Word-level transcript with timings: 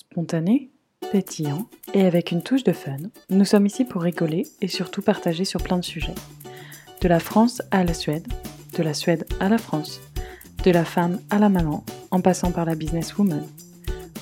Spontané, 0.00 0.70
pétillant 1.10 1.68
et 1.92 2.06
avec 2.06 2.30
une 2.30 2.44
touche 2.44 2.62
de 2.62 2.72
fun, 2.72 2.98
nous 3.30 3.44
sommes 3.44 3.66
ici 3.66 3.84
pour 3.84 4.02
rigoler 4.02 4.44
et 4.60 4.68
surtout 4.68 5.02
partager 5.02 5.44
sur 5.44 5.60
plein 5.60 5.76
de 5.76 5.84
sujets. 5.84 6.14
De 7.00 7.08
la 7.08 7.18
France 7.18 7.62
à 7.72 7.82
la 7.82 7.94
Suède, 7.94 8.28
de 8.76 8.84
la 8.84 8.94
Suède 8.94 9.26
à 9.40 9.48
la 9.48 9.58
France, 9.58 10.00
de 10.62 10.70
la 10.70 10.84
femme 10.84 11.18
à 11.30 11.40
la 11.40 11.48
maman, 11.48 11.84
en 12.12 12.20
passant 12.20 12.52
par 12.52 12.64
la 12.64 12.76
businesswoman. 12.76 13.44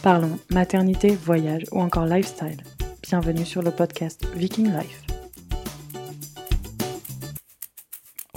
Parlons 0.02 0.38
maternité, 0.50 1.10
voyage 1.14 1.64
ou 1.72 1.80
encore 1.80 2.06
lifestyle. 2.06 2.62
Bienvenue 3.02 3.44
sur 3.44 3.60
le 3.60 3.70
podcast 3.70 4.26
Viking 4.34 4.72
Life. 4.72 5.02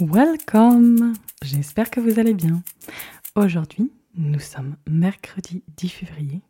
Welcome 0.02 1.14
J'espère 1.42 1.90
que 1.90 2.02
vous 2.02 2.20
allez 2.20 2.34
bien. 2.34 2.62
Aujourd'hui, 3.36 3.94
nous 4.18 4.42
sommes 4.42 4.76
mercredi 4.90 5.64
10 5.78 5.88
février. 5.88 6.42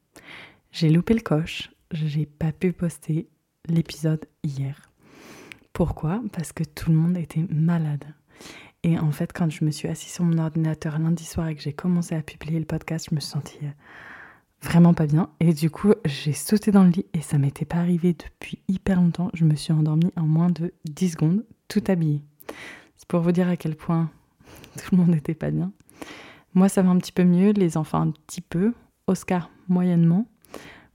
J'ai 0.71 0.89
loupé 0.89 1.13
le 1.13 1.21
coche, 1.21 1.71
j'ai 1.91 2.25
pas 2.25 2.51
pu 2.51 2.73
poster 2.73 3.27
l'épisode 3.67 4.25
hier. 4.43 4.91
Pourquoi? 5.73 6.21
Parce 6.31 6.53
que 6.53 6.63
tout 6.63 6.91
le 6.91 6.95
monde 6.95 7.17
était 7.17 7.45
malade. 7.49 8.05
Et 8.83 8.97
en 8.99 9.11
fait, 9.11 9.33
quand 9.33 9.49
je 9.49 9.65
me 9.65 9.71
suis 9.71 9.87
assise 9.87 10.13
sur 10.13 10.23
mon 10.23 10.37
ordinateur 10.37 10.99
lundi 10.99 11.25
soir 11.25 11.47
et 11.47 11.55
que 11.55 11.61
j'ai 11.61 11.73
commencé 11.73 12.15
à 12.15 12.21
publier 12.21 12.59
le 12.59 12.65
podcast, 12.65 13.07
je 13.09 13.15
me 13.15 13.19
sentais 13.19 13.59
vraiment 14.61 14.93
pas 14.93 15.07
bien. 15.07 15.29
Et 15.39 15.53
du 15.53 15.69
coup, 15.69 15.93
j'ai 16.05 16.33
sauté 16.33 16.71
dans 16.71 16.83
le 16.83 16.91
lit 16.91 17.05
et 17.13 17.21
ça 17.21 17.37
m'était 17.37 17.65
pas 17.65 17.77
arrivé 17.77 18.13
depuis 18.13 18.59
hyper 18.67 19.01
longtemps. 19.01 19.31
Je 19.33 19.45
me 19.45 19.55
suis 19.55 19.73
endormie 19.73 20.11
en 20.15 20.27
moins 20.27 20.49
de 20.49 20.73
10 20.85 21.09
secondes, 21.09 21.45
tout 21.67 21.83
habillée. 21.87 22.21
C'est 22.95 23.07
pour 23.07 23.21
vous 23.21 23.31
dire 23.31 23.49
à 23.49 23.57
quel 23.57 23.75
point 23.75 24.09
tout 24.77 24.95
le 24.95 24.97
monde 24.97 25.09
n'était 25.09 25.33
pas 25.33 25.51
bien. 25.51 25.71
Moi, 26.53 26.69
ça 26.69 26.83
va 26.83 26.89
un 26.89 26.97
petit 26.97 27.11
peu 27.11 27.23
mieux, 27.23 27.51
les 27.51 27.75
enfants 27.75 28.01
un 28.01 28.11
petit 28.11 28.41
peu, 28.41 28.73
Oscar 29.07 29.49
moyennement. 29.67 30.27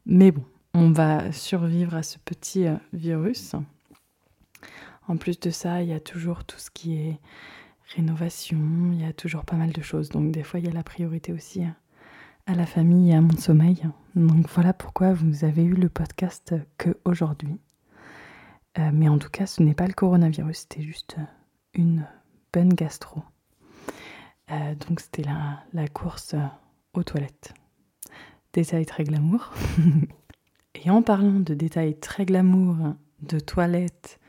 Mais 0.06 0.32
bon, 0.32 0.44
on 0.74 0.90
va 0.90 1.32
survivre 1.32 1.94
à 1.94 2.02
ce 2.02 2.18
petit 2.18 2.66
euh, 2.66 2.76
virus. 2.92 3.54
En 5.08 5.16
plus 5.16 5.38
de 5.40 5.50
ça, 5.50 5.82
il 5.82 5.88
y 5.88 5.92
a 5.92 6.00
toujours 6.00 6.44
tout 6.44 6.58
ce 6.58 6.70
qui 6.70 6.96
est 6.96 7.18
rénovation, 7.94 8.58
il 8.92 9.02
y 9.02 9.04
a 9.04 9.12
toujours 9.12 9.44
pas 9.44 9.56
mal 9.56 9.72
de 9.72 9.82
choses. 9.82 10.08
Donc 10.08 10.30
des 10.30 10.42
fois, 10.42 10.60
il 10.60 10.66
y 10.66 10.68
a 10.68 10.72
la 10.72 10.82
priorité 10.82 11.32
aussi 11.32 11.62
à 12.46 12.54
la 12.54 12.66
famille 12.66 13.10
et 13.10 13.14
à 13.14 13.20
mon 13.20 13.36
sommeil. 13.36 13.82
Donc 14.14 14.48
voilà 14.48 14.72
pourquoi 14.72 15.12
vous 15.12 15.44
avez 15.44 15.64
eu 15.64 15.74
le 15.74 15.88
podcast 15.88 16.54
que 16.78 16.96
aujourd'hui. 17.04 17.58
Euh, 18.78 18.90
mais 18.92 19.08
en 19.08 19.18
tout 19.18 19.30
cas, 19.30 19.46
ce 19.46 19.62
n'est 19.62 19.74
pas 19.74 19.86
le 19.86 19.92
coronavirus, 19.92 20.58
c'était 20.58 20.82
juste 20.82 21.16
une 21.74 22.06
bonne 22.52 22.72
gastro. 22.72 23.22
Euh, 24.50 24.74
donc 24.86 25.00
c'était 25.00 25.24
la 25.72 25.88
course 25.88 26.34
aux 26.92 27.02
toilettes. 27.02 27.54
Détail 28.54 28.86
très 28.86 29.02
glamour. 29.02 29.52
et 30.76 30.88
en 30.88 31.02
parlant 31.02 31.40
de 31.40 31.54
détails 31.54 31.98
très 31.98 32.24
glamour, 32.24 32.76
de 33.20 33.40
toilettes, 33.40 34.20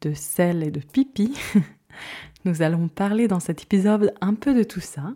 de 0.00 0.12
sel 0.12 0.64
et 0.64 0.72
de 0.72 0.80
pipi, 0.80 1.38
nous 2.44 2.62
allons 2.62 2.88
parler 2.88 3.28
dans 3.28 3.38
cet 3.38 3.62
épisode 3.62 4.12
un 4.20 4.34
peu 4.34 4.54
de 4.54 4.64
tout 4.64 4.80
ça. 4.80 5.14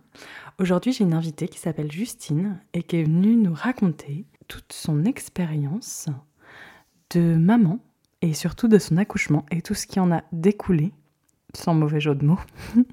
Aujourd'hui, 0.60 0.92
j'ai 0.92 1.02
une 1.02 1.14
invitée 1.14 1.48
qui 1.48 1.58
s'appelle 1.58 1.90
Justine 1.90 2.60
et 2.74 2.84
qui 2.84 2.98
est 2.98 3.02
venue 3.02 3.34
nous 3.34 3.54
raconter 3.54 4.24
toute 4.46 4.72
son 4.72 5.04
expérience 5.04 6.08
de 7.10 7.34
maman 7.34 7.80
et 8.22 8.34
surtout 8.34 8.68
de 8.68 8.78
son 8.78 8.98
accouchement 8.98 9.46
et 9.50 9.62
tout 9.62 9.74
ce 9.74 9.88
qui 9.88 9.98
en 9.98 10.12
a 10.12 10.22
découlé, 10.30 10.92
sans 11.54 11.74
mauvais 11.74 12.00
jeu 12.00 12.14
de 12.14 12.24
mots. 12.24 12.40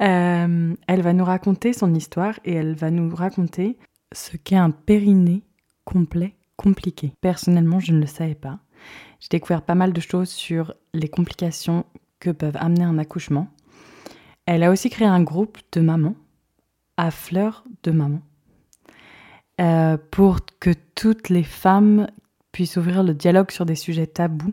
Euh, 0.00 0.74
elle 0.88 1.02
va 1.02 1.12
nous 1.12 1.24
raconter 1.24 1.72
son 1.72 1.94
histoire 1.94 2.40
et 2.44 2.54
elle 2.54 2.74
va 2.74 2.90
nous 2.90 3.14
raconter 3.14 3.78
ce 4.14 4.36
qu'est 4.36 4.56
un 4.56 4.70
périnée 4.70 5.42
complet 5.84 6.34
compliqué. 6.56 7.12
Personnellement, 7.20 7.80
je 7.80 7.92
ne 7.92 8.00
le 8.00 8.06
savais 8.06 8.34
pas. 8.34 8.60
J'ai 9.20 9.28
découvert 9.30 9.62
pas 9.62 9.74
mal 9.74 9.92
de 9.92 10.00
choses 10.00 10.28
sur 10.28 10.74
les 10.92 11.08
complications 11.08 11.84
que 12.20 12.30
peuvent 12.30 12.56
amener 12.56 12.84
un 12.84 12.98
accouchement. 12.98 13.48
Elle 14.46 14.62
a 14.62 14.70
aussi 14.70 14.90
créé 14.90 15.06
un 15.06 15.22
groupe 15.22 15.58
de 15.72 15.80
mamans 15.80 16.16
à 16.96 17.10
fleurs 17.10 17.64
de 17.82 17.90
maman 17.90 18.20
euh, 19.60 19.96
pour 20.10 20.40
que 20.60 20.70
toutes 20.94 21.28
les 21.28 21.44
femmes 21.44 22.08
puissent 22.50 22.76
ouvrir 22.76 23.02
le 23.02 23.14
dialogue 23.14 23.50
sur 23.50 23.66
des 23.66 23.76
sujets 23.76 24.06
tabous. 24.06 24.52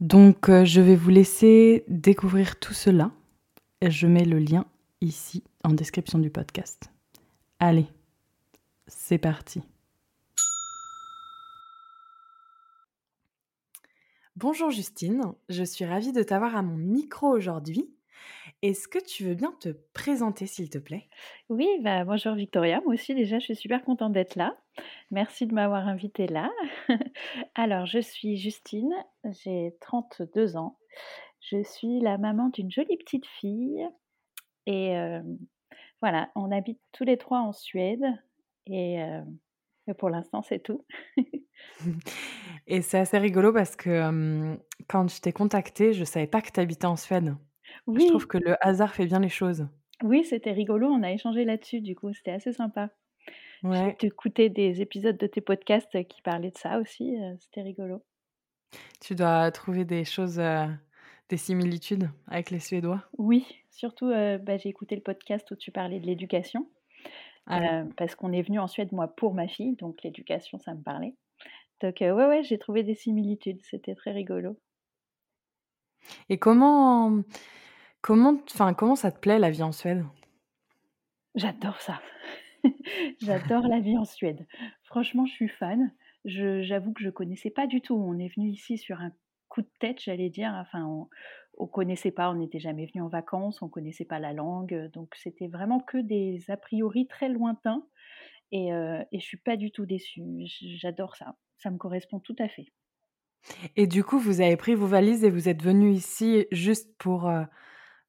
Donc 0.00 0.48
euh, 0.48 0.64
je 0.64 0.80
vais 0.80 0.96
vous 0.96 1.10
laisser 1.10 1.84
découvrir 1.88 2.58
tout 2.58 2.74
cela 2.74 3.10
je 3.82 4.06
mets 4.06 4.24
le 4.24 4.38
lien 4.38 4.64
ici 5.00 5.42
en 5.64 5.70
description 5.70 6.18
du 6.18 6.30
podcast. 6.30 6.90
Allez, 7.58 7.86
c'est 8.86 9.18
parti. 9.18 9.62
Bonjour 14.36 14.70
Justine, 14.70 15.32
je 15.48 15.64
suis 15.64 15.84
ravie 15.84 16.12
de 16.12 16.22
t'avoir 16.22 16.56
à 16.56 16.62
mon 16.62 16.76
micro 16.76 17.28
aujourd'hui. 17.28 17.90
Est-ce 18.62 18.86
que 18.86 18.98
tu 18.98 19.24
veux 19.24 19.34
bien 19.34 19.52
te 19.60 19.70
présenter 19.94 20.46
s'il 20.46 20.68
te 20.68 20.78
plaît? 20.78 21.08
Oui, 21.48 21.68
bah, 21.80 22.04
bonjour 22.04 22.34
Victoria, 22.34 22.80
moi 22.84 22.94
aussi 22.94 23.14
déjà 23.14 23.38
je 23.38 23.44
suis 23.44 23.56
super 23.56 23.82
contente 23.82 24.12
d'être 24.12 24.36
là. 24.36 24.56
Merci 25.10 25.46
de 25.46 25.54
m'avoir 25.54 25.88
invitée 25.88 26.26
là. 26.26 26.50
Alors 27.54 27.86
je 27.86 27.98
suis 27.98 28.36
Justine, 28.36 28.92
j'ai 29.24 29.74
32 29.80 30.56
ans, 30.56 30.78
je 31.40 31.62
suis 31.62 32.00
la 32.00 32.18
maman 32.18 32.50
d'une 32.50 32.70
jolie 32.70 32.98
petite 32.98 33.26
fille 33.26 33.88
et 34.66 34.96
voilà, 36.02 36.30
on 36.34 36.52
habite 36.52 36.80
tous 36.92 37.04
les 37.04 37.16
trois 37.16 37.40
en 37.40 37.52
Suède 37.52 38.04
et 38.66 38.98
pour 39.98 40.10
l'instant 40.10 40.42
c'est 40.42 40.60
tout. 40.60 40.84
et 42.66 42.82
c'est 42.82 42.98
assez 42.98 43.18
rigolo 43.18 43.52
parce 43.52 43.76
que 43.76 44.56
quand 44.88 45.08
je 45.08 45.20
t'ai 45.20 45.32
contactée, 45.32 45.92
je 45.92 46.04
savais 46.04 46.26
pas 46.26 46.42
que 46.42 46.50
tu 46.50 46.60
habitais 46.60 46.86
en 46.86 46.96
Suède. 46.96 47.34
Je 47.86 48.06
trouve 48.08 48.26
que 48.26 48.38
le 48.38 48.56
hasard 48.66 48.94
fait 48.94 49.06
bien 49.06 49.20
les 49.20 49.28
choses. 49.28 49.66
Oui, 50.02 50.24
c'était 50.24 50.52
rigolo, 50.52 50.88
on 50.88 51.02
a 51.02 51.12
échangé 51.12 51.44
là-dessus 51.44 51.80
du 51.80 51.94
coup, 51.94 52.12
c'était 52.12 52.32
assez 52.32 52.52
sympa. 52.52 52.90
Ouais. 53.62 53.96
J'ai 54.00 54.08
écouté 54.08 54.50
des 54.50 54.82
épisodes 54.82 55.16
de 55.16 55.26
tes 55.26 55.40
podcasts 55.40 56.06
qui 56.06 56.20
parlaient 56.22 56.50
de 56.50 56.58
ça 56.58 56.78
aussi, 56.78 57.16
c'était 57.40 57.62
rigolo. 57.62 58.02
Tu 59.00 59.14
dois 59.14 59.50
trouver 59.52 59.84
des 59.84 60.04
choses 60.04 60.40
des 61.28 61.36
similitudes 61.36 62.08
avec 62.28 62.50
les 62.50 62.60
Suédois 62.60 63.02
Oui, 63.18 63.46
surtout, 63.70 64.10
euh, 64.10 64.38
bah, 64.38 64.56
j'ai 64.56 64.68
écouté 64.68 64.94
le 64.94 65.02
podcast 65.02 65.50
où 65.50 65.56
tu 65.56 65.72
parlais 65.72 66.00
de 66.00 66.06
l'éducation. 66.06 66.68
Euh, 67.50 67.84
parce 67.96 68.14
qu'on 68.14 68.32
est 68.32 68.42
venu 68.42 68.58
en 68.58 68.66
Suède, 68.66 68.92
moi, 68.92 69.08
pour 69.08 69.34
ma 69.34 69.46
fille, 69.46 69.76
donc 69.76 70.02
l'éducation, 70.02 70.58
ça 70.58 70.74
me 70.74 70.82
parlait. 70.82 71.14
Donc, 71.80 72.02
euh, 72.02 72.12
ouais, 72.12 72.26
ouais, 72.26 72.42
j'ai 72.42 72.58
trouvé 72.58 72.82
des 72.82 72.94
similitudes. 72.94 73.60
C'était 73.62 73.94
très 73.94 74.12
rigolo. 74.12 74.58
Et 76.28 76.38
comment, 76.38 77.22
comment, 78.00 78.38
enfin, 78.52 78.74
comment 78.74 78.96
ça 78.96 79.12
te 79.12 79.18
plaît 79.18 79.38
la 79.38 79.50
vie 79.50 79.62
en 79.62 79.72
Suède? 79.72 80.04
J'adore 81.34 81.80
ça. 81.80 82.00
J'adore 83.20 83.68
la 83.68 83.80
vie 83.80 83.96
en 83.96 84.04
Suède. 84.04 84.46
Franchement, 84.84 85.26
je 85.26 85.32
suis 85.32 85.48
fan. 85.48 85.92
j'avoue 86.24 86.92
que 86.92 87.02
je 87.02 87.10
connaissais 87.10 87.50
pas 87.50 87.66
du 87.66 87.80
tout. 87.80 87.94
On 87.94 88.18
est 88.18 88.34
venu 88.34 88.48
ici 88.48 88.78
sur 88.78 89.00
un 89.00 89.12
coup 89.56 89.62
de 89.62 89.78
tête, 89.80 90.02
j'allais 90.02 90.28
dire. 90.28 90.52
Enfin, 90.54 91.08
on, 91.56 91.66
connaissait 91.66 92.10
pas, 92.10 92.30
on 92.30 92.34
n'était 92.34 92.58
jamais 92.58 92.84
venu 92.84 93.02
en 93.02 93.08
vacances, 93.08 93.62
on 93.62 93.68
connaissait 93.68 94.04
pas 94.04 94.18
la 94.18 94.34
langue, 94.34 94.90
donc 94.92 95.14
c'était 95.16 95.48
vraiment 95.48 95.80
que 95.80 95.96
des 95.96 96.44
a 96.48 96.58
priori 96.58 97.06
très 97.06 97.30
lointains. 97.30 97.86
Et, 98.52 98.74
euh, 98.74 99.02
je 99.12 99.18
suis 99.18 99.38
pas 99.38 99.56
du 99.56 99.72
tout 99.72 99.86
déçue. 99.86 100.22
J'adore 100.76 101.16
ça. 101.16 101.36
Ça 101.56 101.70
me 101.70 101.78
correspond 101.78 102.20
tout 102.20 102.36
à 102.38 102.48
fait. 102.48 102.66
Et 103.76 103.86
du 103.86 104.04
coup, 104.04 104.18
vous 104.18 104.42
avez 104.42 104.56
pris 104.58 104.74
vos 104.74 104.86
valises 104.86 105.24
et 105.24 105.30
vous 105.30 105.48
êtes 105.48 105.62
venu 105.62 105.90
ici 105.90 106.46
juste 106.52 106.94
pour, 106.98 107.26
euh, 107.26 107.44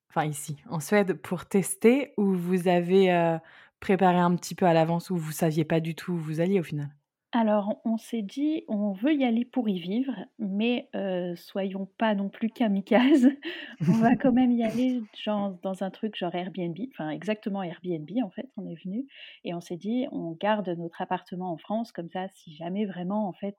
enfin 0.10 0.26
ici, 0.26 0.58
en 0.70 0.82
Suède, 0.82 1.14
pour 1.14 1.46
tester, 1.46 2.14
ou 2.18 2.34
vous 2.34 2.68
avez 2.68 3.14
euh, 3.14 3.38
préparé 3.80 4.18
un 4.18 4.36
petit 4.36 4.54
peu 4.54 4.66
à 4.66 4.74
l'avance, 4.74 5.10
ou 5.10 5.16
vous 5.16 5.32
saviez 5.32 5.64
pas 5.64 5.80
du 5.80 5.96
tout 5.96 6.12
où 6.12 6.18
vous 6.18 6.42
alliez 6.42 6.60
au 6.60 6.64
final? 6.64 6.90
Alors, 7.34 7.82
on 7.84 7.98
s'est 7.98 8.22
dit: 8.22 8.64
«On 8.70 8.94
veut 8.94 9.14
y 9.14 9.26
aller 9.26 9.44
pour 9.44 9.68
y 9.68 9.80
vivre, 9.80 10.14
mais 10.40 10.90
soyons 11.36 11.86
pas 11.98 12.16
non 12.16 12.30
plus 12.30 12.50
kamikazes. 12.50 13.28
On 13.88 13.92
va 13.94 14.16
quand 14.16 14.32
même 14.32 14.52
y 14.52 14.64
aller 14.64 15.02
genre 15.22 15.58
dans 15.62 15.84
un 15.84 15.92
truc 15.92 16.16
genre 16.16 16.34
Airbnb», 16.34 16.78
enfin 16.94 17.10
exactement 17.10 17.62
Airbnb 17.64 18.10
en 18.24 18.30
fait, 18.30 18.50
on 18.56 18.66
est 18.66 18.82
venu 18.84 19.06
et 19.44 19.54
on 19.54 19.60
s'est 19.62 19.76
dit: 19.78 20.08
«On 20.12 20.32
garde 20.40 20.70
notre 20.70 21.02
appartement 21.02 21.52
en 21.52 21.58
France 21.58 21.92
comme 21.92 22.10
ça 22.10 22.28
si 22.34 22.56
jamais 22.56 22.86
vraiment 22.86 23.28
en 23.28 23.34
fait, 23.34 23.58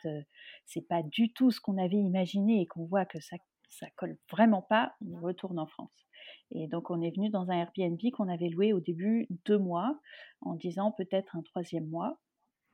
c'est 0.65 0.89
pas 0.89 1.03
du 1.03 1.33
tout 1.33 1.51
ce 1.51 1.61
qu'on 1.61 1.77
avait 1.79 1.97
imaginé 1.97 2.63
et 2.63 2.67
qu'on 2.67 2.87
voit 2.87 3.05
que 3.05 3.21
ça 3.21 3.37
ça 3.71 3.87
colle 3.97 4.17
vraiment 4.31 4.63
pas, 4.63 4.95
on 5.07 5.21
retourne 5.21 5.59
en 5.59 5.67
France» 5.67 6.07
et 6.51 6.67
donc 6.69 6.91
on 6.91 7.03
est 7.03 7.15
venu 7.15 7.29
dans 7.29 7.51
un 7.51 7.59
Airbnb 7.59 8.01
qu'on 8.17 8.29
avait 8.29 8.49
loué 8.49 8.73
au 8.73 8.81
début 8.81 9.29
deux 9.45 9.59
mois, 9.59 9.99
en 10.41 10.55
disant 10.55 10.91
peut-être 10.93 11.37
un 11.37 11.43
troisième 11.43 11.87
mois 11.87 12.19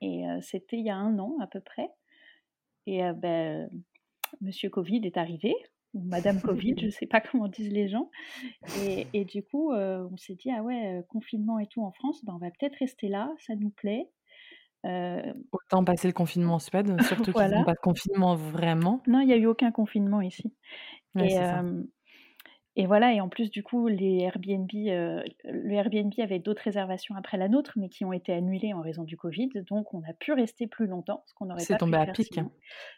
et 0.05 0.25
c'était 0.43 0.79
il 0.79 0.85
y 0.85 0.91
a 0.91 0.97
un 0.97 1.19
an 1.19 1.37
à 1.41 1.47
peu 1.47 1.61
près. 1.61 1.89
Et 2.87 3.01
ben, 3.17 3.71
Monsieur 4.41 4.69
Covid 4.69 5.01
est 5.05 5.17
arrivé, 5.17 5.55
ou 5.95 6.03
Madame 6.03 6.41
Covid, 6.41 6.75
je 6.79 6.87
ne 6.87 6.91
sais 6.91 7.07
pas 7.07 7.21
comment 7.21 7.49
disent 7.49 7.73
les 7.73 7.89
gens. 7.89 8.11
Et, 8.83 9.25
du 9.25 9.43
coup, 9.43 9.73
on 9.73 10.17
s'est 10.17 10.35
dit, 10.35 10.51
ah 10.51 10.63
ouais, 10.63 11.05
confinement 11.09 11.59
et 11.59 11.67
tout 11.67 11.83
en 11.83 11.93
France, 11.93 12.25
ben, 12.25 12.35
on 12.35 12.39
va 12.39 12.51
peut-être 12.51 12.77
rester 12.77 13.09
là, 13.09 13.33
ça 13.39 13.55
nous 13.57 13.71
plaît. 13.71 14.11
Autant 14.85 15.83
passer 15.85 16.09
le 16.09 16.13
confinement 16.13 16.55
en 16.55 16.59
Suède, 16.59 17.01
surtout 17.03 17.25
qu'ils 17.25 17.33
voilà. 17.33 17.59
font 17.59 17.65
pas 17.65 17.75
de 17.75 17.81
confinement 17.81 18.37
vraiment. 18.37 19.03
Non, 19.07 19.21
il 19.21 19.29
y 19.29 19.33
a 19.33 19.37
eu 19.37 19.47
aucun 19.47 19.73
confinement 19.73 20.21
ici 20.21 20.53
Ouais, 21.15 21.33
et 21.33 21.39
et 22.77 22.87
voilà 22.87 23.13
et 23.15 23.21
en 23.21 23.29
plus 23.29 23.51
du 23.51 23.63
coup 23.63 23.89
les 23.89 24.19
Airbnb, 24.21 24.69
heu, 24.75 25.23
le 25.45 25.73
Airbnb 25.75 26.13
avait 26.19 26.39
d'autres 26.41 26.63
réservations 26.63 27.15
après 27.17 27.37
la 27.39 27.49
nôtre, 27.49 27.73
mais 27.77 27.89
qui 27.89 28.05
ont 28.05 28.13
été 28.13 28.33
annulées 28.33 28.73
en 28.75 28.81
raison 28.83 29.05
du 29.05 29.17
covid, 29.17 29.51
donc 29.69 29.95
on 29.95 30.03
a 30.05 30.13
pu 30.15 30.33
rester 30.33 30.67
plus 30.67 30.87
longtemps, 30.87 31.23
ce 31.27 31.35
qu'on 31.35 31.47
n'aurait 31.47 31.67
C'est 31.67 31.77
pas 31.77 31.81
pu 31.81 31.85
tombé 31.85 31.99
à 31.99 32.07
faire 32.07 32.19
pic. 32.19 32.29
sinon. 32.29 32.53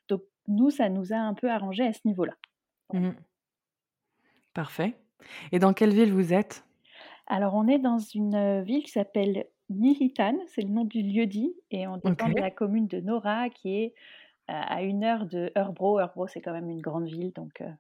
Donc 0.09 0.23
nous, 0.49 0.71
ça 0.71 0.89
nous 0.91 1.13
a 1.13 1.17
un 1.19 1.35
peu 1.35 1.51
arrangé 1.51 1.85
à 1.87 1.93
ce 1.95 2.01
niveau-là. 2.07 2.35
Mmh 2.93 3.27
Parfait 4.55 4.99
et 5.53 5.59
dans 5.61 5.73
quelle 5.73 5.95
ville 5.95 6.13
vous 6.13 6.33
êtes? 6.33 6.65
Alors 7.27 7.55
on 7.55 7.67
est 7.69 7.79
dans 7.79 7.99
une, 7.99 8.35
heu, 8.37 8.63
ville 8.63 8.83
qui 8.85 8.91
s'appelle 8.91 9.47
Nyhitan, 9.71 10.39
c'est 10.49 10.63
le 10.63 10.69
nom 10.69 10.85
du 10.85 11.03
lieu-dit 11.03 11.55
et 11.71 11.87
on 11.87 11.97
dépend 11.99 12.29
de 12.31 12.39
la 12.39 12.51
commune 12.51 12.87
de 12.87 13.01
Nora 13.01 13.51
qui 13.51 13.75
est, 13.75 13.95
heu, 14.51 14.55
à 14.55 14.83
1 14.83 15.05
heure 15.05 15.27
de 15.27 15.53
Örebro. 15.57 16.01
Örebro, 16.01 16.27
c'est 16.29 16.41
quand 16.43 16.53
même 16.53 16.71
une 16.71 16.83
grande 16.83 17.09
ville 17.09 17.33
donc 17.35 17.61
heu, 17.63 17.73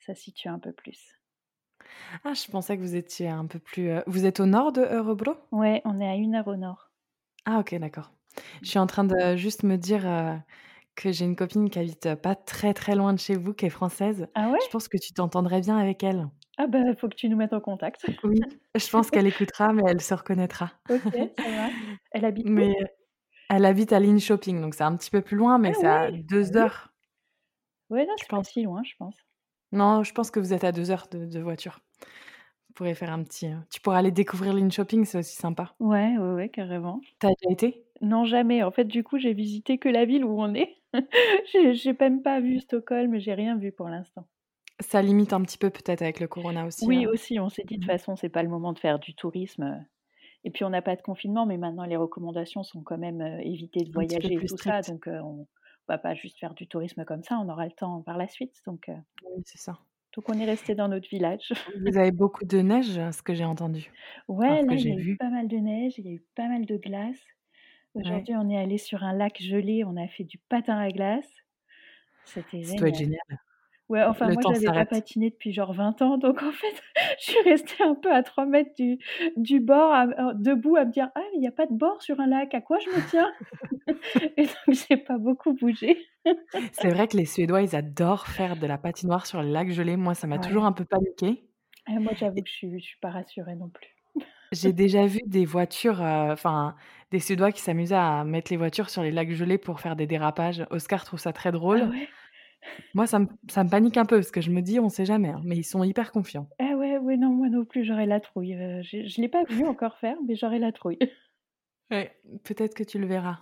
ça 0.00 0.14
situe 0.16 0.48
un 0.48 0.58
peu 0.60 0.72
plus. 0.72 1.14
Ah, 2.24 2.34
je 2.34 2.50
pensais 2.50 2.76
que 2.76 2.82
vous 2.82 2.94
étiez 2.96 3.28
un 3.28 3.46
peu 3.46 3.58
plus, 3.58 3.88
heu 3.90 4.02
vous 4.06 4.24
êtes 4.26 4.40
au 4.40 4.46
nord 4.46 4.72
de 4.72 4.80
Örebro? 4.82 5.34
Ouais, 5.52 5.80
on 5.86 6.00
est 6.02 6.06
à 6.06 6.16
1 6.16 6.34
heure 6.34 6.48
au 6.48 6.56
nord. 6.56 6.92
Ah 7.46 7.58
OK, 7.60 7.74
d'accord. 7.74 8.10
Je 8.62 8.70
suis 8.70 8.78
en 8.78 8.86
train 8.86 9.04
de 9.04 9.36
juste 9.36 9.62
me 9.64 9.76
dire, 9.76 10.06
heu, 10.06 10.38
que 10.96 11.12
j'ai 11.12 11.24
une 11.26 11.36
copine 11.36 11.70
qui 11.70 11.78
habite, 11.78 12.14
pas 12.16 12.34
très, 12.36 12.74
très 12.74 12.96
loin 12.96 13.12
de 13.14 13.18
chez 13.20 13.36
vous, 13.36 13.54
qui 13.54 13.66
est 13.66 13.70
française. 13.70 14.28
Ah 14.34 14.48
ouais? 14.50 14.60
Je 14.60 14.68
pense 14.68 14.88
que 14.88 14.98
tu 14.98 15.12
t'entendrais 15.12 15.60
bien 15.60 15.78
avec 15.78 16.02
elle. 16.04 16.28
Ah 16.58 16.66
bah, 16.66 16.94
faut 16.96 17.08
que 17.08 17.14
tu 17.14 17.28
nous 17.28 17.36
mettes 17.36 17.52
en 17.52 17.60
contact. 17.60 18.06
Oui, 18.24 18.40
je 18.76 18.88
pense 18.90 19.10
qu'elle 19.10 19.26
écoutera, 19.26 19.72
mais 19.72 19.82
elle 19.86 20.00
se 20.00 20.14
reconnaîtra. 20.14 20.72
OK, 20.88 21.14
ça 21.42 21.50
marche. 21.50 21.74
Elle 22.12 22.24
habite 22.24 22.56
où? 22.56 22.66
Mais 22.66 22.74
elle 23.50 23.64
habite 23.66 23.92
à 23.92 24.00
Linköping, 24.00 24.60
donc 24.62 24.74
c'est 24.74 24.84
un 24.84 24.96
petit 24.96 25.10
peu 25.10 25.22
plus 25.22 25.36
loin, 25.38 25.58
Ah 25.62 25.68
mais 25.68 25.74
c'est 25.74 25.88
à 25.88 26.10
ouais! 26.10 26.24
Ah 26.42 26.48
2 26.50 26.56
oui? 26.56 26.66
heures, 26.66 26.94
Ouais, 27.88 28.04
non, 28.04 28.16
je 28.16 28.24
c'est 28.26 28.34
pas 28.34 28.42
pense. 28.42 28.44
si 28.44 28.62
loin, 28.62 28.82
je 28.84 28.94
pense. 28.98 29.16
Non, 29.74 30.02
je 30.04 30.12
pense 30.14 30.30
que 30.30 30.40
vous 30.40 30.54
êtes 30.54 30.64
à 30.64 30.72
2 30.72 30.90
heures 30.90 31.06
de 31.10 31.26
de 31.26 31.40
voiture. 31.40 31.80
Vous 32.68 32.74
pourrez 32.74 32.94
faire 32.94 33.12
un 33.12 33.22
petit, 33.24 33.48
heu 33.48 33.58
tu 33.70 33.80
pourras 33.80 33.98
aller 33.98 34.12
découvrir 34.12 34.54
Linköping, 34.54 35.04
c'est 35.06 35.18
aussi 35.18 35.36
sympa. 35.36 35.76
Ouais, 35.78 36.18
ouais, 36.18 36.32
ouais, 36.34 36.48
carrément. 36.48 37.06
Tu 37.20 37.26
as 37.26 37.30
déjà 37.40 37.50
été? 37.52 37.84
Non, 38.00 38.24
jamais. 38.24 38.62
En 38.62 38.70
fait, 38.70 38.84
du 38.84 39.02
coup, 39.04 39.18
j'ai 39.18 39.32
visité 39.34 39.78
que 39.78 39.88
la 39.88 40.04
ville 40.04 40.24
où 40.24 40.40
on 40.40 40.54
est. 40.54 40.76
J'ai 41.74 41.92
même 41.98 42.22
pas 42.22 42.40
vu 42.40 42.60
Stockholm, 42.60 43.18
j'ai 43.18 43.34
rien 43.34 43.56
vu 43.56 43.72
pour 43.72 43.88
l'instant. 43.88 44.26
Ça 44.78 45.02
limite 45.02 45.32
un 45.32 45.42
petit 45.42 45.58
peu 45.58 45.68
peut-être 45.70 46.02
avec 46.02 46.20
le 46.20 46.28
corona 46.28 46.64
aussi, 46.64 46.92
Oui, 46.92 47.06
heu? 47.06 47.06
aussi, 47.06 47.38
on 47.40 47.48
s'est 47.48 47.64
dit: 47.64 47.74
«De 47.74 47.80
toute 47.80 47.84
Mmh 47.84 47.90
façon, 47.92 48.16
c'est 48.16 48.28
pas 48.28 48.42
le 48.42 48.48
moment 48.48 48.72
de 48.72 48.78
faire 48.78 48.98
du 48.98 49.14
tourisme», 49.14 49.86
et 50.44 50.50
puis 50.52 50.64
on 50.64 50.70
n'a 50.70 50.82
pas 50.82 50.96
de 50.96 51.02
confinement, 51.02 51.46
mais 51.46 51.58
maintenant 51.58 51.84
les 51.86 51.96
recommandations 51.96 52.62
sont 52.64 52.82
quand 52.84 52.98
même, 52.98 53.22
heu, 53.22 53.40
éviter 53.42 53.84
de 53.84 53.92
Un 53.96 54.04
voyager 54.04 54.36
et 54.38 54.44
tout 54.44 54.56
ça, 54.58 54.82
donc 54.82 55.08
heu, 55.08 55.20
on 55.22 55.48
va 55.88 55.98
pas 55.98 56.14
juste 56.14 56.38
faire 56.38 56.54
du 56.54 56.66
tourisme 56.68 57.04
comme 57.04 57.22
ça, 57.24 57.38
on 57.38 57.48
aura 57.48 57.66
le 57.66 57.72
temps 57.72 58.02
par 58.02 58.18
la 58.18 58.28
suite, 58.28 58.62
donc 58.66 58.88
heu, 58.88 58.96
Oui, 59.22 59.42
c'est 59.44 59.58
ça. 59.58 59.78
donc 60.14 60.28
on 60.30 60.38
est 60.38 60.44
resté 60.46 60.74
dans 60.74 60.88
notre 60.88 61.08
village. 61.08 61.52
Vous 61.86 61.96
avez 61.98 62.10
beaucoup 62.10 62.44
de 62.44 62.58
neige, 62.58 62.98
à 62.98 63.12
ce 63.12 63.22
que 63.22 63.34
j'ai 63.34 63.44
entendu? 63.44 63.92
Ouais, 64.28 64.62
là, 64.62 64.76
il 64.78 64.86
y 64.86 64.92
a 64.92 64.96
eu 64.96 65.06
pas 65.18 65.28
mal 65.30 65.48
de 65.48 65.56
neige, 65.56 65.94
il 65.98 66.06
y 66.06 66.08
a 66.08 66.12
eu 66.12 66.24
pas 66.34 66.48
mal 66.48 66.66
de 66.66 66.76
glace. 66.76 67.20
Ouais. 68.04 68.24
Aujourd'hui, 68.24 68.34
on 68.36 68.50
est 68.50 68.58
allé 68.58 68.78
sur 68.78 69.04
un 69.04 69.14
lac 69.14 69.42
gelé, 69.42 69.84
on 69.84 69.96
a 69.96 70.08
fait 70.08 70.24
du 70.24 70.38
patin 70.38 70.78
à 70.78 70.90
glace. 70.90 71.30
C'était 72.24 72.62
Ça 72.62 72.74
doit 72.76 72.88
être 72.88 72.96
génial. 72.96 73.18
Ouais, 73.90 74.02
enfin 74.02 74.30
Le 74.30 74.32
moi 74.32 74.42
j'avais 74.46 74.70
pas 74.70 74.86
patiné 74.86 75.28
depuis 75.30 75.52
genre 75.52 75.74
20 75.74 76.00
ans, 76.00 76.16
donc 76.16 76.42
en 76.42 76.52
fait, 76.52 76.82
je 77.20 77.24
suis 77.32 77.40
restée 77.42 77.82
un 77.84 77.94
peu 77.94 78.10
à 78.10 78.22
3 78.22 78.46
mètres 78.46 78.72
du 78.78 78.98
du 79.36 79.60
bord 79.60 79.92
à 79.92 80.06
heu, 80.06 80.32
debout 80.34 80.76
à 80.76 80.86
me 80.86 80.90
dire: 80.90 81.10
«Ah 81.14 81.20
mais 81.32 81.38
il 81.38 81.42
y 81.42 81.46
a 81.46 81.52
pas 81.52 81.66
de 81.66 81.74
bord 81.74 82.00
sur 82.02 82.18
un 82.20 82.26
lac, 82.26 82.54
à 82.54 82.62
quoi 82.62 82.78
je 82.78 82.88
me 82.90 83.02
tiens?» 83.02 83.30
et 84.36 84.44
donc 84.46 84.74
j'ai 84.88 84.96
pas 84.96 85.18
beaucoup 85.18 85.52
bougé. 85.54 86.08
C'est 86.72 86.90
vrai 86.90 87.08
que 87.08 87.16
les 87.16 87.24
Suédois, 87.26 87.62
ils 87.62 87.74
adorent 87.76 88.26
faire 88.26 88.56
de 88.56 88.66
la 88.66 88.76
patinoire 88.76 89.24
sur 89.26 89.40
les 89.42 89.50
lacs 89.50 89.70
gelés. 89.70 89.96
Moi, 89.96 90.14
ça 90.14 90.26
m'a 90.26 90.38
toujours 90.38 90.64
un 90.66 90.72
peu 90.72 90.84
paniquée 90.84 91.48
Ah 91.86 91.98
moi 91.98 92.12
j'avoue 92.12 92.42
que 92.42 92.50
je 92.50 92.76
je 92.76 92.84
suis 92.84 92.98
pas 93.00 93.10
rassurée 93.10 93.56
non 93.56 93.70
plus. 93.70 93.88
j'ai 94.52 94.72
déjà 94.72 95.06
vu 95.06 95.18
des 95.26 95.44
voitures, 95.46 96.00
heu, 96.00 96.30
enfin, 96.32 96.76
des 97.10 97.18
Suédois 97.20 97.50
qui 97.52 97.60
s'amusaient 97.60 97.94
à 97.96 98.22
mettre 98.24 98.52
les 98.52 98.56
voitures 98.56 98.88
sur 98.90 99.02
les 99.02 99.10
lacs 99.10 99.32
gelés 99.32 99.58
pour 99.58 99.80
faire 99.80 99.96
des 99.96 100.06
dérapages. 100.06 100.64
Oscar 100.70 101.04
trouve 101.04 101.18
ça 101.20 101.32
très 101.32 101.50
Ah 101.70 101.82
drôle. 101.82 101.90
ouais? 101.90 102.14
Moi, 102.94 103.06
ça 103.06 103.18
me 103.20 103.26
ça 103.50 103.64
me 103.64 103.70
panique 103.70 103.96
un 103.96 104.04
peu 104.06 104.16
parce 104.18 104.30
que 104.30 104.40
je 104.40 104.50
me 104.50 104.62
dis: 104.62 104.80
«On 104.80 104.88
sait 104.88 105.04
jamais, 105.06 105.30
hein», 105.30 105.40
mais 105.44 105.56
ils 105.56 105.64
sont 105.64 105.84
hyper 105.84 106.12
confiants. 106.12 106.48
Ah 106.58 106.74
ouais, 106.76 106.98
ouais, 106.98 107.16
non, 107.16 107.30
moi 107.30 107.48
non 107.48 107.64
plus, 107.64 107.84
j'aurais 107.84 108.06
la 108.06 108.18
trouille, 108.20 108.54
heu, 108.54 108.82
je 108.82 109.06
je 109.06 109.20
l'ai 109.20 109.28
pas 109.28 109.44
vu 109.44 109.64
encore 109.64 109.98
faire, 109.98 110.16
mais 110.26 110.34
j'aurais 110.36 110.58
la 110.58 110.72
trouille. 110.72 110.98
Ouais, 111.90 112.18
peut-être 112.44 112.74
que 112.74 112.82
tu 112.82 112.98
le 112.98 113.06
verras. 113.06 113.38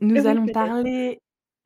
Nous 0.00 0.26
Oui, 0.26 0.26
allons 0.26 0.48
parler, 0.48 1.18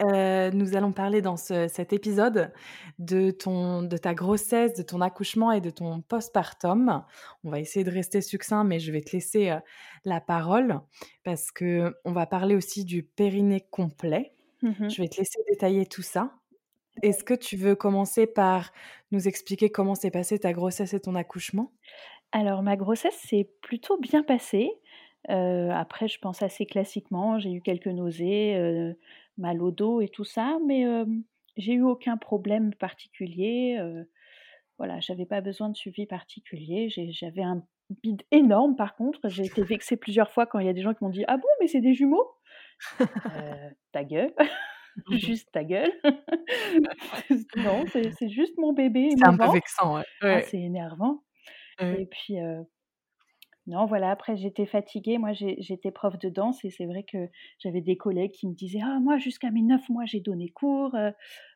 heu, 0.02 0.50
nous 0.50 0.76
allons 0.76 0.92
parler 0.92 1.22
dans 1.22 1.36
ce 1.36 1.68
cet 1.68 1.92
épisode 1.92 2.52
de 2.98 3.30
ton 3.30 3.82
de 3.82 3.96
ta 3.96 4.14
grossesse, 4.14 4.74
de 4.74 4.82
ton 4.82 5.00
accouchement 5.00 5.52
et 5.52 5.60
de 5.60 5.70
ton 5.70 6.02
postpartum. 6.02 7.04
On 7.44 7.50
va 7.50 7.60
essayer 7.60 7.84
de 7.84 7.90
rester 7.90 8.20
succinct, 8.20 8.64
mais 8.64 8.80
je 8.80 8.92
vais 8.92 9.00
te 9.02 9.12
laisser, 9.12 9.50
heu, 9.50 9.60
la 10.04 10.20
parole 10.20 10.80
parce 11.24 11.50
qu'on 11.52 11.92
va 12.12 12.26
parler 12.26 12.56
aussi 12.56 12.84
du 12.84 13.02
périnée 13.02 13.66
complet. 13.70 14.34
Mmh 14.62 14.70
mh. 14.80 14.94
Je 14.94 15.02
vais 15.02 15.08
te 15.08 15.18
laisser 15.18 15.40
détailler 15.48 15.86
tout 15.86 16.02
ça. 16.02 16.34
Est-ce 17.02 17.24
que 17.24 17.34
tu 17.34 17.56
veux 17.56 17.76
commencer 17.76 18.26
par 18.26 18.72
nous 19.12 19.28
expliquer 19.28 19.70
comment 19.70 19.94
s'est 19.96 20.10
passée 20.12 20.38
ta 20.40 20.52
grossesse 20.54 20.94
et 20.94 21.00
ton 21.00 21.16
accouchement? 21.16 21.72
Alors 22.32 22.62
ma 22.62 22.76
grossesse 22.76 23.14
s'est 23.16 23.50
plutôt 23.60 23.98
bien 23.98 24.22
passée. 24.22 24.70
Heu, 25.30 25.70
après 25.70 26.08
je 26.08 26.18
pense 26.18 26.42
assez 26.42 26.64
classiquement, 26.66 27.38
j'ai 27.38 27.52
eu 27.52 27.60
quelques 27.62 27.86
nausées, 27.88 28.56
heu, 28.56 28.98
mal 29.38 29.62
au 29.62 29.70
dos 29.70 30.00
et 30.00 30.08
tout 30.08 30.24
ça, 30.24 30.58
mais 30.66 30.84
j'ai 31.58 31.74
eu 31.74 31.82
aucun 31.82 32.16
problème 32.16 32.74
particulier, 32.74 33.76
heu, 33.80 34.08
voilà, 34.78 35.00
j'avais 35.00 35.26
pas 35.26 35.40
besoin 35.42 35.70
de 35.70 35.76
suivi 35.76 36.06
particulier. 36.06 36.88
J'avais 36.90 37.42
un 37.42 37.64
bide 38.02 38.22
énorme 38.32 38.76
par 38.76 38.96
contre, 38.96 39.28
j'ai 39.28 39.44
été 39.46 39.64
vexée 39.64 39.96
plusieurs 39.98 40.32
fois 40.32 40.46
quand 40.46 40.58
il 40.60 40.66
y 40.66 40.70
a 40.70 40.74
des 40.74 40.82
gens 40.82 40.94
qui 40.94 41.04
m'ont 41.04 41.10
dit: 41.10 41.24
«Ah 41.28 41.36
bon, 41.38 41.48
mais 41.60 41.68
c'est 41.68 41.80
des 41.82 41.94
jumeaux?» 41.94 42.28
Heu, 43.30 43.70
ta 43.92 44.04
gueule, 44.04 44.34
juste 45.10 45.50
ta 45.52 45.64
gueule. 45.64 45.92
Non, 47.54 47.86
c'est 47.86 48.10
c'est 48.10 48.28
juste 48.28 48.56
mon 48.58 48.72
bébé 48.72 49.16
C'est 49.16 49.26
un 49.28 49.34
peu 49.34 49.48
vexant, 49.48 49.94
ouais. 49.96 50.04
Ah 50.30 50.40
Ouais, 50.40 50.42
c'est 50.42 50.60
énervant 50.60 51.24
et 51.92 52.06
puis, 52.06 52.36
Non, 53.68 53.86
voilà, 53.86 54.10
après 54.10 54.36
j'étais 54.36 54.66
fatiguée. 54.66 55.18
Moi, 55.18 55.32
j'étais 55.32 55.92
prof 55.92 56.18
de 56.18 56.28
danse 56.28 56.64
et 56.64 56.70
c'est 56.70 56.86
vrai 56.86 57.04
que 57.04 57.28
j'avais 57.60 57.80
des 57.80 57.96
collègues 57.96 58.32
qui 58.32 58.48
me 58.48 58.54
disaient: 58.54 58.80
«Ah 58.82 58.98
moi 59.00 59.18
jusqu'à 59.18 59.50
mes 59.52 59.62
9 59.62 59.88
mois, 59.88 60.04
j'ai 60.04 60.20
donné 60.20 60.48
cours, 60.48 60.96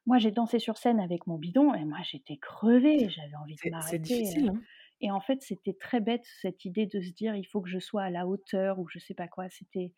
moi 0.06 0.18
j'ai 0.18 0.30
dansé 0.30 0.58
sur 0.60 0.78
scène 0.78 1.00
avec 1.00 1.26
mon 1.26 1.36
bidon» 1.36 1.74
et 1.74 1.84
moi 1.84 1.98
j'étais 2.04 2.36
crevée, 2.36 3.08
j'avais 3.08 3.34
envie 3.36 3.56
de 3.58 3.62
C'est 3.62 3.74
c'est 3.80 3.98
m'arrêter, 3.98 4.30
heu 4.36 4.38
difficile, 4.38 4.50
hein? 4.50 4.64
et 5.00 5.10
en 5.10 5.20
fait, 5.20 5.42
c'était 5.42 5.74
très 5.74 6.00
bête 6.00 6.24
cette 6.40 6.64
idée 6.64 6.86
de 6.86 7.00
se 7.02 7.10
dire: 7.12 7.34
«Il 7.36 7.44
faut 7.46 7.60
que 7.60 7.68
je 7.70 7.80
sois 7.80 8.04
à 8.04 8.10
la 8.10 8.26
hauteur» 8.28 8.78
ou 8.78 8.86
je 8.88 8.98
sais 9.00 9.14
pas 9.14 9.26
quoi. 9.28 9.48
C'était 9.50 9.92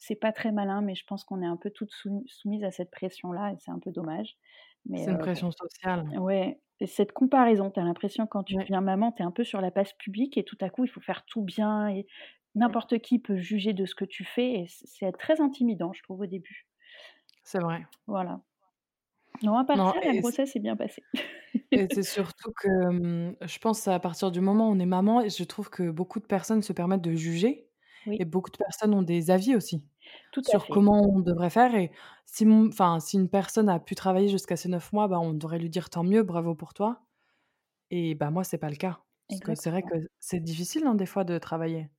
c'est 0.00 0.16
pas 0.16 0.32
très 0.32 0.52
malin, 0.52 0.82
mais 0.82 0.96
je 0.96 1.06
pense 1.06 1.24
qu'on 1.24 1.42
est 1.42 1.46
un 1.46 1.58
peu 1.58 1.70
toutes 1.70 1.92
soumis 1.92 2.24
soumises 2.28 2.64
à 2.64 2.72
cette 2.72 2.90
pression-là 2.92 3.52
et 3.54 3.58
c'est 3.60 3.72
un 3.72 3.80
peu 3.80 3.92
dommage. 3.92 4.38
C'est 4.94 5.10
une 5.10 5.18
heu, 5.18 5.18
pression 5.18 5.50
sociale. 5.50 6.14
ouais 6.20 6.60
et 6.80 6.86
cette 6.86 7.12
comparaison, 7.12 7.70
tu 7.70 7.80
as 7.80 7.84
l'impression 7.84 8.26
quand 8.26 8.44
tu 8.44 8.56
Ouais. 8.56 8.66
deviens 8.66 8.80
maman, 8.82 9.12
tu 9.12 9.22
es 9.22 9.26
un 9.26 9.30
peu 9.32 9.44
sur 9.44 9.60
la 9.62 9.70
place 9.70 9.92
publique 9.94 10.38
et 10.38 10.44
tout 10.44 10.58
à 10.62 10.70
coup, 10.70 10.84
il 10.84 10.88
faut 10.90 11.00
faire 11.00 11.24
tout 11.26 11.42
bien 11.42 11.88
et 11.88 12.06
n'importe 12.56 12.98
qui 13.00 13.18
peut 13.20 13.36
juger 13.38 13.74
de 13.74 13.86
ce 13.86 13.94
que 13.94 14.04
tu 14.06 14.24
fais 14.24 14.54
et 14.54 14.66
c'est 14.68 15.12
très 15.12 15.40
intimidant, 15.42 15.92
je 15.94 16.02
trouve, 16.02 16.20
au 16.22 16.26
début. 16.26 16.68
C'est 17.42 17.58
vrai. 17.60 17.86
Voilà. 18.06 18.42
Non, 19.42 19.56
à 19.56 19.64
part 19.64 19.78
Non 19.78 19.92
ça, 19.92 20.00
la 20.04 20.14
grossesse 20.14 20.52
s'est 20.52 20.60
bien 20.60 20.76
passée. 20.76 21.04
et 21.74 21.88
c'est 21.92 22.02
surtout 22.02 22.50
que, 22.52 22.68
je 23.46 23.58
pense 23.58 23.86
à 23.88 23.98
partir 24.00 24.30
du 24.32 24.40
moment 24.40 24.68
où 24.70 24.72
on 24.72 24.78
est 24.80 24.86
maman 24.86 25.20
et 25.20 25.30
je 25.30 25.44
trouve 25.44 25.70
que 25.70 25.90
beaucoup 25.90 26.18
de 26.20 26.26
personnes 26.26 26.62
se 26.62 26.72
permettent 26.72 27.02
de 27.02 27.14
juger 27.14 27.68
Oui, 28.06 28.18
et 28.18 28.24
beaucoup 28.24 28.50
de 28.50 28.56
personnes 28.56 28.92
ont 28.94 29.02
des 29.02 29.30
avis 29.30 29.54
aussi 29.56 29.84
tout 30.32 30.42
sur 30.42 30.66
fait, 30.66 30.68
comment 30.68 31.02
on 31.14 31.20
devrait 31.20 31.50
faire 31.50 31.74
et 31.74 31.90
si 32.26 32.46
enfin, 32.48 33.00
si 33.00 33.16
une 33.16 33.28
personne 33.28 33.68
a 33.68 33.80
pu 33.80 33.94
travailler 33.94 34.28
jusqu'à 34.28 34.56
ses 34.56 34.68
9 34.68 34.92
mois, 34.92 35.08
bah, 35.08 35.18
on 35.20 35.34
devrait 35.34 35.58
lui 35.58 35.70
dire: 35.70 35.90
«Tant 35.90 36.04
mieux, 36.04 36.22
bravo 36.22 36.54
pour 36.54 36.74
toi» 36.74 37.02
et 37.90 38.14
bah, 38.16 38.30
moi, 38.30 38.44
c'est 38.44 38.58
pas 38.58 38.70
le 38.70 38.76
cas. 38.76 39.00
Parce 39.28 39.40
que 39.42 39.54
c'est 39.56 39.70
vrai 39.70 39.82
que 39.82 39.96
c'est 40.20 40.40
difficile, 40.40 40.86
hein, 40.86 40.94
des 40.96 41.06
fois 41.06 41.24
de 41.24 41.38
travailler. 41.38 41.90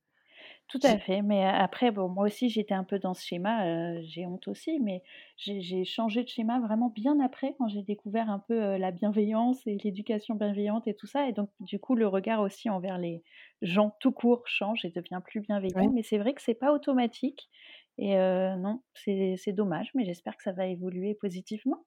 Tout 0.68 0.78
à 0.84 0.96
fait, 0.98 1.20
mais 1.20 1.44
après, 1.44 1.90
bon, 1.90 2.08
moi 2.08 2.24
aussi, 2.24 2.48
j'étais 2.48 2.72
un 2.72 2.84
peu 2.84 2.98
dans 2.98 3.12
ce 3.12 3.22
schéma, 3.26 4.00
j'ai 4.02 4.24
honte 4.26 4.48
aussi, 4.48 4.80
mais 4.80 5.02
j'ai 5.36 5.84
changé 5.84 6.22
de 6.22 6.28
schéma 6.28 6.60
vraiment 6.60 6.88
bien 6.88 7.20
après, 7.20 7.54
quand 7.58 7.68
j'ai 7.68 7.82
découvert 7.82 8.30
un 8.30 8.38
peu, 8.38 8.76
la 8.78 8.90
bienveillance 8.90 9.66
et 9.66 9.76
l'éducation 9.84 10.34
bienveillante 10.34 10.86
et 10.88 10.94
tout 10.94 11.06
ça 11.06 11.28
et 11.28 11.32
donc 11.32 11.50
du 11.60 11.78
coup, 11.78 11.94
le 11.94 12.06
regard 12.06 12.40
aussi 12.40 12.70
envers 12.70 12.96
les 12.96 13.22
gens 13.60 13.94
tout 14.00 14.12
court 14.12 14.42
change 14.46 14.84
et 14.86 14.90
devient 14.90 15.20
plus 15.22 15.40
bienveillant, 15.40 15.90
mais 15.92 16.02
c'est 16.02 16.18
vrai 16.18 16.32
que 16.32 16.40
c'est 16.40 16.54
pas 16.54 16.72
automatique 16.72 17.50
et 17.98 18.16
non, 18.16 18.82
c'est 18.94 19.52
dommage, 19.52 19.90
mais 19.94 20.04
j'espère 20.04 20.36
que 20.36 20.42
ça 20.42 20.52
va 20.52 20.66
évoluer 20.66 21.14
positivement. 21.14 21.86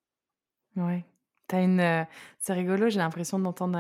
ouais. 0.76 1.06
As 1.52 1.62
une, 1.62 2.08
c'est 2.40 2.54
rigolo, 2.54 2.90
j'ai 2.90 2.98
l'impression 3.00 3.38
d'entendre, 3.40 3.78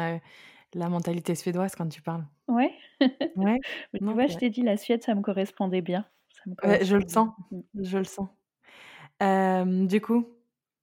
la 0.75 0.89
mentalité 0.89 1.35
suédoise 1.35 1.75
quand 1.75 1.87
tu 1.89 2.01
parles. 2.01 2.25
Ouais, 2.47 2.75
Ouais, 3.35 3.61
tu 4.07 4.13
non, 4.13 4.15
vois, 4.15 4.27
je 4.27 4.37
t'ai 4.37 4.49
dit, 4.49 4.61
la 4.61 4.77
Suède, 4.77 5.03
ça 5.03 5.15
me 5.15 5.21
correspondait 5.21 5.81
bien. 5.81 6.07
Ça 6.29 6.41
me 6.47 6.55
Ouais, 6.63 6.83
je 6.85 6.95
le 6.95 7.07
sens, 7.07 7.29
bien. 7.51 7.63
Je 7.75 7.97
le 7.97 8.03
sens. 8.05 8.29
Du 9.87 10.01
coup, 10.01 10.34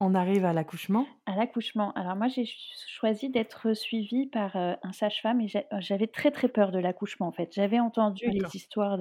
on 0.03 0.15
arrive 0.15 0.45
à 0.45 0.53
l'accouchement? 0.53 1.07
À 1.25 1.37
l'accouchement, 1.37 1.93
alors 1.93 2.17
moi 2.17 2.27
j'ai 2.27 2.45
ch 2.45 2.59
choisi 2.89 3.31
d'être 3.31 3.75
suivie 3.75 4.27
par, 4.27 4.57
heu, 4.57 4.75
un 4.83 4.93
sage-femme 4.93 5.41
et 5.41 5.47
j'a 5.47 5.61
euh, 5.73 5.77
j'avais 5.81 6.09
très, 6.09 6.33
très 6.33 6.49
peur 6.49 6.73
de 6.73 6.81
l'accouchement, 6.81 7.29
en 7.29 7.33
fait. 7.33 7.53
J'avais 7.55 7.79
entendu 7.79 8.29
les 8.29 8.57
histoires 8.57 8.99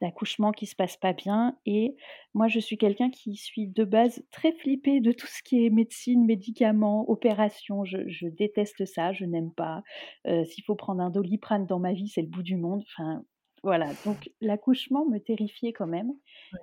d'accouchement 0.00 0.52
qui 0.52 0.64
se 0.64 0.74
passent 0.74 0.96
pas 0.96 1.12
bien 1.12 1.58
et 1.66 1.96
moi 2.32 2.48
je 2.48 2.58
suis 2.60 2.78
quelqu'un 2.78 3.10
qui 3.10 3.36
suis 3.36 3.68
de 3.68 3.84
base 3.84 4.24
très 4.30 4.52
flippée 4.52 5.00
de 5.00 5.12
tout 5.12 5.26
ce 5.26 5.42
qui 5.42 5.66
est 5.66 5.70
médecine, 5.70 6.24
médicaments, 6.24 7.10
opérations. 7.10 7.84
Je 7.84 8.08
je 8.08 8.26
déteste 8.28 8.86
ça, 8.86 9.12
je 9.12 9.26
n'aime 9.26 9.52
pas. 9.52 9.82
Heu, 10.26 10.44
s'il 10.46 10.64
faut 10.64 10.76
prendre 10.76 11.02
un 11.02 11.10
Doliprane 11.10 11.66
dans 11.66 11.78
ma 11.78 11.92
vie, 11.92 12.08
c'est 12.08 12.22
le 12.22 12.28
bout 12.28 12.42
du 12.42 12.56
monde. 12.56 12.82
Enfin, 12.96 13.22
voilà, 13.62 13.94
donc 14.04 14.30
l'accouchement 14.40 15.06
me 15.06 15.18
terrifiait 15.18 15.72
quand 15.72 15.86
même 15.86 16.12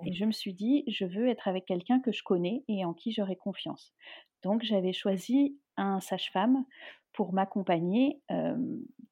et 0.04 0.14
je 0.14 0.24
me 0.24 0.32
suis 0.32 0.54
dit: 0.54 0.84
«Je 0.88 1.04
veux 1.04 1.28
être 1.28 1.46
avec 1.48 1.64
quelqu'un 1.66 2.00
que 2.00 2.12
je 2.12 2.22
connais 2.24 2.64
et 2.68 2.84
en 2.84 2.94
qui 2.94 3.12
j'aurai 3.12 3.36
confiance». 3.36 3.94
Donc 4.42 4.62
j'avais 4.62 4.92
choisi 4.92 5.58
un 5.76 6.00
sage-femme 6.00 6.64
pour 7.12 7.32
m'accompagner, 7.32 8.20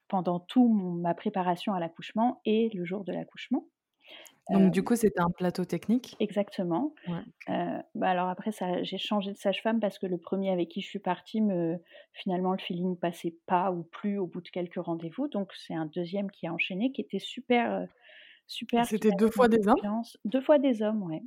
pendant 0.09 0.41
tout 0.41 0.69
mon 0.69 0.93
ma 0.93 1.15
préparation 1.15 1.75
à 1.75 1.81
l'accouchement 1.81 2.41
et 2.45 2.71
le 2.75 2.85
jour 2.85 3.05
de 3.05 3.13
l'accouchement. 3.13 3.69
Donc 4.49 4.73
du 4.73 4.83
Hem 4.83 4.85
coup, 4.85 4.97
c'était 4.97 5.21
un 5.21 5.31
plateau 5.31 5.65
technique? 5.65 6.19
exactement. 6.19 6.95
Ouais. 7.07 7.25
Heu, 7.51 7.83
bah, 7.97 8.11
alors 8.11 8.29
après 8.31 8.53
ça 8.53 8.83
j'ai 8.85 8.99
changé 8.99 9.33
de 9.33 9.39
sage-femme 9.39 9.81
parce 9.81 9.99
que 9.99 10.07
le 10.07 10.19
premier 10.19 10.51
avec 10.53 10.71
qui 10.71 10.83
je 10.83 10.89
suis 10.89 11.01
partie 11.01 11.43
me 11.43 11.79
finalement 12.15 12.53
le 12.53 12.59
feeling 12.59 12.99
passait 12.99 13.37
pas 13.47 13.73
ou 13.73 13.85
plus 13.85 14.19
au 14.19 14.27
bout 14.29 14.43
de 14.43 14.49
quelques 14.51 14.77
rendez-vous. 14.77 15.29
Donc 15.29 15.53
c'est 15.55 15.75
un 15.75 15.87
deuxième 15.87 16.31
qui 16.33 16.47
a 16.49 16.53
enchaîné, 16.55 16.93
qui 16.93 17.03
était 17.03 17.21
super, 17.21 17.73
heu, 17.85 17.89
super, 18.49 18.85
C'était 18.85 19.11
m'a 19.11 19.13
2 19.13 19.29
mis 19.37 19.45
en 19.45 19.47
fois 19.47 19.49
des 19.49 19.67
hommes? 19.69 19.77
2 20.27 20.41
fois 20.43 20.59
des 20.61 20.83
hommes, 20.83 21.03
ouais. 21.05 21.23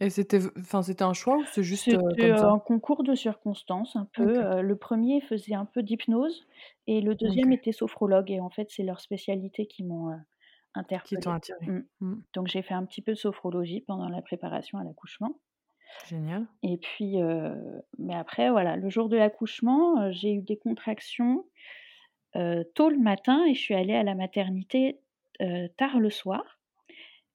Et 0.00 0.10
c'était 0.10 0.40
enfin, 0.58 0.82
c'était 0.82 1.02
un 1.04 1.12
choix 1.12 1.36
ou 1.38 1.44
c'est 1.46 1.62
juste, 1.62 1.96
C'était, 2.10 2.16
comme 2.18 2.36
ça? 2.36 2.50
un 2.50 2.58
concours 2.58 3.02
de 3.04 3.14
circonstances 3.14 3.96
un 3.96 4.06
peu, 4.12 4.60
le 4.62 4.76
premier 4.76 5.20
faisait 5.20 5.54
un 5.54 5.64
peu 5.66 5.82
d'hypnose 5.82 6.46
et 6.86 7.00
le 7.00 7.14
deuxième 7.14 7.52
était 7.52 7.72
sophrologue 7.72 8.30
et 8.30 8.40
en 8.40 8.50
fait, 8.50 8.68
c'est 8.70 8.82
leurs 8.82 9.00
spécialités 9.00 9.66
qui 9.66 9.84
m'ont, 9.84 10.10
Qui 11.04 11.16
t'ont 11.16 11.32
attiré? 11.32 11.66
Mmh. 11.66 11.84
Mmh. 12.00 12.22
Donc 12.34 12.46
j'ai 12.48 12.62
fait 12.62 12.74
un 12.74 12.84
petit 12.84 13.02
peu 13.02 13.12
de 13.12 13.18
sophrologie 13.18 13.80
pendant 13.80 14.08
la 14.08 14.22
préparation 14.22 14.78
à 14.78 14.84
l'accouchement 14.84 15.40
Génial. 16.06 16.46
et 16.62 16.76
puis, 16.76 17.16
mais 17.98 18.14
après 18.14 18.50
voilà, 18.50 18.76
le 18.76 18.90
jour 18.90 19.08
de 19.08 19.16
l'accouchement, 19.16 20.12
j'ai 20.12 20.34
eu 20.34 20.42
des 20.42 20.58
contractions, 20.58 21.46
tôt 22.34 22.90
le 22.90 22.98
matin 22.98 23.44
et 23.46 23.54
je 23.54 23.60
suis 23.60 23.74
allée 23.74 23.94
à 23.94 24.02
la 24.02 24.14
maternité, 24.14 25.00
tard 25.78 25.98
le 25.98 26.10
soir 26.10 26.58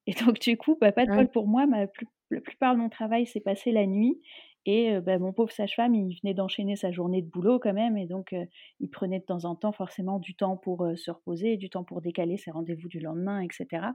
et 0.05 0.13
donc 0.13 0.39
du 0.39 0.57
coup, 0.57 0.77
bah, 0.79 0.91
pas 0.91 1.05
de 1.05 1.11
bol 1.11 1.29
pour 1.29 1.47
moi, 1.47 1.65
ma 1.65 1.87
plus 1.87 2.07
la 2.31 2.41
plupart 2.41 2.73
de 2.73 2.79
mon 2.79 2.89
travail 2.89 3.27
s'est 3.27 3.39
passé 3.39 3.71
la 3.71 3.85
nuit 3.85 4.19
et 4.65 4.99
bah, 5.01 5.19
mon 5.19 5.33
pauvre 5.33 5.51
sage-femme, 5.51 5.95
il 5.95 6.17
venait 6.21 6.33
d'enchaîner 6.33 6.75
sa 6.75 6.91
journée 6.91 7.21
de 7.21 7.29
boulot 7.29 7.59
quand 7.59 7.73
même 7.73 7.97
et 7.97 8.05
donc 8.05 8.35
il 8.79 8.89
prenait 8.89 9.19
de 9.19 9.25
temps 9.25 9.45
en 9.45 9.55
temps 9.55 9.71
forcément 9.71 10.19
du 10.19 10.35
temps 10.35 10.57
pour, 10.57 10.87
se 10.95 11.11
reposer, 11.11 11.57
du 11.57 11.69
temps 11.69 11.83
pour 11.83 12.01
décaler 12.01 12.37
ses 12.37 12.51
rendez-vous 12.51 12.87
du 12.87 12.99
lendemain 12.99 13.41
et 13.41 13.47
cetera. 13.51 13.93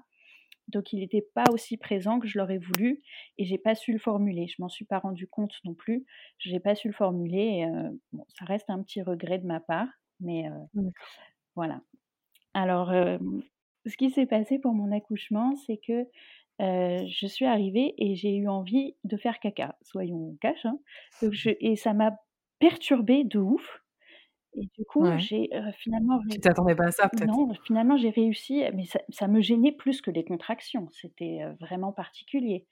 Donc 0.69 0.93
il 0.93 1.03
était 1.03 1.27
pas 1.35 1.45
aussi 1.51 1.79
présent 1.79 2.21
que 2.21 2.29
je 2.29 2.39
l'aurais 2.39 2.59
voulu 2.59 3.03
et 3.39 3.45
j'ai 3.45 3.57
pas 3.57 3.75
su 3.75 3.93
le 3.93 3.99
formuler. 3.99 4.47
Je 4.49 4.57
m'en 4.61 4.69
suis 4.69 4.85
pas 4.85 4.99
rendu 4.99 5.27
compte 5.27 5.55
non 5.65 5.75
plus. 5.75 6.05
J'ai 6.39 6.61
pas 6.61 6.75
su 6.75 6.89
le 6.89 6.95
formuler 6.95 7.63
et 7.63 7.67
bon, 8.13 8.27
ça 8.39 8.45
reste 8.45 8.69
un 8.69 8.83
petit 8.83 9.01
regret 9.01 9.39
de 9.39 9.47
ma 9.47 9.61
part, 9.61 9.89
mais 10.21 10.51
D'accord. 10.75 10.93
voilà. 11.55 11.81
Alors, 12.53 12.93
ce 13.87 13.97
qui 13.97 14.11
s'est 14.11 14.27
passé 14.27 14.59
pour 14.59 14.75
mon 14.75 14.93
accouchement, 14.93 15.55
c'est 15.67 15.79
que, 15.79 16.07
heu, 16.61 17.07
je 17.09 17.27
suis 17.27 17.45
arrivée 17.47 17.95
et 17.99 18.15
j'ai 18.17 18.35
eu 18.37 18.49
envie 18.49 18.97
de 19.05 19.17
faire 19.17 19.41
caca, 19.41 19.77
soyons 19.83 20.37
cash, 20.41 20.65
hein. 20.67 20.79
Donc 21.23 21.33
je 21.35 21.51
et 21.61 21.77
ça 21.77 21.95
m'a 21.95 22.13
perturbée 22.61 23.25
de 23.25 23.39
ouf 23.39 23.83
et 24.55 24.69
du 24.79 24.85
coup, 24.87 25.09
Ouais. 25.09 25.19
j'ai, 25.19 25.51
heu, 25.55 25.73
finalement 25.79 26.21
Tu 26.29 26.41
t'attendais 26.41 26.75
pas 26.77 26.87
à 26.89 26.93
ça 26.93 27.09
peut-être? 27.11 27.35
non, 27.35 27.55
finalement 27.67 27.97
j'ai 27.97 28.11
réussi, 28.11 28.65
mais 28.75 28.85
ça 28.87 29.01
ça 29.11 29.29
me 29.29 29.41
gênait 29.41 29.73
plus 29.73 30.03
que 30.03 30.11
les 30.11 30.25
contractions, 30.25 30.89
c'était, 30.93 31.41
vraiment 31.61 31.93
particulier. 31.93 32.67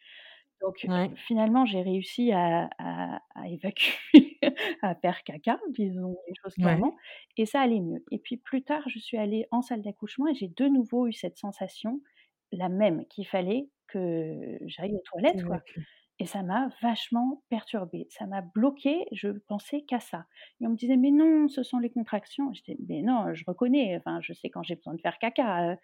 Donc 0.62 0.86
Ouais. 0.86 1.16
finalement, 1.28 1.66
j'ai 1.66 1.82
réussi 1.82 2.32
à 2.32 2.70
à 2.78 3.20
à 3.36 3.48
évacuer, 3.48 4.38
à 4.82 4.94
faire 4.96 5.24
caca, 5.24 5.60
disons 5.70 6.16
les 6.28 6.34
choses 6.42 6.56
Ouais. 6.58 6.82
clairement 6.82 6.96
et 7.38 7.46
ça 7.46 7.60
allait 7.62 7.80
mieux 7.80 8.04
et 8.12 8.18
puis 8.20 8.36
plus 8.38 8.62
tard, 8.64 8.88
je 8.88 8.98
suis 9.00 9.18
allée 9.18 9.46
en 9.52 9.62
salle 9.62 9.82
d'accouchement 9.82 10.28
et 10.28 10.34
j'ai 10.34 10.48
de 10.48 10.66
nouveau 10.68 11.06
eu 11.08 11.12
cette 11.14 11.38
sensation, 11.38 12.00
la 12.52 12.68
même, 12.68 13.06
qu'il 13.06 13.26
fallait 13.26 13.70
que 13.88 14.58
j'aille 14.66 14.94
aux 14.96 15.00
toilettes, 15.04 15.42
quoi 15.46 15.62
et 16.20 16.26
ça 16.26 16.42
m'a 16.42 16.68
vachement 16.82 17.42
perturbée. 17.50 18.06
Ça 18.10 18.26
m'a 18.26 18.42
bloquée, 18.42 19.06
je 19.12 19.28
pensais 19.30 19.82
qu'à 19.84 20.00
ça 20.00 20.26
et 20.60 20.66
on 20.66 20.70
me 20.70 20.76
disait: 20.76 20.96
«Mais 20.96 21.10
non, 21.10 21.48
ce 21.48 21.62
sont 21.62 21.78
les 21.78 21.90
contractions». 21.90 22.52
J'étais: 22.54 22.78
«Mais 22.88 23.02
non, 23.02 23.34
je 23.34 23.44
reconnais, 23.46 23.96
enfin, 23.98 24.20
je 24.22 24.32
sais 24.32 24.50
quand 24.50 24.62
j'ai 24.62 24.76
besoin 24.76 24.94
de 24.94 25.00
faire 25.02 25.18
caca, 25.18 25.72
heu». 25.74 25.76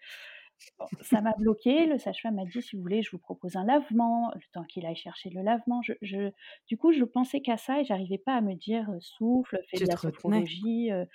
Bon, 0.79 0.87
ça 1.01 1.21
m'a 1.21 1.33
bloquée, 1.39 1.85
le 1.87 1.97
sage-femme 1.99 2.35
m'a 2.35 2.45
dit: 2.45 2.61
«Si 2.63 2.75
vous 2.75 2.81
voulez, 2.83 3.03
je 3.03 3.11
vous 3.11 3.19
propose 3.19 3.55
un 3.57 3.65
lavement», 3.65 4.31
le 4.35 4.41
temps 4.53 4.63
qu'il 4.65 4.85
aille 4.87 4.95
chercher 4.95 5.29
le 5.31 5.41
lavement. 5.43 5.81
Je 5.83 5.93
je 6.01 6.31
du 6.67 6.77
coup, 6.77 6.91
je 6.93 7.03
pensais 7.05 7.41
qu'à 7.41 7.57
ça 7.57 7.81
et 7.81 7.85
j'arrivais 7.85 8.17
pas 8.19 8.35
à 8.35 8.41
me 8.41 8.55
dire, 8.55 8.89
heu: 8.91 8.99
«Souffle, 9.01 9.59
fais 9.69 9.79
de 9.81 9.87
la 9.87 9.97
sophrologie, 9.97 10.91
heu 10.91 11.07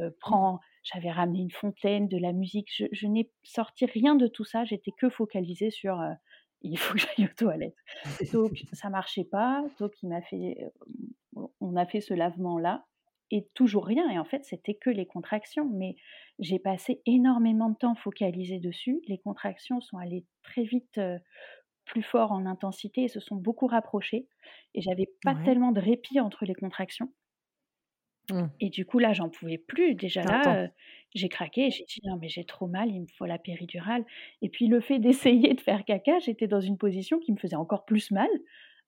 heu, 0.00 0.16
Mmh. 0.26 0.44
prends» 0.44 0.60
j'avais 0.84 1.10
ramené 1.12 1.40
une 1.40 1.50
fontaine, 1.52 2.08
de 2.08 2.18
la 2.18 2.32
musique, 2.32 2.68
je 2.76 2.86
je 2.92 3.06
n'ai 3.08 3.30
sorti 3.44 3.86
rien 3.86 4.14
de 4.16 4.26
tout 4.28 4.44
ça, 4.44 4.64
j'étais 4.64 4.92
que 4.92 5.10
focalisée 5.10 5.70
sur, 5.70 6.00
heu: 6.00 6.14
«Il 6.62 6.78
faut 6.78 6.94
que 6.94 7.00
j'aille 7.00 7.26
aux 7.26 7.34
toilettes». 7.36 7.76
Donc 8.32 8.54
ça 8.74 8.90
marchait 8.90 9.24
pas, 9.24 9.64
donc 9.80 9.92
il 10.02 10.08
m'a 10.08 10.22
fait, 10.22 10.58
heu, 11.36 11.46
on 11.60 11.76
a 11.76 11.86
fait 11.86 12.00
ce 12.00 12.14
lavement-là 12.14 12.86
et 13.30 13.48
toujours 13.54 13.86
rien 13.86 14.08
et 14.10 14.18
en 14.18 14.24
fait, 14.24 14.44
c'était 14.44 14.74
que 14.74 14.90
les 14.90 15.06
contractions, 15.06 15.68
mais 15.72 15.96
j'ai 16.38 16.58
passé 16.58 17.02
énormément 17.06 17.70
de 17.70 17.76
temps 17.76 17.94
focalisée 17.94 18.60
dessus. 18.60 19.00
Les 19.08 19.18
contractions 19.18 19.80
sont 19.80 19.96
allées 19.98 20.26
très 20.42 20.62
vite, 20.64 20.98
heu, 20.98 21.18
plus 21.84 22.02
fort 22.02 22.32
en 22.32 22.46
intensité 22.46 23.04
et 23.04 23.08
se 23.08 23.20
sont 23.20 23.36
beaucoup 23.36 23.66
rapprochées 23.66 24.28
et 24.74 24.82
j'avais 24.82 25.12
pas 25.24 25.34
Ouais. 25.34 25.44
tellement 25.44 25.72
de 25.72 25.80
répit 25.80 26.20
entre 26.20 26.44
les 26.46 26.54
contractions 26.54 27.12
Mmh. 28.30 28.48
et 28.60 28.70
du 28.70 28.86
coup, 28.86 28.98
là, 28.98 29.12
j'en 29.12 29.28
pouvais 29.30 29.58
plus. 29.58 29.94
Déjà 29.94 30.24
là, 30.24 30.68
j'ai 31.14 31.28
craqué, 31.28 31.70
j'ai 31.70 31.84
dit: 31.84 32.00
«Non 32.04 32.16
mais 32.20 32.28
j'ai 32.28 32.44
trop 32.44 32.66
mal, 32.66 32.90
il 32.90 33.02
me 33.02 33.06
faut 33.18 33.26
la 33.26 33.38
péridurale» 33.38 34.04
et 34.42 34.48
puis 34.48 34.66
le 34.68 34.80
fait 34.80 34.98
d'essayer 35.00 35.54
de 35.54 35.60
faire 35.60 35.84
caca, 35.84 36.18
j'étais 36.20 36.46
dans 36.48 36.60
une 36.60 36.78
position 36.78 37.18
qui 37.20 37.32
me 37.32 37.38
faisait 37.38 37.56
encore 37.56 37.84
plus 37.84 38.10
mal, 38.10 38.28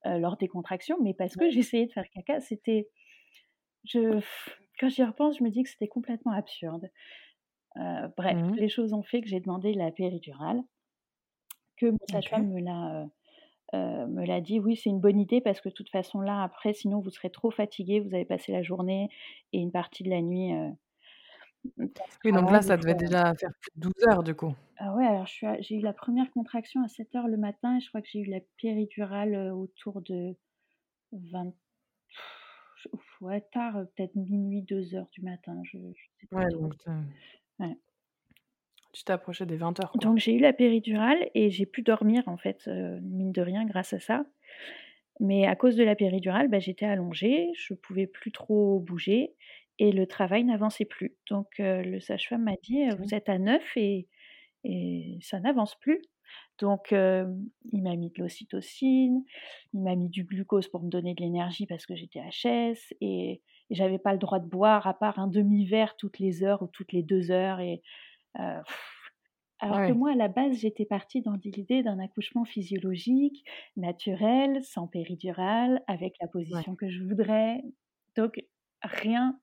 lors 0.05 0.37
des 0.37 0.49
contractions, 0.49 0.99
mais 1.02 1.14
parce 1.14 1.37
que 1.37 1.50
j'essayais 1.50 1.87
de 1.87 1.93
faire 1.93 2.09
caca, 2.11 2.40
c'était 2.40 2.88
je 3.85 4.21
quand 4.81 4.88
j'y 4.90 5.05
repense, 5.05 5.38
je 5.38 5.45
me 5.45 5.50
dis 5.50 5.62
que 5.62 5.71
c'était 5.71 5.88
complètement 5.88 6.33
absurde. 6.33 6.90
Bref, 8.16 8.37
Mmh 8.37 8.50
mh. 8.52 8.59
les 8.59 8.69
choses 8.69 8.93
ont 8.93 9.02
fait 9.02 9.21
que 9.23 9.28
j'ai 9.28 9.40
demandé 9.40 9.73
la 9.73 9.90
péridurale, 9.90 10.62
que 11.76 11.87
mon 11.87 12.07
sage-femme 12.07 12.49
me 12.52 12.61
l'a, 12.61 13.07
heu, 13.75 14.06
me 14.08 14.25
l'a 14.26 14.40
dit: 14.40 14.61
«Oui, 14.61 14.76
c'est 14.76 14.90
une 14.90 15.00
bonne 15.00 15.18
idée 15.20 15.40
parce 15.40 15.61
que 15.61 15.68
de 15.70 15.75
toute 15.75 15.90
façon 15.90 16.20
là, 16.20 16.42
après, 16.42 16.73
sinon 16.75 17.00
vous 17.00 17.11
serez 17.11 17.30
trop 17.30 17.50
fatigué, 17.50 18.00
vous 18.00 18.14
avez 18.14 18.25
passé 18.26 18.52
la 18.52 18.62
journée 18.62 19.08
et 19.52 19.58
une 19.61 19.73
partie 19.73 20.02
de 20.04 20.11
la 20.11 20.23
nuit, 20.23 20.52
heu, 20.54 20.70
mmh, 21.78 21.87
Oui, 22.25 22.32
donc 22.32 22.50
là, 22.50 22.62
ça 22.62 22.76
devait 22.76 22.94
fois» 22.94 22.94
déjà 22.94 23.32
faire 23.35 23.50
plus 23.61 23.70
de 23.76 23.80
12 23.80 24.08
heures 24.08 24.23
du 24.23 24.35
coup? 24.35 24.54
ah 24.78 24.94
ouais, 24.94 25.06
alors 25.06 25.26
j'ai 25.26 25.76
eu 25.76 25.80
la 25.80 25.92
première 25.94 26.30
contraction 26.32 26.82
à 26.82 26.88
07:00 26.88 27.28
le 27.28 27.37
matin 27.38 27.76
et 27.78 27.80
je 27.80 27.88
crois 27.88 28.02
que 28.02 28.08
j'ai 28.11 28.20
eu 28.20 28.26
la 28.30 28.40
péridurale, 28.58 29.35
heu, 29.35 29.52
autour 29.54 30.02
de 30.02 30.37
20 31.12 31.54
je 32.76 32.88
ouais, 33.25 33.40
tard, 33.40 33.87
peut-être 33.96 34.16
00:00-02:00 34.16 35.08
du 35.11 35.23
matin, 35.23 35.62
je 35.64 35.78
je 35.78 36.02
sais 36.20 36.26
plus 36.26 36.30
Ouais, 36.32 36.44
donc 36.52 36.75
Ouais. 37.58 37.76
Tu 38.96 39.04
t'approchais 39.04 39.46
des 39.46 39.56
20 39.56 39.78
heures, 39.80 39.94
quoi? 39.96 40.04
Donc 40.04 40.18
j'ai 40.18 40.34
eu 40.34 40.38
la 40.40 40.52
péridurale 40.52 41.30
et 41.34 41.50
j'ai 41.50 41.66
pu 41.66 41.82
dormir 41.82 42.22
en 42.26 42.36
fait, 42.36 42.68
heu, 42.68 42.98
mine 43.02 43.32
de 43.32 43.40
rien 43.42 43.64
grâce 43.64 43.92
à 43.92 44.00
ça. 44.00 44.24
Mais 45.20 45.46
à 45.46 45.56
cause 45.56 45.76
de 45.76 45.84
la 45.84 45.96
péridurale, 45.96 46.48
bah, 46.48 46.60
j'étais 46.60 46.86
allongée, 46.86 47.50
je 47.56 47.74
pouvais 47.74 48.06
plus 48.06 48.32
trop 48.32 48.80
bouger 48.80 49.34
et 49.78 49.92
le 49.92 50.06
travail 50.06 50.44
n'avançait 50.44 50.84
plus. 50.86 51.16
Donc 51.30 51.48
heu, 51.60 51.82
le 51.82 52.00
sage-femme 52.00 52.44
m'a 52.44 52.56
dit: 52.62 52.82
«Heu, 52.84 52.94
OK. 52.94 53.06
vous 53.06 53.14
êtes 53.14 53.28
à 53.28 53.38
9 53.38 53.76
et 53.76 54.08
et 54.64 55.18
ça 55.22 55.40
n'avance 55.40 55.76
plus». 55.80 56.02
Donc 56.58 56.92
il 56.92 57.82
m'a 57.82 57.96
mis 57.96 58.10
de 58.10 58.20
l'ocytocine, 58.22 59.24
il 59.74 59.82
m'a 59.82 59.94
mis 59.96 60.08
du 60.08 60.24
glucose 60.24 60.68
pour 60.68 60.82
me 60.82 60.88
donner 60.90 61.14
de 61.14 61.22
l'énergie 61.22 61.66
parce 61.66 61.86
que 61.86 61.94
j'étais 61.96 62.20
HS 62.20 62.94
et 63.00 63.42
et 63.68 63.74
j'avais 63.74 63.98
pas 63.98 64.12
le 64.12 64.18
droit 64.18 64.38
de 64.38 64.46
boire 64.46 64.86
à 64.86 64.94
part 64.94 65.18
un 65.18 65.26
demi-verre 65.26 65.96
toutes 65.96 66.20
les 66.20 66.44
heures 66.44 66.62
ou 66.62 66.68
toutes 66.68 66.92
les 66.92 67.02
2 67.02 67.32
heures 67.32 67.58
et 67.60 67.82
heu 68.38 68.62
alors 69.59 69.83
que 69.83 69.93
moi, 69.93 70.12
à 70.12 70.14
la 70.14 70.28
base, 70.28 70.59
j'étais 70.59 70.85
partie 70.85 71.23
dans 71.23 71.35
l'idée 71.43 71.83
d'un 71.83 71.99
accouchement 71.99 72.45
physiologique, 72.45 73.45
naturel, 73.76 74.62
sans 74.62 74.87
péridurale, 74.87 75.83
avec 75.87 76.14
la 76.21 76.28
Ouais. 76.50 76.66
position 76.66 76.76
que 76.76 76.90
je 76.90 77.02
voudrais. 77.02 77.62
Donc 78.16 78.35
rien 78.83 79.40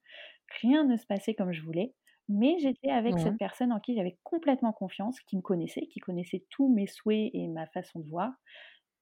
rien 0.61 0.83
ne 0.85 0.97
se 0.97 1.05
passait 1.07 1.33
comme 1.35 1.51
je 1.53 1.63
voulais. 1.63 1.95
Mais 2.29 2.57
j'étais 2.59 2.89
avec 2.91 3.17
Ouais. 3.17 3.19
cette 3.19 3.37
personne 3.37 3.71
en 3.73 3.79
qui 3.79 3.95
j'avais 3.95 4.19
complètement 4.23 4.71
confiance, 4.73 5.19
qui 5.21 5.35
me 5.37 5.41
connaissait, 5.41 5.87
qui 5.87 5.99
connaissait 5.99 6.45
tous 6.51 6.73
mes 6.73 6.87
souhaits 6.87 7.31
et 7.33 7.47
ma 7.49 7.65
façon 7.67 7.99
de 7.99 8.09
voir. 8.09 8.31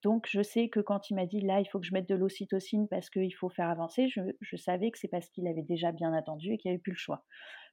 Donc 0.02 0.26
je 0.30 0.42
sais 0.42 0.68
que 0.68 0.80
quand 0.80 1.10
il 1.10 1.14
m'a 1.14 1.26
dit: 1.26 1.40
«Là, 1.40 1.60
il 1.60 1.66
faut 1.66 1.80
que 1.80 1.86
je 1.86 1.92
mette 1.94 2.08
de 2.08 2.14
l'ocytocine 2.16 2.88
parce 2.88 3.08
qu'il 3.10 3.34
faut 3.34 3.48
faire 3.50 3.68
avancer», 3.70 4.08
je 4.08 4.20
je 4.40 4.56
savais 4.56 4.90
que 4.90 4.98
c'est 4.98 5.08
parce 5.08 5.28
qu'il 5.30 5.46
avait 5.48 5.62
déjà 5.62 5.92
bien 5.92 6.12
attendu 6.12 6.52
et 6.52 6.58
qu'il 6.58 6.70
y 6.70 6.74
avait 6.74 6.80
plus 6.82 6.92
le 6.92 6.98
choix. 6.98 7.24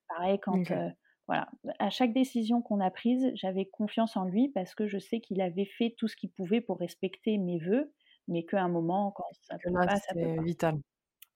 Pareil 0.10 0.40
quand, 0.42 0.72
heu, 0.72 0.92
voilà, 1.30 1.50
à 1.80 1.92
chaque 1.92 2.14
décision 2.14 2.62
qu'on 2.64 2.82
a 2.82 2.92
prise, 2.92 3.32
j'avais 3.36 3.66
confiance 3.68 4.18
en 4.18 4.26
lui 4.26 4.50
parce 4.50 4.76
que 4.76 4.88
je 4.88 5.00
sais 5.00 5.22
qu'il 5.22 5.42
avait 5.42 5.66
fait 5.66 5.96
tout 5.98 6.10
ce 6.10 6.18
qu'il 6.18 6.32
pouvait 6.32 6.62
pour 6.62 6.80
respecter 6.80 7.38
mes 7.40 7.60
vœux, 7.60 7.94
mais 8.28 8.46
qu'à 8.46 8.64
un 8.64 8.70
moment, 8.70 9.12
quand 9.16 9.26
ça 9.42 9.60
peut 9.60 9.78
là, 9.88 9.88
pas, 9.88 9.96
ça 9.96 10.16
peut 10.16 10.30
pas. 10.36 10.44
vital. 10.44 10.76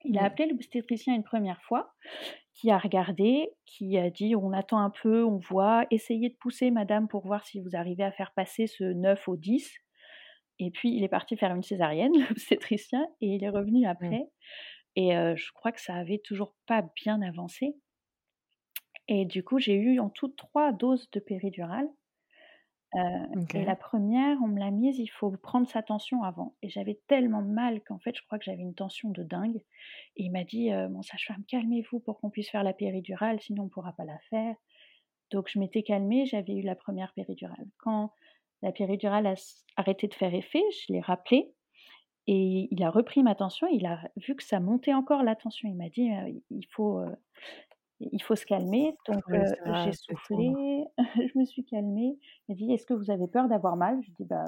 Il 0.05 0.17
a 0.17 0.23
Mmh. 0.23 0.25
appelé 0.25 0.50
l'obstétricien 0.50 1.15
une 1.15 1.23
première 1.23 1.62
fois, 1.63 1.93
qui 2.53 2.71
a 2.71 2.77
regardé, 2.77 3.51
qui 3.65 3.97
a 3.97 4.09
dit: 4.09 4.35
«On 4.35 4.53
attend 4.53 4.79
un 4.79 4.89
peu, 4.91 5.23
on 5.25 5.38
voit, 5.39 5.88
essayez 5.91 6.29
de 6.29 6.35
pousser 6.38 6.71
madame 6.71 7.07
pour 7.07 7.25
voir 7.25 7.45
si 7.45 7.59
vous 7.62 7.75
arrivez 7.75 8.03
à 8.03 8.12
faire 8.12 8.33
passer 8.33 8.67
ce 8.67 8.83
9 8.85 9.27
au 9.29 9.38
10». 9.38 9.73
Et 10.59 10.71
puis 10.71 10.95
il 10.95 11.03
est 11.03 11.09
parti 11.09 11.38
faire 11.38 11.55
une 11.55 11.63
césarienne, 11.63 12.13
l'obstétricien 12.29 13.07
et 13.21 13.27
il 13.27 13.43
est 13.43 13.50
revenu 13.50 13.85
Mmh. 14.00 14.15
après 14.15 14.29
et 14.95 15.12
je 15.12 15.51
crois 15.53 15.71
que 15.71 15.81
ça 15.81 15.95
avait 15.95 16.19
toujours 16.23 16.55
pas 16.67 16.83
bien 17.03 17.21
avancé 17.21 17.75
et 19.07 19.25
du 19.25 19.43
coup, 19.43 19.60
j'ai 19.60 19.75
eu 19.75 20.00
en 20.00 20.10
tout 20.10 20.29
3 20.29 20.72
doses 20.74 21.10
de 21.12 21.19
péridurale, 21.19 21.89
heu 22.95 23.00
et 23.53 23.65
la 23.65 23.75
première, 23.75 24.38
on 24.43 24.48
me 24.48 24.60
l'a 24.60 24.72
mise, 24.72 25.00
il 25.00 25.07
faut 25.07 25.31
prendre 25.31 25.67
sa 25.67 25.81
tension 25.83 26.24
avant 26.24 26.55
et 26.62 26.69
j'avais 26.69 27.00
tellement 27.07 27.41
mal 27.41 27.81
qu'en 27.83 28.00
fait, 28.00 28.15
je 28.15 28.24
crois 28.24 28.38
que 28.39 28.45
j'avais 28.45 28.62
une 28.62 28.75
tension 28.75 29.10
de 29.12 29.24
dingue 29.24 29.57
et 30.17 30.24
il 30.25 30.31
m'a 30.31 30.43
dit, 30.43 30.72
mon 30.91 31.01
sage-femme: 31.03 31.43
«Calmez-vous 31.48 32.00
pour 32.00 32.19
qu'on 32.19 32.29
puisse 32.31 32.50
faire 32.51 32.63
la 32.63 32.74
péridurale, 32.74 33.39
sinon 33.41 33.63
on 33.65 33.69
pourra 33.69 33.93
pas 33.93 34.05
la 34.05 34.19
faire». 34.29 34.55
Donc 35.31 35.50
je 35.50 35.60
m'étais 35.60 35.83
calmée, 35.83 36.25
j'avais 36.27 36.55
eu 36.55 36.63
la 36.63 36.75
première 36.75 37.13
péridurale. 37.13 37.67
Quand 37.79 38.13
la 38.63 38.72
péridurale 38.74 39.27
a 39.27 39.36
arrêté 39.77 40.07
de 40.07 40.13
faire 40.15 40.33
effet, 40.36 40.63
je 40.88 40.93
l'ai 40.93 41.01
rappelé 41.01 41.53
et 42.27 42.67
il 42.72 42.83
a 42.83 42.89
repris 42.91 43.24
ma 43.24 43.36
tension, 43.36 43.67
il 43.67 43.86
a 43.86 44.10
vu 44.17 44.36
que 44.36 44.43
ça 44.43 44.60
montait 44.62 44.93
encore 44.93 45.24
la 45.24 45.36
tension. 45.36 45.69
Il 45.69 45.75
m'a 45.77 45.89
dit, 45.89 46.10
heu: 46.12 46.41
«Il 46.51 46.67
faut, 46.72 47.01
il 48.12 48.22
faut 48.22 48.36
se 48.36 48.45
calmer». 48.45 48.93
Donc 49.07 49.22
Oui, 49.27 49.39
j'ai 49.86 49.91
soufflé, 49.93 50.51
je 51.33 51.38
me 51.39 51.45
suis 51.45 51.65
calmée. 51.65 52.17
Il 52.48 52.53
m'a 52.53 52.55
dit: 52.55 52.74
«Est-ce 52.74 52.86
que 52.86 52.93
vous 52.93 53.12
avez 53.12 53.27
peur 53.27 53.48
d'avoir 53.48 53.75
mal?» 53.77 53.98
je 54.01 54.07
lui 54.07 54.13
ai 54.13 54.24
dit: 54.24 54.25
«Bah, 54.25 54.45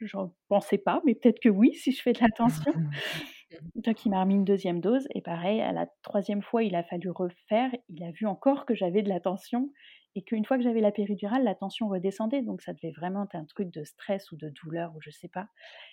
j'en 0.00 0.32
pensais 0.48 0.78
pas, 0.78 1.00
mais 1.04 1.14
peut-être 1.14 1.40
que 1.40 1.48
oui, 1.48 1.74
si 1.74 1.92
je 1.92 2.02
fais 2.02 2.12
de 2.12 2.20
la 2.20 2.28
tension». 2.30 2.72
Donc 3.74 4.06
il 4.06 4.10
m'a 4.10 4.20
remis 4.20 4.34
une 4.36 4.44
deuxième 4.44 4.80
dose 4.80 5.08
et 5.14 5.22
pareil, 5.22 5.60
à 5.60 5.72
la 5.72 5.86
troisième 6.02 6.42
fois, 6.42 6.62
il 6.62 6.74
a 6.76 6.84
fallu 6.84 7.10
refaire. 7.10 7.70
Il 7.88 8.02
a 8.04 8.10
vu 8.12 8.26
encore 8.26 8.64
que 8.66 8.74
j'avais 8.74 9.02
de 9.02 9.08
la 9.08 9.20
tension 9.20 9.70
et 10.14 10.22
qu'une 10.22 10.44
fois 10.44 10.56
que 10.56 10.62
j'avais 10.62 10.80
la 10.80 10.92
péridurale, 10.92 11.44
la 11.44 11.54
tension 11.54 11.88
redescendait. 11.88 12.42
Donc 12.42 12.62
ça 12.62 12.72
devait 12.72 12.92
vraiment 12.92 13.24
être 13.24 13.34
un 13.34 13.44
truc 13.44 13.70
de 13.70 13.84
stress 13.84 14.30
ou 14.32 14.36
de 14.36 14.48
douleur 14.62 14.92
ou 14.96 15.00
je 15.00 15.10
sais 15.10 15.28
pas 15.28 15.46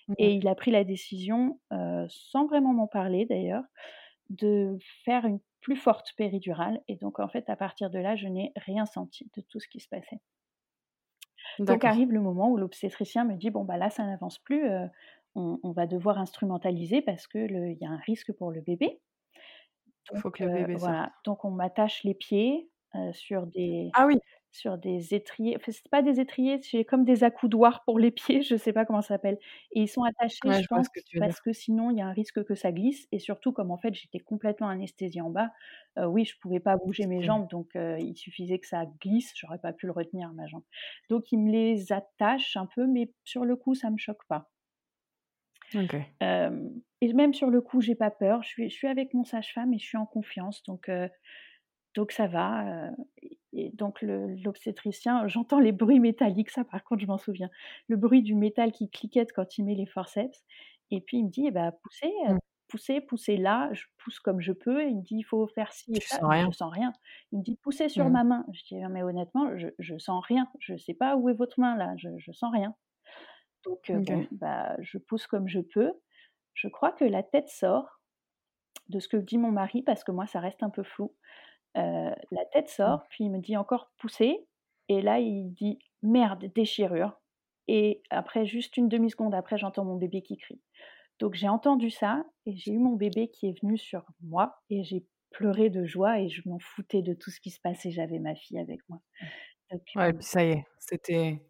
Ouais. 0.08 0.16
et 0.20 0.34
il 0.36 0.48
a 0.48 0.56
pris 0.56 0.72
la 0.72 0.84
décision, 0.84 1.60
sans 2.10 2.48
vraiment 2.48 2.74
m'en 2.74 2.88
parler 2.88 3.25
d'ailleurs, 3.25 3.63
de 4.30 4.77
faire 5.06 5.25
une 5.25 5.39
plus 5.68 5.76
forte 5.76 6.14
péridurale 6.16 6.82
et 6.88 6.96
donc 6.96 7.20
en 7.20 7.28
fait, 7.28 7.50
à 7.50 7.58
partir 7.58 7.90
de 7.90 8.00
là, 8.00 8.16
je 8.16 8.28
n'ai 8.30 8.54
rien 8.56 8.86
senti 8.86 9.30
de 9.36 9.42
tout 9.42 9.60
ce 9.60 9.68
qui 9.68 9.82
se 9.82 9.90
passait. 9.90 10.22
Donc 11.68 11.86
arrive 11.86 12.12
le 12.12 12.20
moment 12.20 12.50
où 12.50 12.58
l'obstétricien 12.58 13.24
me 13.24 13.36
dit: 13.36 13.50
«Bon, 13.52 13.64
bah, 13.64 13.78
là, 13.78 13.90
ça 13.92 14.04
n'avance 14.06 14.40
plus, 14.40 14.68
heu, 14.68 14.90
on 15.36 15.60
on 15.64 15.72
va 15.72 15.86
devoir 15.88 16.18
instrumentaliser 16.18 17.02
parce 17.04 17.28
que 17.28 17.38
le 17.38 17.70
il 17.72 17.78
y 17.80 17.86
a 17.86 17.90
un 17.92 17.98
risque 17.98 18.32
pour 18.34 18.52
le 18.52 18.62
bébé». 18.62 19.02
Donc 20.10 20.24
Faut 20.24 20.32
que 20.32 20.44
le 20.44 20.50
heu, 20.50 20.50
bébé 20.50 20.76
voilà, 20.76 21.14
donc 21.26 21.44
on 21.46 21.52
m'attache 21.52 22.04
les 22.04 22.14
pieds, 22.14 22.70
heu, 22.96 23.13
sur 23.13 23.48
des 23.48 23.91
Ah 23.94 24.06
oui! 24.08 24.20
sur 24.51 24.77
des 24.77 25.13
étriers 25.15 25.56
enfin, 25.58 25.72
c'est 25.72 25.89
pas 25.91 26.01
des 26.01 26.20
étriers, 26.20 26.60
c'est 26.62 26.86
comme 26.86 27.06
des 27.06 27.24
accoudoirs 27.24 27.84
pour 27.86 28.00
les 28.00 28.12
pieds, 28.12 28.41
je 28.44 28.56
sais 28.58 28.74
pas 28.74 28.86
comment 28.86 29.01
ça 29.01 29.10
s'appelle 29.10 29.38
et 29.74 29.82
ils 29.84 29.88
sont 29.88 30.03
attachés, 30.03 30.41
Ouais, 30.44 30.62
je 30.63 30.67
pense, 30.70 30.88
que 30.89 31.00
parce 31.20 31.41
que 31.41 31.53
sinon 31.53 31.91
il 31.91 31.98
y 31.98 32.01
a 32.01 32.08
un 32.08 32.13
risque 32.13 32.44
que 32.46 32.56
ça 32.56 32.72
glisse 32.72 33.08
et 33.12 33.20
surtout 33.20 33.51
comme 33.53 33.72
en 33.72 33.77
fait 33.77 33.94
j'étais 33.94 34.19
complètement 34.19 34.69
anesthésiée 34.69 35.21
en 35.21 35.30
bas, 35.32 35.52
heu, 36.00 36.06
oui, 36.08 36.26
je 36.26 36.38
pouvais 36.39 36.60
pas 36.62 36.78
bouger 36.78 37.08
mes 37.08 37.21
jambes 37.23 37.47
donc 37.50 37.76
heu, 37.76 37.97
il 38.00 38.15
suffisait 38.17 38.60
que 38.60 38.67
ça 38.67 38.86
glisse, 39.02 39.34
j'aurais 39.36 39.60
pas 39.60 39.73
pu 39.73 39.86
le 39.88 39.91
retenir 39.93 40.34
ma 40.34 40.47
jambe. 40.47 40.63
Donc 41.10 41.32
il 41.32 41.39
me 41.39 41.52
les 41.52 41.91
attache 41.93 42.56
un 42.58 42.65
peu 42.67 42.88
mais 42.88 43.13
sur 43.23 43.45
le 43.45 43.56
coup 43.58 43.76
ça 43.76 43.89
me 43.91 43.97
choque 43.97 44.26
pas. 44.28 44.50
OK. 45.76 46.08
Hem 46.19 46.82
et 47.02 47.13
même 47.13 47.34
sur 47.36 47.52
le 47.52 47.62
coup, 47.62 47.80
j'ai 47.80 47.93
pas 47.93 48.10
peur, 48.10 48.41
je 48.41 48.47
suis 48.50 48.69
je 48.69 48.76
suis 48.76 48.88
avec 48.88 49.13
mon 49.13 49.23
sage-femme 49.23 49.71
et 49.73 49.78
je 49.78 49.86
suis 49.86 49.97
en 49.97 50.08
confiance 50.08 50.63
donc 50.63 50.89
donc 51.98 52.14
ça 52.14 52.28
va, 52.28 52.92
et 53.54 53.72
donc 53.72 54.02
l'obstétricien 54.04 55.28
j'entends 55.28 55.60
les 55.60 55.72
bruits 55.74 56.00
métalliques, 56.00 56.52
ça 56.52 56.64
par 56.66 56.84
contre 56.84 57.02
je 57.02 57.08
m'en 57.08 57.18
souviens. 57.18 57.50
Le 57.88 57.98
bruit 57.98 58.22
du 58.24 58.36
métal 58.36 58.72
qui 58.72 58.90
cliquette 58.90 59.34
quand 59.34 59.58
il 59.58 59.66
met 59.66 59.76
les 59.76 59.86
forceps 59.88 60.44
et 60.92 61.02
puis 61.02 61.18
il 61.20 61.26
me 61.26 61.30
dit: 61.30 61.48
«Eh 61.48 61.52
bah, 61.52 61.72
poussez, 61.84 62.12
heu, 62.30 62.34
Mmh. 62.34 62.38
poussez, 62.70 63.02
poussez 63.02 63.38
là». 63.38 63.70
Je 63.74 63.86
pousse 63.98 64.20
comme 64.20 64.40
je 64.42 64.54
peux 64.54 64.84
et 64.84 64.88
il 64.90 64.98
me 64.98 65.02
dit: 65.04 65.18
«Il 65.18 65.24
faut 65.24 65.48
faire 65.48 65.74
ci 65.74 65.96
et 65.96 66.00
ça». 66.00 66.18
sens 66.18 66.30
Mais 66.30 66.38
je 66.38 66.44
rien? 66.44 66.52
sens 66.52 66.72
rien. 66.74 66.94
Il 67.32 67.40
me 67.40 67.44
dit: 67.44 67.58
«Poussez 67.62 67.90
sur 67.90 68.10
Mmh. 68.10 68.18
ma 68.18 68.24
main». 68.24 68.46
Je 68.54 68.64
dis: 68.66 68.76
«Non 68.78 68.90
mais 68.90 69.04
honnêtement, 69.04 69.58
je 69.58 69.68
je 69.80 69.98
sens 69.98 70.24
rien. 70.26 70.48
Je 70.60 70.78
sais 70.78 70.94
pas 70.94 71.18
où 71.18 71.30
est 71.30 71.34
votre 71.34 71.60
main 71.60 71.76
là, 71.78 71.94
je 71.98 72.10
je 72.18 72.32
sens 72.32 72.52
rien». 72.54 72.76
Donc 73.66 73.92
bon, 73.94 74.28
bah, 74.32 74.76
je 74.82 74.98
pousse 74.98 75.28
comme 75.28 75.48
je 75.48 75.60
peux. 75.62 75.94
Je 76.56 76.68
crois 76.70 76.92
que 76.94 77.06
la 77.06 77.24
tête 77.24 77.50
sort, 77.50 78.02
de 78.90 79.00
ce 79.00 79.08
que 79.08 79.18
dit 79.18 79.38
mon 79.38 79.52
mari, 79.52 79.82
parce 79.84 80.04
que 80.04 80.12
moi 80.12 80.28
ça 80.28 80.40
reste 80.40 80.64
un 80.64 80.70
peu 80.70 80.84
flou. 80.84 81.16
Heu, 81.78 82.13
la 82.32 82.46
tête 82.52 82.70
sort, 82.70 83.04
puis 83.10 83.26
il 83.26 83.32
me 83.32 83.40
dit 83.40 83.58
encore: 83.58 83.92
«Poussez» 83.98 84.48
et 84.90 85.02
là 85.02 85.20
il 85.20 85.52
dit: 85.54 85.80
«Merde, 86.04 86.46
déchirure» 86.56 87.22
et 87.70 88.02
après 88.10 88.46
juste 88.46 88.78
une 88.78 88.90
demi 88.90 89.12
seconde 89.12 89.36
après, 89.36 89.58
j'entends 89.58 89.86
mon 89.86 89.96
bébé 89.98 90.22
qui 90.24 90.38
crie. 90.38 90.62
Donc 91.20 91.36
j'ai 91.36 91.50
entendu 91.50 91.90
ça 91.92 92.26
et 92.46 92.56
j'ai 92.58 92.72
eu 92.74 92.80
mon 92.80 92.96
bébé 92.96 93.30
qui 93.30 93.48
est 93.50 93.62
venu 93.62 93.78
sur 93.78 94.06
moi 94.22 94.62
et 94.70 94.84
j'ai 94.84 95.06
pleuré 95.32 95.70
de 95.70 95.86
joie 95.86 96.20
et 96.22 96.30
je 96.30 96.42
m'en 96.50 96.60
foutais 96.60 97.02
de 97.04 97.13
tout 97.13 97.32
ce 97.32 97.42
qui 97.42 97.52
se 97.52 97.62
passait, 97.62 97.92
j'avais 97.92 98.20
ma 98.20 98.36
fille 98.36 98.60
avec 98.60 98.82
moi. 98.90 99.00
Donc 99.72 99.84
Ouais, 99.96 100.10
et 100.10 100.13
heu 100.13 100.13
puis 100.13 100.26
ça 100.26 100.44
y 100.46 100.52
est, 100.52 100.63
c'était 100.80 101.42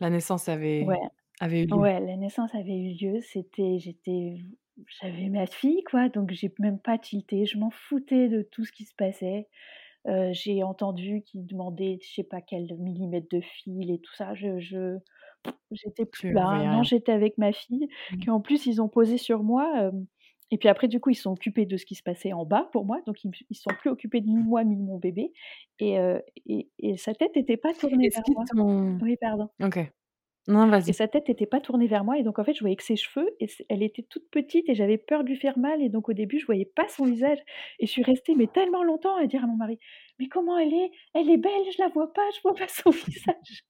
la 0.00 0.10
naissance 0.10 0.48
Ouais, 0.80 0.96
avait 0.96 1.06
avait 1.40 1.62
eu 1.64 1.66
lieu. 1.66 1.84
ouais, 1.84 2.00
la 2.00 2.16
naissance 2.16 2.54
avait 2.54 2.76
eu 2.78 2.94
lieu, 2.96 3.20
c'était 3.20 3.78
j'étais 3.78 4.38
j'avais 4.86 5.28
ma 5.28 5.46
fille 5.46 5.82
quoi, 5.84 6.08
donc 6.08 6.30
j'ai 6.32 6.52
même 6.58 6.78
pas 6.80 6.98
tilté, 6.98 7.46
je 7.46 7.58
m'en 7.58 7.70
foutais 7.70 8.28
de 8.28 8.42
tout 8.42 8.64
ce 8.64 8.72
qui 8.72 8.84
se 8.84 8.94
passait. 8.94 9.48
Heu, 10.08 10.30
j'ai 10.32 10.62
entendu 10.64 11.22
qu'il 11.22 11.46
demandait 11.46 11.98
je 12.02 12.08
sais 12.14 12.24
pas 12.24 12.42
quel 12.42 12.74
millimètre 12.78 13.28
de 13.30 13.40
fil 13.42 13.90
et 13.92 14.00
tout 14.00 14.14
ça, 14.14 14.34
je 14.34 14.58
je 14.60 14.98
j'étais 15.72 16.06
plus 16.06 16.32
là. 16.32 16.66
Non, 16.66 16.82
j'étais 16.82 17.12
avec 17.12 17.38
ma 17.38 17.52
fille 17.52 17.88
Mmh. 18.10 18.24
qui 18.24 18.30
en 18.30 18.40
plus 18.40 18.66
ils 18.66 18.80
ont 18.82 18.88
posé 18.88 19.18
sur 19.18 19.42
moi, 19.44 19.70
hem 19.88 20.06
et 20.50 20.58
puis 20.58 20.68
après 20.70 20.88
du 20.88 21.00
coup, 21.00 21.10
ils 21.10 21.14
sont 21.16 21.32
occupés 21.32 21.66
de 21.66 21.76
ce 21.76 21.86
qui 21.86 21.94
se 21.96 22.02
passait 22.02 22.32
en 22.32 22.46
bas 22.46 22.68
pour 22.72 22.86
moi, 22.86 23.00
donc 23.06 23.22
ils 23.24 23.32
se 23.56 23.62
sont 23.62 23.74
plus 23.74 23.90
occupés 23.90 24.20
de 24.22 24.28
ni 24.28 24.42
moi 24.44 24.64
ni 24.64 24.76
de 24.76 24.82
mon 24.82 24.98
bébé 24.98 25.32
et 25.80 25.98
heu 26.00 26.22
et 26.46 26.70
et 26.78 26.96
sa 26.98 27.14
tête 27.14 27.36
était 27.36 27.56
pas 27.58 27.74
tournée 27.74 28.10
vers 28.14 28.24
moi. 28.34 28.46
Oui, 29.00 29.16
pardon. 29.20 29.48
OK. 29.60 29.92
Non, 30.48 30.66
Et 30.86 30.92
vas-y. 30.92 30.94
sa 30.94 31.06
tête 31.08 31.28
était 31.28 31.46
pas 31.46 31.60
tournée 31.60 31.86
vers 31.86 32.04
moi 32.04 32.18
et 32.18 32.22
donc 32.22 32.38
en 32.38 32.44
fait, 32.44 32.54
je 32.54 32.60
voyais 32.60 32.76
que 32.76 32.82
ses 32.82 32.96
cheveux 32.96 33.36
et 33.40 33.46
elle 33.68 33.82
était 33.82 34.02
toute 34.02 34.28
petite 34.30 34.68
et 34.68 34.74
j'avais 34.74 34.98
peur 34.98 35.22
de 35.22 35.28
lui 35.28 35.36
faire 35.36 35.58
mal 35.58 35.82
et 35.82 35.88
donc 35.90 36.08
au 36.08 36.14
début, 36.14 36.38
je 36.40 36.46
voyais 36.46 36.64
pas 36.64 36.88
son 36.88 37.06
visage 37.06 37.38
et 37.78 37.86
je 37.86 37.90
suis 37.92 38.02
restée 38.02 38.34
mais 38.34 38.48
tellement 38.48 38.82
longtemps 38.84 39.16
à 39.16 39.26
dire 39.26 39.44
à 39.44 39.46
mon 39.46 39.56
mari: 39.56 39.78
«Mais 40.18 40.28
comment 40.28 40.58
elle 40.58 40.72
est? 40.74 40.90
Elle 41.14 41.30
est 41.30 41.36
belle, 41.36 41.70
je 41.72 41.80
la 41.82 41.88
vois 41.88 42.12
pas, 42.12 42.28
je 42.34 42.40
vois 42.42 42.54
pas 42.54 42.68
son 42.68 42.90
visage». 42.90 43.64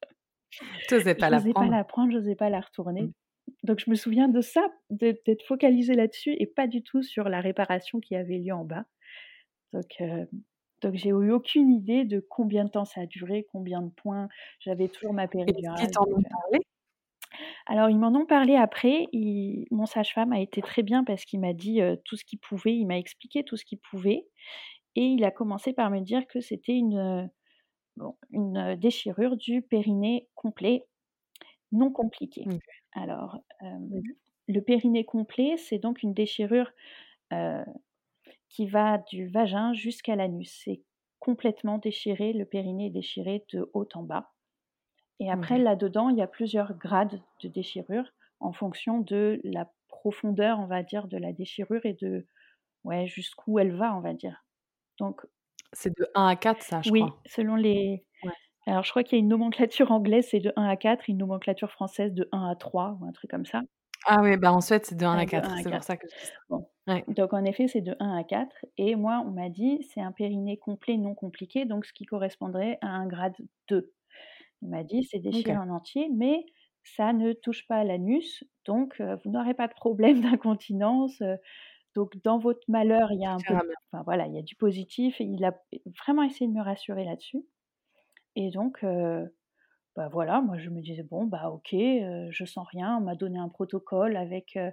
Tu 0.89 0.95
osais 0.97 1.15
pas 1.15 1.31
la 1.31 1.41
J'osais 1.41 1.55
pas 1.55 1.69
prendre? 1.69 1.71
la 1.71 1.85
prendre, 1.85 2.13
j'osais 2.13 2.35
pas 2.37 2.51
la 2.51 2.61
Mmh. 2.99 3.09
retourner. 3.09 3.13
Donc 3.65 3.81
je 3.81 3.91
me 3.91 3.95
souviens 3.97 4.29
de 4.29 4.41
ça, 4.41 4.69
d'être 4.91 5.43
focalisée 5.43 5.95
là-dessus 5.95 6.35
et 6.39 6.47
pas 6.47 6.67
du 6.67 6.83
tout 6.83 7.03
sur 7.03 7.29
la 7.29 7.41
réparation 7.41 8.01
qui 8.01 8.15
avait 8.17 8.39
lieu 8.39 8.53
en 8.55 8.65
bas. 8.65 8.85
Donc 9.73 9.87
heu, 10.01 10.29
donc 10.81 10.95
j'ai 10.95 11.11
eu 11.11 11.31
aucune 11.33 11.71
idée 11.71 12.05
de 12.05 12.21
combien 12.21 12.65
de 12.65 12.71
temps 12.71 12.85
ça 12.85 13.03
a 13.03 13.07
duré, 13.07 13.47
combien 13.53 13.83
de 13.83 13.91
points. 13.91 14.29
J'avais 14.61 14.89
toujours 14.89 15.13
ma 15.13 15.29
péridurale 15.29 15.91
t'en 15.91 16.05
donc 16.05 16.15
ont 16.15 16.21
heu 16.21 16.25
parlé? 16.31 16.65
Alors 17.67 17.91
ils 17.91 17.99
m'en 17.99 18.15
ont 18.15 18.27
parlé 18.27 18.57
après, 18.57 19.07
il 19.13 19.67
mon 19.71 19.87
sage-femme 19.87 20.33
a 20.33 20.41
été 20.41 20.63
très 20.63 20.83
bien 20.83 21.05
parce 21.05 21.25
qu'il 21.25 21.41
m'a 21.41 21.53
dit, 21.53 21.81
tout 22.05 22.17
ce 22.17 22.25
qu'il 22.25 22.39
pouvait, 22.39 22.75
il 22.75 22.87
m'a 22.87 22.99
expliqué 22.99 23.45
tout 23.45 23.57
ce 23.57 23.65
qu'il 23.65 23.79
pouvait 23.79 24.27
et 24.97 25.03
il 25.03 25.25
a 25.25 25.31
commencé 25.31 25.73
par 25.73 25.91
me 25.91 26.01
dire 26.01 26.27
que 26.27 26.41
c'était 26.41 26.73
une, 26.73 27.31
bon, 27.97 28.17
une, 28.31 28.77
déchirure 28.77 29.37
du 29.37 29.63
périnée 29.63 30.27
complet, 30.35 30.87
non 31.73 31.93
compliquée. 31.93 32.45
OK. 32.47 32.61
Alors, 32.95 33.39
OK. 33.63 34.03
le 34.49 34.61
périnée 34.61 35.05
complet, 35.05 35.57
c'est 35.57 35.79
donc 35.79 36.03
une 36.03 36.15
déchirure, 36.15 36.73
qui 38.49 38.67
va 38.67 38.99
du 38.99 39.29
vagin 39.29 39.73
jusqu'à 39.75 40.17
l'anus. 40.17 40.61
C'est 40.65 40.83
complètement 41.21 41.79
déchiré, 41.79 42.33
le 42.33 42.45
périnée 42.47 42.87
est 42.87 42.91
déchiré 42.91 43.45
de 43.53 43.71
haut 43.75 43.89
en 43.95 44.03
bas. 44.03 44.33
Et 45.21 45.31
après, 45.31 45.59
OK. 45.59 45.61
là-dedans, 45.61 46.09
il 46.11 46.19
y 46.19 46.23
a 46.23 46.27
plusieurs 46.29 46.75
grades 46.77 47.23
de 47.43 47.49
déchirure 47.49 48.13
en 48.41 48.53
fonction 48.53 49.01
de 49.01 49.41
la 49.45 49.73
profondeur, 49.89 50.61
on 50.61 50.67
va 50.67 50.83
dire, 50.83 51.09
de 51.09 51.17
la 51.19 51.33
déchirure 51.33 51.85
et 51.87 51.95
de 51.95 52.27
ouais, 52.85 53.07
jusqu'où 53.09 53.59
elle 53.61 53.77
va, 53.77 53.97
on 53.97 54.01
va 54.03 54.15
dire. 54.15 54.45
Donc 54.99 55.23
C'est 55.73 55.97
de 55.99 56.07
1 56.15 56.27
à 56.27 56.37
4 56.37 56.63
ça, 56.63 56.83
je 56.83 56.91
Oui, 56.91 56.93
crois? 56.93 57.25
selon 57.27 57.55
les 57.57 58.05
Ouais. 58.23 58.33
alors 58.67 58.85
je 58.85 58.91
crois 58.91 59.03
qu'il 59.05 59.19
y 59.19 59.21
a 59.21 59.23
une 59.23 59.29
nomenclature 59.29 59.93
anglaise, 59.93 60.29
c'est 60.31 60.41
de 60.41 60.53
1 60.57 60.65
à 60.65 60.77
4, 60.77 61.09
une 61.09 61.19
nomenclature 61.19 61.71
française 61.73 62.15
de 62.15 62.29
1 62.33 62.45
à 62.51 62.57
3 62.57 62.99
ou 63.01 63.07
un 63.07 63.13
truc 63.13 63.31
comme 63.31 63.47
ça. 63.47 63.63
Ah 64.07 64.21
oui, 64.23 64.37
bah, 64.37 64.53
en 64.53 64.61
Suède, 64.61 64.85
c'est 64.87 64.95
de 64.97 65.05
1 65.05 65.17
Ouais, 65.17 65.19
à 65.19 65.27
de 65.27 65.39
1 65.39 65.41
4, 65.41 65.59
à 65.61 65.65
c'est 65.65 65.71
pour 65.71 65.83
4. 65.83 65.85
ça 65.85 65.97
que. 65.97 66.07
Bon, 66.51 66.69
Ouais. 66.87 67.09
donc 67.09 67.33
en 67.33 67.45
effet, 67.45 67.69
c'est 67.69 67.81
de 67.81 67.97
1 68.01 68.17
à 68.19 68.25
4 68.25 68.67
et 68.77 68.97
moi, 68.97 69.23
on 69.27 69.31
m'a 69.31 69.49
dit: 69.49 69.83
«C'est 69.95 70.01
un 70.03 70.13
périnée 70.13 70.59
complet 70.59 70.99
non 70.99 71.15
compliqué», 71.15 71.65
donc 71.65 71.87
ce 71.87 71.93
qui 71.95 72.05
correspondrait 72.05 72.79
à 72.83 72.89
un 72.89 73.07
grade 73.07 73.37
2. 73.69 73.93
Il 74.63 74.69
m'a 74.71 74.85
dit: 74.85 75.05
«C'est 75.05 75.21
déchiré 75.21 75.57
OK. 75.57 75.59
en 75.59 75.71
entier, 75.71 76.11
mais 76.15 76.47
ça 76.85 77.13
ne 77.15 77.33
touche 77.35 77.67
pas 77.69 77.77
à 77.79 77.85
l'anus, 77.85 78.45
donc 78.67 79.01
vous 79.03 79.31
n'aurez 79.31 79.55
pas 79.55 79.69
de 79.69 79.75
problème 79.75 80.21
d'incontinence, 80.41 81.23
donc 81.97 82.17
dans 82.25 82.39
votre 82.39 82.63
malheur, 82.69 83.13
il 83.13 83.21
y 83.23 83.27
a 83.27 83.33
un 83.35 83.43
peu 83.43 83.59
enfin 83.93 84.05
voilà, 84.05 84.27
il 84.29 84.35
y 84.35 84.39
a 84.39 84.43
du 84.43 84.57
positif» 84.57 85.21
et 85.21 85.25
il 85.27 85.45
a 85.45 85.55
vraiment 86.07 86.23
essayé 86.25 86.49
de 86.49 86.55
me 86.57 86.63
rassurer 86.65 87.05
là-dessus 87.05 87.45
et 88.37 88.51
donc 88.51 88.85
bah, 89.99 90.09
voilà, 90.13 90.41
moi 90.43 90.59
je 90.59 90.71
me 90.71 90.81
disais: 90.83 91.05
«Bon, 91.05 91.27
bah, 91.27 91.51
OK, 91.53 91.75
heu, 91.75 92.29
je 92.31 92.47
sens 92.47 92.67
rien». 92.73 92.99
On 92.99 93.03
m'a 93.03 93.17
donné 93.17 93.39
un 93.39 93.49
protocole 93.51 94.17
avec, 94.17 94.57
heu 94.57 94.73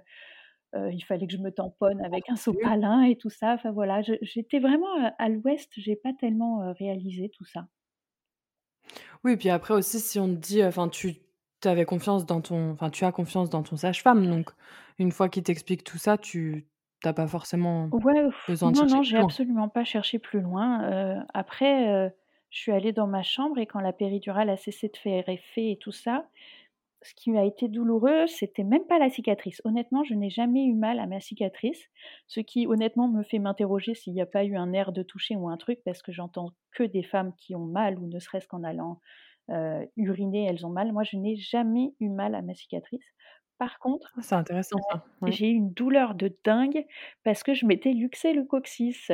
heu, 0.76 0.92
il 0.92 1.02
fallait 1.02 1.26
que 1.28 1.32
je 1.34 1.38
me 1.42 1.52
tamponne 1.52 2.02
avec 2.02 2.30
un 2.30 2.36
sopalin 2.36 3.02
et 3.04 3.16
tout 3.18 3.30
ça, 3.30 3.54
enfin 3.54 3.72
voilà, 3.72 4.02
je 4.02 4.14
j'étais 4.22 4.60
vraiment 4.60 4.88
à 5.18 5.28
l'ouest, 5.30 5.72
j'ai 5.76 5.96
pas 5.96 6.12
tellement, 6.14 6.72
réalisé 6.74 7.30
tout 7.30 7.44
ça. 7.46 7.68
Oui, 9.24 9.36
puis 9.36 9.50
après 9.50 9.74
aussi, 9.74 10.00
si 10.00 10.18
on 10.18 10.28
te 10.28 10.34
dit, 10.40 10.64
enfin, 10.64 10.88
tu 10.88 11.16
avais 11.64 11.84
confiance 11.84 12.26
dans 12.26 12.40
ton 12.40 12.70
enfin, 12.72 12.90
tu 12.90 13.04
as 13.04 13.12
confiance 13.12 13.50
dans 13.50 13.62
ton 13.62 13.76
sage-femme, 13.76 14.26
donc 14.28 14.50
une 14.98 15.12
fois 15.12 15.28
qu'il 15.28 15.42
t'explique 15.42 15.84
tout 15.84 15.98
ça, 15.98 16.18
tu 16.18 16.68
tu 17.02 17.08
as 17.08 17.12
pas 17.12 17.26
forcément 17.28 17.92
Ouais, 17.92 18.28
besoin 18.46 18.70
de 18.70 18.76
non, 18.76 18.86
chercher 18.86 19.00
non, 19.00 19.02
plus 19.02 19.04
j'ai 19.04 19.16
loin. 19.18 19.28
absolument 19.28 19.68
pas 19.68 19.84
cherché 19.84 20.18
plus 20.18 20.40
loin, 20.40 21.24
après, 21.32 22.12
je 22.56 22.62
suis 22.62 22.72
allée 22.72 22.92
dans 22.92 23.06
ma 23.06 23.22
chambre 23.22 23.58
et 23.58 23.66
quand 23.66 23.80
la 23.80 23.92
péridurale 23.92 24.50
a 24.50 24.56
cessé 24.56 24.88
de 24.88 24.96
faire 24.96 25.28
effet 25.28 25.72
et 25.72 25.76
tout 25.78 25.92
ça, 25.92 26.28
ce 27.02 27.14
qui 27.14 27.30
m'a 27.30 27.44
été 27.44 27.68
douloureux, 27.68 28.26
c'était 28.26 28.64
même 28.64 28.86
pas 28.86 28.98
la 28.98 29.10
cicatrice. 29.10 29.62
Honnêtement, 29.64 30.04
je 30.04 30.14
n'ai 30.14 30.30
jamais 30.30 30.64
eu 30.64 30.74
mal 30.74 30.98
à 31.00 31.06
ma 31.06 31.20
cicatrice, 31.20 31.88
ce 32.26 32.40
qui 32.40 32.66
honnêtement 32.66 33.08
me 33.08 33.22
fait 33.22 33.38
m'interroger 33.38 33.94
s'il 33.94 34.14
y 34.14 34.20
a 34.22 34.26
pas 34.26 34.44
eu 34.44 34.56
un 34.56 34.68
nerf 34.68 34.92
de 34.92 35.02
toucher 35.02 35.36
ou 35.36 35.48
un 35.48 35.56
truc 35.58 35.80
parce 35.84 36.02
que 36.02 36.12
j'entends 36.12 36.52
que 36.72 36.84
des 36.84 37.02
femmes 37.04 37.34
qui 37.36 37.54
ont 37.56 37.66
mal 37.66 37.98
ou 38.00 38.08
ne 38.08 38.18
serait-ce 38.20 38.48
qu'en 38.48 38.64
allant, 38.64 39.00
heu, 39.50 39.88
uriner, 39.96 40.46
elles 40.46 40.66
ont 40.66 40.70
mal. 40.70 40.92
Moi, 40.92 41.04
je 41.04 41.16
n'ai 41.18 41.36
jamais 41.36 41.94
eu 42.00 42.08
mal 42.10 42.34
à 42.34 42.42
ma 42.42 42.54
cicatrice. 42.54 43.04
Par 43.58 43.78
contre, 43.80 44.16
Ah, 44.16 44.22
c'est 44.22 44.34
intéressant 44.34 44.80
ouais. 45.22 45.38
j'ai 45.38 45.48
eu 45.50 45.54
une 45.54 45.72
douleur 45.72 46.14
de 46.14 46.34
dingue 46.44 46.86
parce 47.24 47.42
que 47.42 47.52
je 47.54 47.66
m'étais 47.66 47.92
luxé 47.92 48.32
le 48.32 48.44
coccyx. 48.44 49.10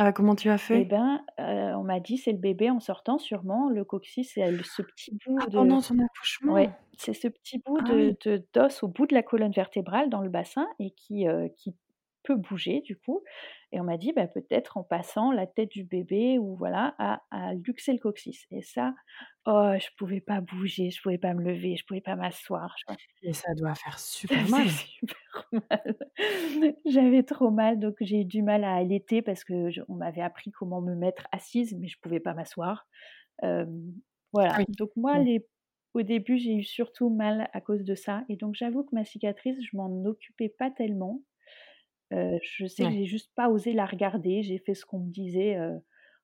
Ah, 0.00 0.12
comment 0.12 0.36
tu 0.36 0.48
as 0.48 0.58
Et 0.70 0.84
fait? 0.84 0.84
ben, 0.84 1.24
heu, 1.40 1.74
on 1.76 1.82
m'a 1.84 1.98
dit: 2.00 2.18
«C'est 2.18 2.32
le 2.32 2.38
bébé 2.38 2.70
en 2.70 2.80
sortant 2.80 3.18
sûrement, 3.18 3.68
le 3.70 3.84
coccyx, 3.84 4.30
c'est 4.34 4.40
l 4.42 4.64
ce 4.64 4.82
petit 4.82 5.12
bout 5.24 5.44
Ah, 5.44 5.46
de» 5.46 5.56
pendant 5.56 5.80
ton 5.82 5.98
accouchement? 6.04 6.54
ouais, 6.54 6.76
c'est 6.98 7.14
ce 7.14 7.28
petit 7.28 7.58
bout 7.66 7.80
Ah 7.80 7.82
de 7.82 8.16
oui. 8.16 8.16
de 8.24 8.46
d'os 8.54 8.82
au 8.84 8.88
bout 8.88 9.06
de 9.06 9.14
la 9.14 9.22
colonne 9.24 9.52
vertébrale 9.52 10.10
dans 10.10 10.22
le 10.22 10.30
bassin 10.30 10.68
et 10.80 10.92
qui, 10.92 11.28
heu, 11.28 11.48
qui 11.56 11.76
peut 12.24 12.36
bouger 12.36 12.80
du 12.82 12.96
coup 12.98 13.22
et 13.72 13.80
on 13.80 13.84
m'a 13.84 13.96
dit: 13.98 14.12
«Bah, 14.12 14.26
peut-être 14.28 14.76
en 14.78 14.84
passant 14.84 15.32
la 15.32 15.46
tête 15.46 15.70
du 15.70 15.84
bébé 15.84 16.38
ou 16.38 16.56
voilà, 16.56 16.94
à 16.98 17.22
à 17.30 17.54
luxer 17.54 17.92
le 17.92 17.98
coccyx» 17.98 18.46
et 18.50 18.62
ça, 18.62 18.94
oh, 19.46 19.72
je 19.78 19.88
pouvais 19.98 20.20
pas 20.20 20.40
bouger, 20.40 20.90
je 20.90 21.00
pouvais 21.02 21.18
pas 21.18 21.34
me 21.34 21.42
lever, 21.42 21.76
je 21.76 21.84
pouvais 21.86 22.00
pas 22.02 22.16
m'asseoir, 22.16 22.74
je 22.78 22.84
Et 23.22 23.32
ça 23.32 23.54
doit 23.54 23.76
faire 23.76 23.98
super 24.28 24.48
mal. 24.48 24.66
super 24.66 25.48
mal. 25.70 25.96
J'avais 26.86 27.22
trop 27.22 27.50
mal, 27.50 27.78
donc 27.78 27.96
j'ai 28.00 28.20
eu 28.22 28.24
du 28.24 28.42
mal 28.42 28.64
à 28.64 28.74
allaiter 28.74 29.22
parce 29.22 29.44
que 29.44 29.70
je 29.70 29.80
on 29.88 29.94
m'avait 29.94 30.20
appris 30.22 30.50
comment 30.50 30.80
me 30.80 30.94
mettre 30.94 31.26
assise, 31.32 31.74
mais 31.78 31.88
je 31.88 31.98
pouvais 32.00 32.20
pas 32.20 32.34
m'asseoir. 32.34 32.86
Ah 33.42 33.64
voilà, 34.32 34.58
oui, 34.58 34.64
donc 34.68 34.90
moi 34.96 35.18
les 35.18 35.46
au 35.94 36.02
début, 36.02 36.38
j'ai 36.38 36.54
eu 36.54 36.62
surtout 36.64 37.08
mal 37.10 37.48
à 37.54 37.60
cause 37.60 37.82
de 37.84 37.94
ça 37.94 38.24
et 38.28 38.36
donc 38.36 38.54
j'avoue 38.54 38.84
que 38.84 38.94
ma 38.94 39.04
cicatrice, 39.04 39.56
je 39.62 39.76
m'en 39.76 40.04
occupais 40.04 40.48
pas 40.50 40.70
tellement. 40.70 41.22
Heu, 42.12 42.38
je 42.42 42.66
sais 42.66 42.86
que 42.88 42.90
Ouais. 42.90 42.94
j'ai 42.94 43.06
juste 43.06 43.32
pas 43.34 43.48
osé 43.50 43.72
la 43.72 43.86
regarder, 43.86 44.42
j'ai 44.42 44.58
fait 44.58 44.74
ce 44.74 44.86
qu'on 44.86 45.00
me 45.00 45.10
disait, 45.12 45.56
heu, 45.58 45.80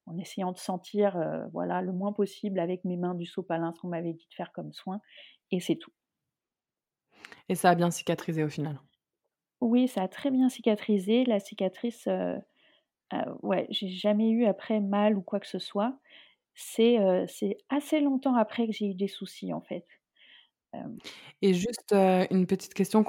en 0.06 0.18
essayant 0.18 0.52
de 0.52 0.58
sentir, 0.58 1.16
heu, 1.18 1.46
voilà, 1.52 1.82
le 1.82 1.92
moins 1.92 2.12
possible 2.12 2.58
avec 2.60 2.84
mes 2.84 2.96
mains 2.96 3.14
du 3.14 3.26
sopalin, 3.26 3.72
ce 3.74 3.80
qu'on 3.80 3.88
m'avait 3.88 4.12
dit 4.14 4.26
de 4.28 4.34
faire 4.34 4.52
comme 4.52 4.72
soin 4.72 5.00
et 5.50 5.60
c'est 5.60 5.76
tout. 5.76 5.92
Et 7.48 7.54
ça 7.54 7.70
a 7.70 7.74
bien 7.74 7.90
cicatrisé 7.90 8.44
au 8.44 8.50
final? 8.50 8.78
Oui, 9.60 9.88
ça 9.88 10.02
a 10.04 10.08
très 10.08 10.30
bien 10.30 10.48
cicatrisé. 10.48 11.24
La 11.24 11.40
cicatrice, 11.40 12.06
ouais, 13.42 13.66
j'ai 13.70 13.88
jamais 13.88 14.30
eu 14.30 14.44
après 14.46 14.80
mal 14.80 15.16
ou 15.16 15.22
quoi 15.22 15.40
que 15.40 15.46
ce 15.46 15.58
soit. 15.58 15.98
C'est 16.54 16.98
assez 17.68 18.00
longtemps 18.00 18.36
après 18.36 18.66
que 18.66 18.72
j'ai 18.72 18.86
eu 18.88 18.94
des 18.94 19.08
soucis, 19.08 19.52
en 19.52 19.60
fait. 19.62 19.86
Et 21.42 21.54
juste, 21.54 21.92
heu, 21.92 22.26
une 22.30 22.46
petite 22.46 22.74
question 22.74 23.04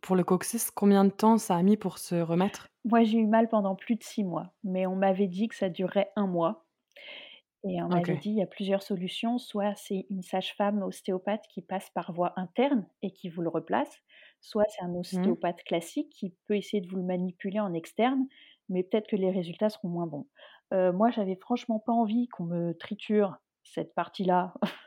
pour 0.00 0.16
le 0.16 0.24
coccyx, 0.24 0.70
combien 0.70 1.04
de 1.04 1.10
temps 1.10 1.38
ça 1.38 1.56
a 1.56 1.62
mis 1.62 1.76
pour 1.76 1.98
se 1.98 2.14
remettre? 2.16 2.66
moi, 2.84 3.02
j'ai 3.04 3.18
eu 3.18 3.26
mal 3.26 3.48
pendant 3.48 3.74
plus 3.74 3.96
de 3.96 4.02
6 4.02 4.24
mois, 4.24 4.54
mais 4.64 4.86
on 4.86 4.96
m'avait 4.96 5.26
dit 5.28 5.48
que 5.48 5.54
ça 5.54 5.68
durerait 5.68 6.10
un 6.16 6.26
mois 6.26 6.66
et 7.68 7.82
on 7.82 7.88
m'avait 7.88 8.16
dit: 8.16 8.30
«Il 8.30 8.36
y 8.38 8.42
a 8.42 8.46
plusieurs 8.46 8.82
solutions, 8.82 9.38
soit 9.38 9.74
c'est 9.74 10.06
une 10.10 10.22
sage-femme 10.22 10.82
ostéopathe 10.82 11.44
qui 11.52 11.62
passe 11.62 11.90
par 11.90 12.12
voie 12.12 12.32
interne 12.36 12.86
et 13.02 13.12
qui 13.12 13.28
vous 13.28 13.42
le 13.42 13.48
replace, 13.48 14.02
soit 14.40 14.64
c'est 14.68 14.84
un 14.84 14.94
Mmh. 15.12 15.32
ostéopathe 15.34 15.64
classique 15.64 16.10
qui 16.10 16.36
peut 16.46 16.56
essayer 16.56 16.80
de 16.80 16.88
vous 16.88 16.96
le 16.96 17.02
manipuler 17.04 17.58
en 17.60 17.74
externe, 17.74 18.26
mais 18.68 18.84
peut-être 18.84 19.08
que 19.08 19.16
les 19.16 19.30
résultats 19.30 19.70
seront 19.70 19.88
moins 19.88 20.06
bons». 20.06 20.28
Heu, 20.72 20.92
moi, 20.92 21.10
j'avais 21.10 21.36
franchement 21.40 21.80
pas 21.80 21.92
envie 21.92 22.28
qu'on 22.28 22.44
me 22.44 22.72
triture 22.74 23.36
cette 23.64 23.94
partie-là 23.94 24.54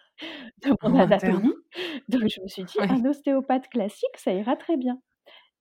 de 0.64 0.70
mon 0.84 1.00
interne? 1.00 1.44
anatomie, 1.44 1.54
donc 2.10 2.28
je 2.28 2.42
me 2.42 2.48
suis 2.48 2.64
dit. 2.64 2.78
«Un 2.88 3.06
ostéopathe 3.06 3.70
classique, 3.70 4.18
ça 4.18 4.34
ira 4.34 4.56
très 4.56 4.78
bien» 4.78 5.02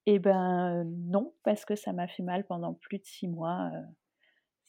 et 0.07 0.19
ben, 0.19 0.85
non, 0.85 1.35
parce 1.45 1.67
que 1.67 1.77
ça 1.77 1.93
m'a 1.93 2.09
fait 2.09 2.23
mal 2.23 2.47
pendant 2.47 2.73
plus 2.73 2.99
de 2.99 3.05
6 3.05 3.29
mois, 3.29 3.71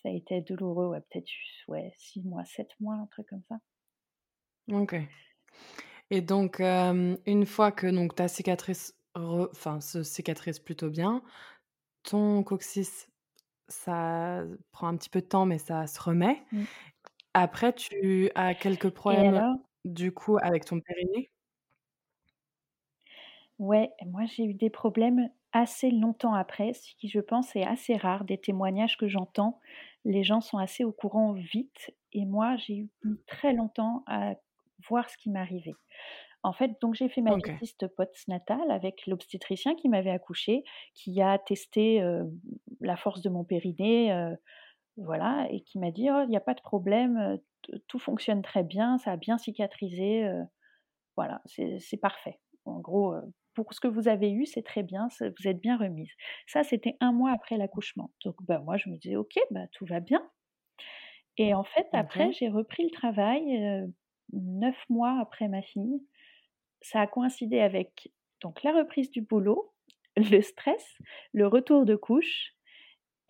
ça 0.03 0.09
a 0.09 0.11
été 0.11 0.41
douloureux, 0.41 0.87
ouais, 0.87 1.01
peut-être 1.01 1.29
ouais 1.69 1.93
6 1.97 2.21
mois, 2.21 2.43
7 2.43 2.69
mois, 2.81 2.95
un 2.95 3.05
truc 3.07 3.27
comme 3.27 3.43
ça. 3.47 3.55
OK. 4.71 4.95
Et 6.11 6.21
donc, 6.21 6.59
une 6.59 7.45
fois 7.45 7.71
que 7.71 7.87
donc 7.87 8.15
ta 8.15 8.27
cicatrice 8.27 8.95
re 9.15 9.47
enfin, 9.51 9.79
se 9.81 10.03
cicatrise 10.03 10.59
plutôt 10.59 10.89
bien, 10.89 11.21
ton 12.03 12.43
coccyx, 12.43 13.09
ça 13.67 14.43
prend 14.71 14.87
un 14.87 14.97
petit 14.97 15.09
peu 15.09 15.21
de 15.21 15.27
temps, 15.27 15.45
mais 15.45 15.57
ça 15.57 15.87
se 15.87 16.01
remet. 16.01 16.43
Mmh 16.51 16.63
Après, 17.33 17.73
tu 17.73 18.31
as 18.35 18.55
quelques 18.55 18.85
et 18.85 18.91
problèmes, 18.91 19.35
alors? 19.35 19.55
Du 19.85 20.13
coup, 20.13 20.37
avec 20.41 20.65
ton 20.65 20.79
périnée? 20.81 21.31
ouais, 23.59 23.91
moi 24.05 24.25
j'ai 24.25 24.43
eu 24.45 24.53
des 24.53 24.69
problèmes 24.69 25.29
assez 25.51 25.91
longtemps 25.91 26.33
après, 26.33 26.73
ce 26.73 26.93
qui 26.95 27.09
je 27.09 27.19
pense 27.19 27.55
est 27.55 27.65
assez 27.65 27.95
rare. 27.95 28.23
Des 28.25 28.37
témoignages 28.37 28.97
que 28.97 29.07
j'entends, 29.07 29.59
les 30.05 30.23
gens 30.23 30.41
sont 30.41 30.57
assez 30.57 30.83
au 30.83 30.91
courant 30.91 31.33
vite 31.33 31.91
et 32.13 32.25
moi 32.25 32.55
j'ai 32.57 32.75
eu 32.77 32.89
très 33.27 33.53
longtemps 33.53 34.03
à 34.07 34.35
voir 34.87 35.09
ce 35.09 35.17
qui 35.17 35.29
m'arrivait. 35.29 35.73
En 36.43 36.53
fait, 36.53 36.73
donc 36.81 36.95
j'ai 36.95 37.09
fait 37.09 37.21
ma 37.21 37.31
OK. 37.31 37.61
visite 37.61 37.87
post-natale 37.97 38.71
avec 38.71 39.07
l'obstétricien 39.07 39.75
qui 39.75 39.89
m'avait 39.89 40.11
accouchée, 40.11 40.63
qui 40.95 41.21
a 41.21 41.39
testé, 41.39 42.01
la 42.81 42.97
force 42.97 43.21
de 43.21 43.29
mon 43.29 43.43
périnée, 43.45 44.13
voilà 44.97 45.47
et 45.51 45.61
qui 45.61 45.79
m'a 45.79 45.91
dit: 45.91 46.09
«Oh, 46.11 46.23
il 46.27 46.33
y 46.33 46.37
a 46.37 46.41
pas 46.41 46.53
de 46.55 46.61
problème, 46.61 47.39
tout 47.87 47.99
fonctionne 47.99 48.41
très 48.41 48.63
bien, 48.63 48.97
ça 48.97 49.11
a 49.13 49.17
bien 49.17 49.37
cicatrisé, 49.37 50.25
heu, 50.25 50.43
voilà, 51.17 51.41
c'est 51.45 51.97
parfait. 52.01 52.39
En 52.65 52.79
gros, 52.79 53.13
heu, 53.15 53.21
pour 53.55 53.73
ce 53.73 53.81
que 53.81 53.87
vous 53.87 54.07
avez 54.07 54.31
eu, 54.31 54.45
c'est 54.45 54.63
très 54.63 54.83
bien, 54.83 55.09
vous 55.21 55.47
êtes 55.47 55.61
bien 55.61 55.77
remise». 55.77 56.11
Ça, 56.47 56.63
c'était 56.63 56.97
un 57.01 57.11
mois 57.13 57.31
après 57.33 57.57
l'accouchement. 57.57 58.11
Donc 58.25 58.35
bah, 58.43 58.59
moi, 58.59 58.77
je 58.77 58.89
me 58.89 58.97
disais: 58.97 59.15
«OK, 59.17 59.35
bah, 59.51 59.67
tout 59.73 59.85
va 59.85 59.99
bien» 60.01 60.29
et 61.37 61.53
en 61.53 61.63
fait, 61.63 61.87
après, 61.93 62.31
j'ai 62.33 62.49
repris 62.49 62.83
le 62.83 62.91
travail, 62.91 63.57
heu, 63.63 63.93
9 64.33 64.77
mois 64.89 65.17
après 65.19 65.47
ma 65.47 65.61
fille 65.61 66.05
ça 66.81 67.01
a 67.01 67.07
coïncidé 67.07 67.59
avec 67.61 68.11
donc 68.41 68.63
la 68.63 68.73
reprise 68.73 69.11
du 69.11 69.21
boulot, 69.21 69.73
le 70.17 70.41
stress, 70.41 70.85
le 71.33 71.47
retour 71.47 71.85
de 71.85 71.95
couche 71.95 72.53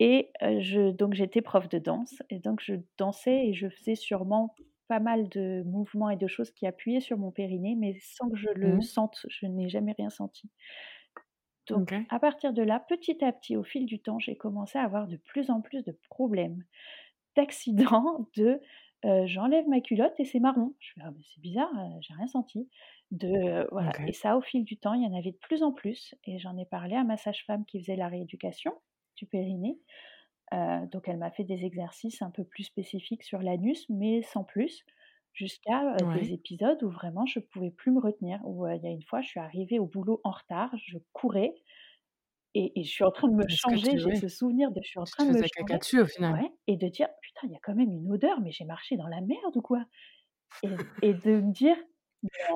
et 0.00 0.32
je 0.60 0.90
donc 0.92 1.14
j'étais 1.14 1.42
prof 1.42 1.68
de 1.70 1.78
danse 1.78 2.22
et 2.30 2.40
donc 2.40 2.60
je 2.62 2.74
dansais 2.98 3.48
et 3.48 3.54
je 3.54 3.68
faisais 3.70 3.96
sûrement 3.96 4.58
pas 4.88 5.00
mal 5.00 5.28
de 5.30 5.62
mouvements 5.66 6.10
et 6.10 6.16
de 6.18 6.28
choses 6.28 6.52
qui 6.52 6.66
appuyaient 6.66 7.00
sur 7.00 7.18
mon 7.18 7.32
périnée, 7.32 7.76
mais 7.76 7.96
sans 8.02 8.30
que 8.30 8.36
je 8.38 8.50
le 8.50 8.80
Mmh. 8.80 8.80
sente, 8.80 9.26
je 9.30 9.46
n'ai 9.46 9.68
jamais 9.70 9.94
rien 9.98 10.10
senti. 10.10 10.50
Donc 11.66 11.94
à 12.08 12.18
partir 12.18 12.52
de 12.52 12.62
là, 12.62 12.80
petit 12.80 13.24
à 13.24 13.32
petit, 13.32 13.56
au 13.56 13.62
fil 13.62 13.86
du 13.86 14.00
temps, 14.00 14.18
j'ai 14.18 14.36
commencé 14.36 14.78
à 14.78 14.82
avoir 14.82 15.06
de 15.06 15.16
plus 15.16 15.50
en 15.50 15.60
plus 15.60 15.84
de 15.84 15.92
problèmes, 16.08 16.64
d'accidents, 17.36 18.28
de, 18.36 18.60
j'enlève 19.26 19.68
ma 19.68 19.80
culotte 19.82 20.18
et 20.20 20.24
c'est 20.26 20.40
marron. 20.40 20.74
Je 20.80 20.92
fais: 20.94 21.02
«Ah 21.04 21.12
mais 21.12 21.22
c'est 21.24 21.40
bizarre, 21.42 21.72
j'ai 22.02 22.14
rien 22.14 22.28
senti». 22.28 22.68
De, 23.12 23.68
voilà 23.72 23.98
et 24.06 24.12
ça 24.14 24.36
au 24.38 24.42
fil 24.42 24.64
du 24.64 24.78
temps, 24.78 24.94
il 24.94 25.02
y 25.04 25.06
en 25.06 25.18
avait 25.18 25.32
de 25.32 25.38
plus 25.38 25.62
en 25.64 25.72
plus 25.72 26.14
et 26.24 26.38
j'en 26.38 26.56
ai 26.58 26.66
parlé 26.66 26.96
à 26.96 27.04
ma 27.04 27.16
sage-femme 27.18 27.66
qui 27.66 27.80
faisait 27.80 27.96
la 27.96 28.08
rééducation 28.08 28.74
du 29.20 29.26
périnée. 29.26 29.78
Heu, 30.54 30.86
donc 30.92 31.08
elle 31.08 31.18
m'a 31.18 31.30
fait 31.32 31.44
des 31.44 31.64
exercices 31.66 32.22
un 32.22 32.30
peu 32.32 32.44
plus 32.44 32.64
spécifiques 32.64 33.24
sur 33.24 33.40
l'anus, 33.42 33.86
mais 33.90 34.22
sans 34.22 34.44
plus, 34.44 34.84
jusqu'à, 35.34 36.02
Ouais. 36.02 36.24
des 36.24 36.32
épisodes 36.34 36.82
où 36.84 36.90
vraiment 36.90 37.26
je 37.26 37.40
pouvais 37.40 37.70
plus 37.72 37.92
me 37.92 38.00
retenir. 38.00 38.40
Où, 38.44 38.66
heu, 38.66 38.74
il 38.76 38.82
y 38.84 38.88
a 38.88 38.90
une 38.92 39.02
fois, 39.04 39.22
je 39.22 39.28
suis 39.28 39.40
arrivée 39.40 39.78
au 39.80 39.86
boulot 39.86 40.20
en 40.24 40.32
retard, 40.32 40.74
je 40.78 40.98
courais 41.14 41.54
et 42.54 42.80
et 42.80 42.84
je 42.84 42.90
suis 42.90 43.04
en 43.04 43.10
train 43.12 43.28
de 43.28 43.34
me 43.34 43.46
changer, 43.48 43.98
j'ai 43.98 44.12
ce 44.12 44.28
souvenir 44.28 44.70
de 44.72 44.80
je 44.82 44.88
suis 44.90 45.00
en 45.00 45.06
train 45.08 45.26
de 45.26 45.32
me 45.32 45.42
faisais 45.42 45.48
caca 45.50 45.76
changer 45.76 45.78
dessus 45.78 46.00
au 46.00 46.06
final? 46.06 46.36
ouais 46.36 46.50
et 46.68 46.76
de 46.76 46.88
dire: 46.88 47.08
«Putain, 47.22 47.48
il 47.48 47.52
y 47.52 47.56
a 47.56 47.60
quand 47.62 47.74
même 47.74 47.92
une 47.92 48.12
odeur, 48.12 48.40
mais 48.40 48.52
j'ai 48.52 48.64
marché 48.64 48.96
dans 48.96 49.08
la 49.08 49.20
merde 49.22 49.56
ou 49.56 49.62
quoi?» 49.62 49.84
et 50.62 50.80
et 51.02 51.14
de 51.14 51.40
me 51.42 51.52
dire: 51.52 51.76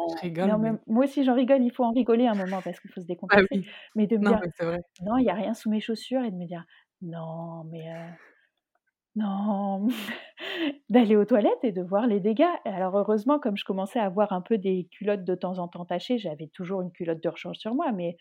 Je 0.09 0.17
«Non» 0.19 0.23
mais 0.41 0.51
rigole, 0.51 0.53
en 0.53 0.59
mais 0.59 0.59
même 0.59 0.79
moi 0.87 1.05
aussi 1.05 1.25
j'en 1.25 1.35
rigole, 1.35 1.63
il 1.63 1.73
faut 1.73 1.85
en 1.85 1.93
rigoler 1.93 2.27
un 2.27 2.35
moment 2.35 2.63
parce 2.63 2.81
qu'il 2.81 2.91
faut 2.91 3.01
se 3.01 3.07
décomplexer, 3.49 3.49
oui. 3.51 3.67
mais 3.95 4.07
de 4.07 4.17
me 4.17 4.23
Non, 4.23 4.27
dire. 4.27 4.43
«Non, 5.01 5.19
il 5.19 5.25
y 5.27 5.31
a 5.31 5.35
rien 5.35 5.55
sous 5.55 5.71
mes 5.71 5.81
chaussures» 5.81 6.25
et 6.25 6.31
de 6.33 6.37
me 6.37 6.47
dire: 6.47 6.65
«Non, 7.03 7.65
mais 7.65 7.91
heu, 7.93 8.13
non!» 9.17 9.89
d'aller 10.91 11.17
aux 11.17 11.25
toilettes 11.25 11.65
et 11.65 11.73
de 11.73 11.83
voir 11.83 12.07
les 12.07 12.21
dégâts 12.21 12.45
alors 12.65 12.97
heureusement, 12.99 13.39
comme 13.41 13.57
je 13.57 13.65
commençais 13.65 13.99
à 14.01 14.05
avoir 14.07 14.33
un 14.33 14.41
peu 14.43 14.59
des 14.59 14.89
culottes 14.93 15.25
de 15.25 15.35
temps 15.35 15.59
en 15.59 15.69
temps 15.69 15.85
tachées, 15.85 16.19
j'avais 16.19 16.49
toujours 16.49 16.83
une 16.83 16.93
culotte 16.93 17.23
de 17.23 17.29
rechange 17.29 17.57
sur 17.59 17.75
moi, 17.75 17.93
mais 17.93 18.17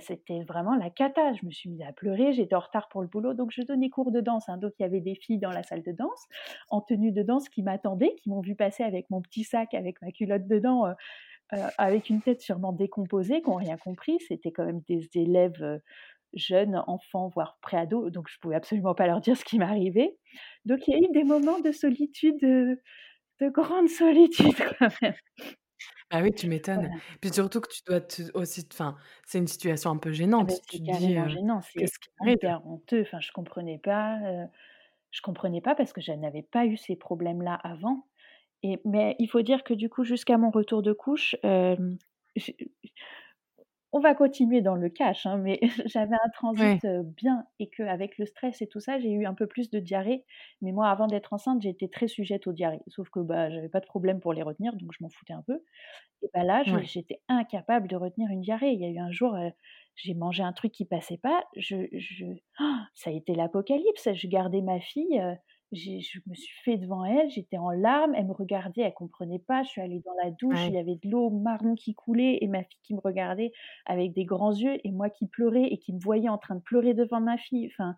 c'était 0.00 0.42
vraiment 0.44 0.74
la 0.74 0.90
cata. 0.90 1.32
Je 1.34 1.46
me 1.46 1.50
suis 1.50 1.68
mise 1.70 1.82
à 1.82 1.92
pleurer, 1.92 2.32
j'étais 2.32 2.54
en 2.54 2.60
retard 2.60 2.88
pour 2.88 3.02
le 3.02 3.08
boulot, 3.08 3.34
donc 3.34 3.50
je 3.52 3.62
donnais 3.62 3.90
cours 3.90 4.12
de 4.12 4.20
danse, 4.20 4.48
hein, 4.48 4.58
donc 4.58 4.72
il 4.78 4.82
y 4.82 4.86
avait 4.86 5.00
des 5.00 5.14
filles 5.14 5.38
dans 5.38 5.50
la 5.50 5.62
salle 5.62 5.82
de 5.82 5.92
danse, 5.92 6.26
en 6.70 6.80
tenue 6.80 7.12
de 7.12 7.22
danse 7.22 7.48
qui 7.48 7.62
m'attendaient, 7.62 8.14
qui 8.16 8.28
m'ont 8.30 8.40
vue 8.40 8.56
passer 8.56 8.82
avec 8.82 9.08
mon 9.10 9.20
petit 9.22 9.44
sac, 9.44 9.74
avec 9.74 10.00
ma 10.02 10.10
culotte 10.12 10.46
dedans, 10.46 10.86
heu 10.88 10.94
heu, 11.54 11.58
avec 11.78 12.10
une 12.10 12.22
tête 12.22 12.40
sûrement 12.42 12.72
décomposée, 12.72 13.42
qui 13.42 13.48
ont 13.50 13.56
rien 13.56 13.76
compris. 13.78 14.18
C'était 14.28 14.52
quand 14.52 14.66
même 14.66 14.82
des 14.88 15.08
élèves, 15.14 15.80
jeunes, 16.34 16.82
enfants, 16.88 17.28
voire 17.28 17.58
pré-ados, 17.62 18.12
donc 18.12 18.28
je 18.30 18.38
pouvais 18.40 18.56
absolument 18.56 18.94
pas 18.94 19.06
leur 19.06 19.20
dire 19.20 19.36
ce 19.36 19.44
qui 19.44 19.58
m'arrivait. 19.58 20.16
Donc 20.66 20.86
il 20.88 20.92
y 20.92 20.96
a 20.96 20.98
eu 21.00 21.12
des 21.12 21.24
moments 21.24 21.60
de 21.60 21.72
solitude, 21.72 22.38
de 23.40 23.48
grande 23.50 23.88
solitude 23.88 24.54
quand 24.78 24.90
même. 25.02 25.14
Bah 26.10 26.22
oui, 26.22 26.32
tu 26.34 26.46
m'étonnes. 26.46 26.88
Voilà. 26.88 27.00
Puis 27.20 27.32
surtout 27.32 27.60
que 27.60 27.68
tu 27.68 27.80
dois 27.84 28.00
te 28.00 28.22
aussi 28.34 28.66
enfin, 28.72 28.96
c'est 29.26 29.38
une 29.38 29.48
situation 29.48 29.90
un 29.90 29.96
peu 29.98 30.12
Ah 30.38 30.44
gênante. 30.44 30.62
c'est 30.62 30.62
Tu 30.68 30.80
te 30.80 30.84
dis, 30.90 31.16
carrément 31.16 31.26
heu: 31.26 31.28
gênant, 31.28 31.60
c'est 31.62 31.80
«Qu'est-ce 31.80 31.98
qui 31.98 32.08
m'arrive?» 32.20 32.36
hyper 32.36 32.66
honteux, 32.66 33.02
enfin 33.02 33.20
je 33.20 33.32
comprenais 33.32 33.78
pas, 33.78 34.18
heu, 34.22 34.46
je 35.10 35.22
comprenais 35.22 35.60
pas 35.62 35.74
parce 35.74 35.92
que 35.92 36.00
je 36.02 36.12
n'avais 36.12 36.42
pas 36.42 36.66
eu 36.66 36.76
ces 36.76 36.96
problèmes-là 36.96 37.54
avant 37.54 38.06
et 38.62 38.80
mais 38.86 39.16
il 39.20 39.28
faut 39.30 39.42
dire 39.42 39.64
que 39.64 39.74
du 39.74 39.88
coup 39.90 40.04
jusqu'à 40.04 40.38
mon 40.38 40.50
retour 40.50 40.82
de 40.82 40.92
couche, 40.94 41.36
on 43.96 44.00
va 44.00 44.14
continuer 44.14 44.60
dans 44.62 44.74
le 44.74 44.88
cash, 44.90 45.26
hein, 45.26 45.38
mais 45.38 45.60
j'avais 45.86 46.14
un 46.14 46.28
transit, 46.32 46.78
Ouais, 46.82 47.02
bien 47.04 47.44
et 47.58 47.68
qu'avec 47.70 48.18
le 48.18 48.26
stress 48.26 48.60
et 48.62 48.66
tout 48.66 48.80
ça, 48.80 48.98
j'ai 48.98 49.10
eu 49.10 49.26
un 49.26 49.34
peu 49.34 49.46
plus 49.46 49.70
de 49.70 49.78
diarrhée. 49.80 50.24
Mais 50.62 50.72
moi, 50.72 50.88
avant 50.90 51.06
d'être 51.06 51.32
enceinte, 51.32 51.62
j'étais 51.62 51.88
très 51.88 52.08
sujette 52.08 52.46
aux 52.46 52.52
diarrhées. 52.52 52.82
Sauf 52.88 53.08
que, 53.10 53.20
bah, 53.20 53.50
j'avais 53.50 53.68
pas 53.68 53.80
de 53.80 53.86
problème 53.86 54.20
pour 54.20 54.32
les 54.32 54.42
retenir, 54.42 54.74
donc 54.76 54.90
je 54.92 55.02
m'en 55.02 55.10
foutais 55.10 55.32
un 55.32 55.42
peu. 55.46 55.62
Et 56.22 56.28
bah, 56.34 56.44
là, 56.44 56.62
ouais. 56.66 56.84
j'étais 56.84 57.20
incapable 57.28 57.88
de 57.88 57.96
retenir 57.96 58.30
une 58.30 58.40
diarrhée. 58.40 58.72
Il 58.72 58.80
y 58.80 58.84
a 58.84 58.90
eu 58.90 58.98
un 58.98 59.10
jour, 59.10 59.36
j'ai 59.94 60.14
mangé 60.14 60.42
un 60.42 60.52
truc 60.52 60.72
qui 60.72 60.84
passait 60.84 61.18
pas, 61.18 61.44
je 61.56 61.86
je 61.92 62.26
ça 62.94 63.10
a 63.10 63.12
été 63.12 63.34
l'apocalypse. 63.34 64.08
Je 64.14 64.28
gardais 64.28 64.62
ma 64.62 64.80
fille, 64.80 65.22
je 65.76 66.20
me 66.26 66.34
suis 66.34 66.54
fait 66.64 66.76
devant 66.78 67.04
elle, 67.04 67.30
j'étais 67.30 67.58
en 67.58 67.70
larmes, 67.70 68.14
elle 68.14 68.26
me 68.26 68.32
regardait, 68.32 68.82
elle 68.82 68.94
comprenait 68.94 69.38
pas. 69.38 69.62
Je 69.62 69.68
suis 69.70 69.80
allée 69.80 70.00
dans 70.04 70.14
la 70.24 70.30
douche, 70.30 70.68
il 70.68 70.74
y 70.74 70.78
avait 70.78 70.96
de 70.96 71.08
l'eau 71.10 71.30
marron 71.30 71.74
qui 71.74 71.94
coulait 71.94 72.38
et 72.42 72.48
ma 72.48 72.64
fille 72.64 72.80
qui 72.82 72.94
me 72.94 73.00
regardait 73.00 73.52
avec 73.86 74.12
des 74.14 74.24
grands 74.24 74.52
yeux 74.54 74.78
et 74.84 74.92
moi 74.92 75.10
qui 75.10 75.26
pleurais 75.28 75.64
et 75.72 75.78
qui 75.78 75.92
me 75.92 76.00
voyait 76.00 76.28
en 76.28 76.38
train 76.38 76.56
de 76.56 76.62
pleurer 76.62 76.94
devant 76.94 77.20
ma 77.20 77.36
fille. 77.38 77.68
Enfin, 77.72 77.96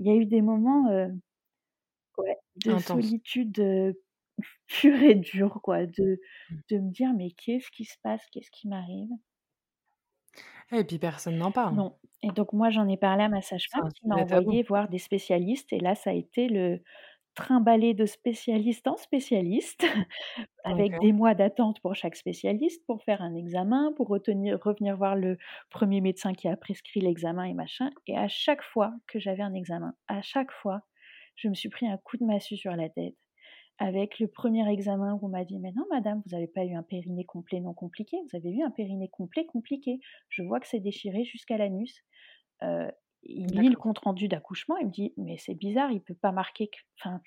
il 0.00 0.06
y 0.08 0.10
a 0.10 0.16
eu 0.16 0.26
des 0.26 0.42
moments, 0.42 0.88
ouais, 2.18 2.36
de 2.56 2.76
intense. 2.76 2.76
solitude, 2.78 3.58
heu, 3.60 4.02
pure 4.68 5.02
et 5.02 5.14
dure 5.16 5.60
quoi, 5.62 5.86
de 5.86 6.20
Mmh. 6.48 6.62
de 6.70 6.78
me 6.78 6.90
dire: 6.92 7.12
«Mais 7.14 7.32
qu'est-ce 7.32 7.70
qui 7.70 7.84
se 7.86 7.96
passe? 8.02 8.22
Qu'est-ce 8.32 8.50
qui 8.52 8.68
m'arrive?» 8.68 9.10
Et 10.72 10.84
puis 10.84 10.98
personne 10.98 11.36
n'en 11.36 11.52
parle. 11.52 11.74
Non 11.74 11.96
et 12.22 12.32
donc 12.32 12.52
moi, 12.52 12.70
j'en 12.70 12.88
ai 12.88 12.96
parlé 12.96 13.24
à 13.24 13.28
ma 13.28 13.42
sage-femme 13.42 13.88
qui 13.92 14.06
m'a 14.06 14.16
envoyée 14.16 14.62
voir 14.62 14.88
des 14.88 14.98
spécialistes 14.98 15.72
et 15.72 15.78
là, 15.78 15.94
ça 15.94 16.10
a 16.10 16.12
été 16.12 16.48
le 16.48 16.80
trimballer 17.34 17.92
de 17.92 18.06
spécialiste 18.06 18.88
en 18.88 18.96
spécialiste 18.96 19.84
avec 20.64 20.98
des 21.00 21.12
mois 21.12 21.34
d'attente 21.34 21.80
pour 21.80 21.94
chaque 21.94 22.16
spécialiste, 22.16 22.84
pour 22.86 23.02
faire 23.02 23.20
un 23.20 23.34
examen, 23.34 23.92
pour 23.94 24.08
retenir 24.08 24.58
revenir 24.62 24.96
voir 24.96 25.14
le 25.14 25.36
premier 25.70 26.00
médecin 26.00 26.32
qui 26.32 26.48
a 26.48 26.56
prescrit 26.56 27.00
l'examen 27.00 27.44
et 27.44 27.52
machin. 27.52 27.90
Et 28.06 28.16
à 28.16 28.26
chaque 28.26 28.62
fois 28.62 28.94
que 29.06 29.18
j'avais 29.18 29.42
un 29.42 29.54
examen, 29.54 29.94
à 30.08 30.22
chaque 30.22 30.50
fois, 30.50 30.80
je 31.36 31.48
me 31.48 31.54
suis 31.54 31.68
pris 31.68 31.86
un 31.86 31.98
coup 31.98 32.16
de 32.16 32.24
massue 32.24 32.56
sur 32.56 32.74
la 32.74 32.88
tête 32.88 33.14
avec 33.78 34.18
le 34.20 34.28
premier 34.28 34.68
examen 34.72 35.14
où 35.14 35.26
on 35.26 35.28
m'a 35.28 35.44
dit: 35.44 35.58
«Mais 35.58 35.72
non 35.72 35.84
madame, 35.90 36.22
vous 36.26 36.34
avez 36.34 36.46
pas 36.48 36.64
eu 36.64 36.74
un 36.74 36.82
périnée 36.82 37.24
complet 37.26 37.60
non 37.60 37.74
compliqué, 37.74 38.18
vous 38.30 38.36
avez 38.36 38.50
eu 38.52 38.62
un 38.62 38.70
périnée 38.70 39.08
complet 39.10 39.46
compliqué. 39.46 40.00
Je 40.30 40.42
vois 40.42 40.60
que 40.60 40.68
c'est 40.68 40.80
déchiré 40.80 41.24
jusqu'à 41.24 41.58
l'anus». 41.58 42.02
Heu, 42.64 42.90
il 43.24 43.46
lit 43.48 43.70
le 43.70 43.76
compte 43.76 43.98
rendu 44.00 44.28
d'accouchement, 44.28 44.76
il 44.78 44.86
me 44.88 44.92
dit: 44.92 45.14
«Mais 45.18 45.38
c'est 45.38 45.54
bizarre, 45.56 45.92
il 45.92 46.02
peut 46.02 46.14
pas 46.14 46.32
marquer 46.32 46.68
que» 46.68 46.78
enfin, 47.00 47.20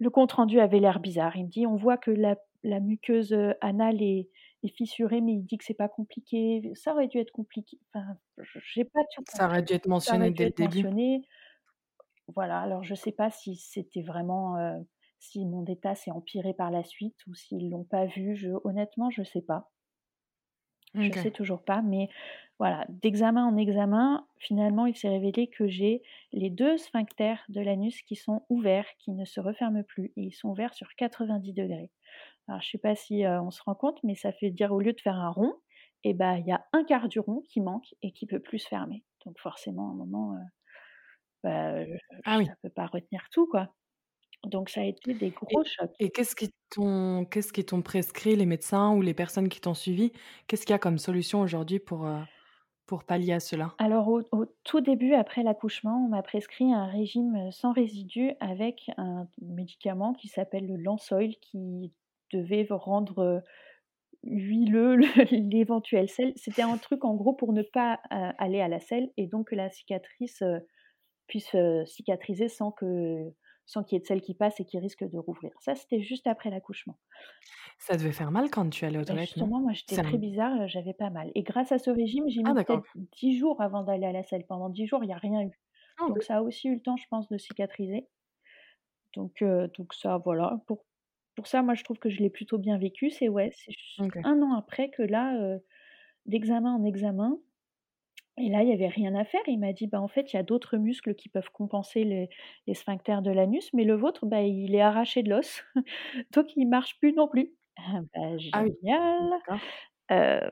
le 0.00 0.10
compte 0.10 0.32
rendu 0.32 0.60
avait 0.60 0.80
l'air 0.80 1.00
bizarre. 1.00 1.36
Il 1.36 1.44
me 1.46 1.50
dit: 1.50 1.66
«On 1.66 1.76
voit 1.76 1.98
que 1.98 2.10
la 2.12 2.36
la 2.64 2.80
muqueuse, 2.80 3.32
heu, 3.34 3.54
anale 3.62 4.02
est 4.02 4.30
est 4.64 4.68
fissurée, 4.76 5.20
mais 5.22 5.34
il 5.34 5.44
dit 5.44 5.58
que 5.58 5.64
c'est 5.64 5.74
pas 5.74 5.88
compliqué, 5.90 6.72
ça 6.74 6.94
aurait 6.94 7.08
dû 7.08 7.18
être 7.18 7.32
compliqué». 7.32 7.78
Enfin, 7.94 8.18
j'ai 8.74 8.84
pas 8.84 9.00
tout 9.14 9.24
Ça 9.26 9.46
aurait 9.46 9.62
dû 9.62 9.74
être 9.74 9.86
mentionné 9.88 10.30
dès 10.30 10.46
le 10.46 10.52
début. 10.52 10.86
mentionné. 10.86 11.22
Voilà, 12.28 12.60
alors 12.60 12.82
je 12.84 12.94
sais 12.94 13.12
pas 13.12 13.30
si 13.30 13.56
c'était 13.56 14.02
vraiment, 14.02 14.58
heu, 14.58 14.86
si 15.24 15.46
mon 15.46 15.64
état 15.66 15.94
s'est 15.94 16.10
empiré 16.10 16.54
par 16.54 16.70
la 16.70 16.84
suite 16.84 17.26
ou 17.26 17.34
s'ils 17.34 17.70
l'ont 17.70 17.84
pas 17.84 18.06
vu, 18.06 18.36
je 18.36 18.50
honnêtement, 18.64 19.10
je 19.10 19.22
sais 19.24 19.42
pas. 19.42 19.72
Je 21.00 21.12
OK. 21.12 21.16
sais 21.18 21.32
toujours 21.32 21.64
pas, 21.64 21.82
mais 21.82 22.08
voilà, 22.60 22.86
d'examen 22.88 23.44
en 23.44 23.56
examen, 23.56 24.28
finalement, 24.38 24.86
il 24.86 24.96
s'est 24.96 25.08
révélé 25.08 25.48
que 25.48 25.66
j'ai 25.66 26.02
les 26.32 26.50
2 26.50 26.78
sphincters 26.78 27.44
de 27.48 27.60
l'anus 27.60 28.00
qui 28.02 28.14
sont 28.14 28.46
ouverts, 28.48 28.86
qui 29.00 29.10
ne 29.10 29.24
se 29.24 29.40
referment 29.40 29.82
plus 29.82 30.12
et 30.16 30.22
ils 30.22 30.32
sont 30.32 30.50
ouverts 30.50 30.72
sur 30.74 30.94
90°. 30.96 31.90
Alors 32.48 32.60
je 32.62 32.70
sais 32.70 32.78
pas 32.78 32.94
si, 32.94 33.24
heu, 33.24 33.40
on 33.40 33.50
se 33.50 33.60
rend 33.64 33.74
compte, 33.74 33.98
mais 34.04 34.14
ça 34.14 34.32
fait 34.32 34.50
dire 34.50 34.72
au 34.72 34.78
lieu 34.80 34.92
de 34.92 35.00
faire 35.00 35.16
un 35.16 35.30
rond 35.30 35.54
et 36.04 36.14
bah, 36.14 36.38
il 36.38 36.46
y 36.46 36.52
a 36.52 36.64
un 36.72 36.84
quart 36.84 37.08
du 37.08 37.18
rond 37.20 37.42
qui 37.48 37.60
manque 37.60 37.94
et 38.02 38.12
qui 38.12 38.26
peut 38.26 38.40
plus 38.40 38.60
se 38.60 38.68
fermer. 38.68 39.04
Donc 39.26 39.40
forcément, 39.40 39.88
à 39.88 39.92
un 39.92 39.96
moment, 39.96 40.34
heu, 40.36 40.38
bah, 41.42 41.84
Ah 42.24 42.36
oui. 42.38 42.48
ça 42.48 42.54
peut 42.62 42.70
pas 42.70 42.86
retenir 42.86 43.28
tout, 43.30 43.46
quoi. 43.46 43.74
Donc 44.46 44.70
ça 44.70 44.80
a 44.82 44.84
été 44.84 45.12
des 45.14 45.30
gros 45.32 45.64
chocs. 45.64 45.90
et 46.00 46.10
qu'est-ce 46.10 46.34
qui 46.36 46.50
t'ont 46.70 47.24
qu'est-ce 47.24 47.52
qui 47.52 47.64
t'ont 47.64 47.82
prescrit 47.82 48.36
les 48.36 48.46
médecins 48.46 48.92
ou 48.94 49.00
les 49.02 49.14
personnes 49.14 49.48
qui 49.48 49.60
t'ont 49.60 49.74
suivi? 49.74 50.12
Qu'est-ce 50.46 50.62
qu'il 50.66 50.72
y 50.72 50.74
a 50.74 50.78
comme 50.78 50.98
solution 50.98 51.40
aujourd'hui 51.40 51.78
pour, 51.78 52.06
heu, 52.06 52.20
pour 52.86 53.04
pallier 53.04 53.34
à 53.34 53.40
cela? 53.40 53.76
Alors 53.78 54.08
au 54.08 54.22
au 54.32 54.46
tout 54.64 54.80
début, 54.80 55.14
après 55.14 55.42
l'accouchement, 55.42 56.04
on 56.04 56.08
m'a 56.08 56.22
prescrit 56.22 56.72
un 56.72 56.86
régime, 56.86 57.50
sans 57.50 57.72
résidus 57.72 58.32
avec 58.40 58.88
un 58.96 59.28
médicament 59.40 60.12
qui 60.14 60.28
s'appelle 60.28 60.66
le 60.68 60.76
Lansoil 60.76 61.34
qui 61.40 61.92
devait 62.32 62.66
rendre, 62.70 63.42
huileux 64.24 64.96
le 64.96 65.06
l'éventuel 65.50 66.08
sel. 66.10 66.32
C'était 66.36 66.62
un 66.62 66.78
truc 66.78 67.04
en 67.04 67.14
gros 67.16 67.34
pour 67.34 67.52
ne 67.54 67.62
pas, 67.62 68.00
heu, 68.12 68.32
aller 68.38 68.60
à 68.60 68.68
la 68.68 68.80
selle 68.80 69.10
et 69.18 69.26
donc 69.28 69.48
que 69.50 69.56
la 69.56 69.70
cicatrice, 69.70 70.42
heu, 70.42 70.60
puisse, 71.28 71.56
cicatriser 71.86 72.48
sans 72.48 72.72
que 72.72 73.32
sans 73.66 73.84
qu'il 73.84 73.96
y 73.96 73.98
ait 73.98 74.02
de 74.02 74.06
sel 74.06 74.20
qui 74.22 74.34
passe 74.34 74.60
et 74.60 74.64
qui 74.66 74.78
risque 74.78 75.04
de 75.04 75.18
rouvrir. 75.18 75.52
Ça, 75.60 75.74
c'était 75.74 76.02
juste 76.02 76.26
après 76.26 76.50
l'accouchement. 76.50 76.98
Ça 77.78 77.96
devait 77.96 78.10
faire 78.12 78.30
mal 78.32 78.50
quand 78.50 78.68
tu 78.70 78.84
allais 78.84 78.98
aux 78.98 79.04
Bah, 79.06 79.14
toilettes, 79.14 79.16
justement, 79.16 79.60
moi, 79.60 79.72
j'étais 79.72 79.98
un 79.98 80.00
très 80.00 80.18
bizarre, 80.18 80.60
heu, 80.62 80.66
j'avais 80.66 80.92
pas 80.94 81.08
mal 81.10 81.30
et 81.34 81.42
grâce 81.42 81.72
à 81.72 81.78
ce 81.78 81.88
régime, 81.90 82.28
j'ai 82.28 82.42
ah 82.42 82.52
mis 82.52 82.56
peut-être 82.56 82.84
OK. 82.84 82.96
10 82.96 83.38
jours 83.38 83.60
avant 83.62 83.82
d'aller 83.82 84.06
à 84.06 84.12
la 84.12 84.22
selle. 84.22 84.44
Pendant 84.46 84.68
10 84.70 84.86
jours, 84.86 85.04
il 85.04 85.08
y 85.10 85.12
a 85.12 85.16
rien 85.18 85.42
eu. 85.42 85.58
Ah 85.98 86.06
Donc 86.08 86.22
OK. 86.22 86.24
ça 86.24 86.38
a 86.38 86.42
aussi 86.42 86.68
eu 86.68 86.74
le 86.74 86.82
temps, 86.82 86.96
je 86.96 87.06
pense, 87.08 87.28
de 87.28 87.38
cicatriser. 87.38 88.08
Donc 89.14 89.42
heu, 89.42 89.68
donc 89.78 89.94
ça, 89.94 90.18
voilà, 90.18 90.58
pour 90.66 90.84
pour 91.36 91.46
ça, 91.48 91.62
moi, 91.62 91.74
je 91.74 91.82
trouve 91.84 91.98
que 91.98 92.10
je 92.10 92.20
l'ai 92.20 92.30
plutôt 92.30 92.58
bien 92.58 92.78
vécu. 92.78 93.10
C'est 93.10 93.28
ouais, 93.28 93.50
c'est. 93.52 93.74
1 94.22 94.40
an 94.42 94.54
après 94.54 94.90
que 94.90 95.02
là, 95.02 95.36
heu, 95.40 95.64
d'examen 96.26 96.74
en 96.74 96.84
examen 96.84 97.40
et 98.36 98.48
là, 98.48 98.62
il 98.62 98.68
y 98.68 98.72
avait 98.72 98.88
rien 98.88 99.14
à 99.14 99.24
faire. 99.24 99.40
Il 99.46 99.58
m'a 99.60 99.72
dit: 99.72 99.86
«Bah, 99.86 100.00
en 100.00 100.08
fait, 100.08 100.32
il 100.32 100.36
y 100.36 100.38
a 100.38 100.42
d'autres 100.42 100.76
muscles 100.76 101.14
qui 101.14 101.28
peuvent 101.28 101.50
compenser 101.52 102.04
les 102.04 102.28
les 102.66 102.74
sphincters 102.74 103.22
de 103.22 103.30
l'anus, 103.30 103.72
mais 103.74 103.84
le 103.84 103.94
vôtre, 103.94 104.26
bah, 104.26 104.42
il 104.42 104.74
est 104.74 104.80
arraché 104.80 105.22
de 105.22 105.30
l'os, 105.30 105.62
donc 106.32 106.56
il 106.56 106.66
marche 106.66 106.98
plus 106.98 107.12
non 107.14 107.28
plus». 107.28 107.54
Ah 107.76 108.00
bah, 108.14 108.36
Ah 108.52 108.62
oui, 108.64 108.70
génial! 108.82 109.30
Heu 110.10 110.50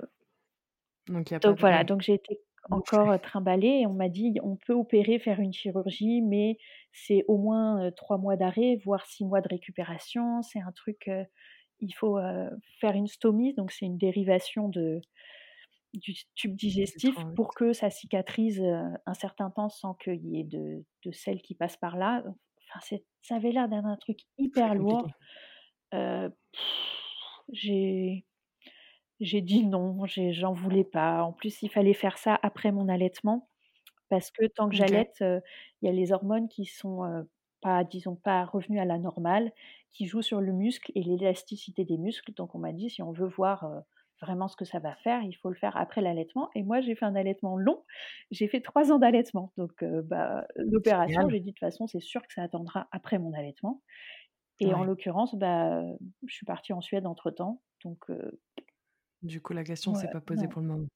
Donc 1.42 1.58
voilà, 1.58 1.84
donc 1.84 2.02
j'ai 2.02 2.14
été 2.14 2.40
encore, 2.70 3.20
trimballée 3.20 3.80
et 3.82 3.86
on 3.86 3.92
m'a 3.94 4.08
dit: 4.08 4.34
«On 4.42 4.56
peut 4.56 4.72
opérer, 4.74 5.18
faire 5.18 5.40
une 5.40 5.52
chirurgie, 5.52 6.22
mais 6.22 6.56
c'est 6.92 7.24
au 7.28 7.36
moins, 7.38 7.90
3 7.96 8.18
mois 8.18 8.36
d'arrêt, 8.36 8.76
voire 8.84 9.06
6 9.06 9.24
mois 9.24 9.40
de 9.40 9.48
récupération». 9.48 10.42
C'est 10.42 10.60
un 10.60 10.72
truc, 10.72 11.10
il 11.80 11.92
faut, 11.94 12.18
faire 12.80 12.94
une 12.94 13.08
stomie, 13.08 13.54
donc 13.54 13.72
c'est 13.72 13.86
une 13.86 13.98
dérivation 13.98 14.68
de 14.68 15.00
du 15.94 16.14
tube 16.34 16.54
digestif 16.56 17.24
pour 17.34 17.54
que 17.54 17.72
ça 17.72 17.90
cicatrise, 17.90 18.62
un 19.06 19.14
certain 19.14 19.50
temps 19.50 19.68
sans 19.68 19.94
qu'il 19.94 20.24
y 20.26 20.40
ait 20.40 20.44
de 20.44 20.84
de 21.04 21.12
sel 21.12 21.42
qui 21.42 21.54
passe 21.54 21.76
par 21.76 21.96
là. 21.96 22.24
Enfin, 22.74 22.98
ça 23.22 23.36
avait 23.36 23.52
l'air 23.52 23.68
d'être 23.68 23.84
un 23.86 23.96
truc 23.96 24.20
hyper 24.38 24.74
lourd. 24.74 25.08
j'ai 29.20 29.40
dit: 29.40 29.64
«Non», 29.66 30.04
j'en 30.06 30.52
voulais 30.52 30.84
pas. 30.84 31.22
En 31.24 31.32
plus, 31.32 31.62
il 31.62 31.70
fallait 31.70 31.94
faire 31.94 32.18
ça 32.18 32.38
après 32.42 32.72
mon 32.72 32.88
allaitement 32.88 33.48
parce 34.10 34.30
que 34.30 34.46
tant 34.48 34.68
que 34.70 34.76
j'allaite, 34.76 35.18
il 35.22 35.42
y 35.82 35.88
a 35.88 35.92
les 35.92 36.12
hormones 36.12 36.48
qui 36.48 36.66
sont, 36.66 37.26
pas 37.62 37.84
disons 37.84 38.16
pas 38.16 38.44
revenues 38.46 38.80
à 38.80 38.84
la 38.86 38.98
normale, 38.98 39.52
qui 39.90 40.06
jouent 40.06 40.22
sur 40.22 40.40
le 40.40 40.52
muscle 40.52 40.92
et 40.96 41.02
l'élasticité 41.02 41.84
des 41.84 41.98
muscles. 41.98 42.32
Donc 42.34 42.54
on 42.54 42.58
m'a 42.60 42.72
dit: 42.72 42.90
«Si 42.90 43.02
on 43.02 43.12
veut 43.12 43.28
voir, 43.28 43.84
vraiment 44.22 44.48
ce 44.48 44.56
que 44.56 44.64
ça 44.66 44.80
va 44.80 44.96
faire, 44.96 45.22
il 45.24 45.34
faut 45.34 45.50
le 45.50 45.56
faire 45.56 45.76
après 45.76 46.02
l'allaitement» 46.02 46.50
et 46.56 46.62
moi 46.64 46.80
j'ai 46.82 46.94
fait 46.96 47.06
un 47.06 47.16
allaitement 47.16 47.56
long. 47.58 47.84
J'ai 48.32 48.48
fait 48.48 48.62
3 48.62 48.92
ans 48.92 48.98
d'allaitement 49.00 49.52
donc 49.58 49.82
heu, 49.84 50.02
bah, 50.02 50.46
l'opération, 50.56 51.28
j'ai 51.30 51.40
dit: 51.40 51.46
«De 51.48 51.52
toute 51.52 51.60
façon, 51.60 51.86
c'est 51.88 52.00
sûr 52.00 52.22
que 52.22 52.32
ça 52.34 52.42
attendra 52.44 52.88
après 52.92 53.18
mon 53.20 53.34
allaitement» 53.34 53.82
et 54.60 54.74
en 54.74 54.84
l'occurrence, 54.84 55.34
bah, 55.36 55.82
je 56.26 56.34
suis 56.34 56.46
partie 56.46 56.72
en 56.74 56.80
Suède 56.82 57.06
entre-temps 57.06 57.62
donc 57.84 58.10
heu 58.10 58.40
Du 59.22 59.40
coup, 59.42 59.52
la 59.52 59.64
question 59.64 59.94
s'est 59.94 60.06
ouais, 60.06 60.08
pas 60.08 60.20
posée 60.20 60.46
non. 60.46 60.48
pour 60.48 60.60
le 60.62 60.68
moment. 60.68 60.86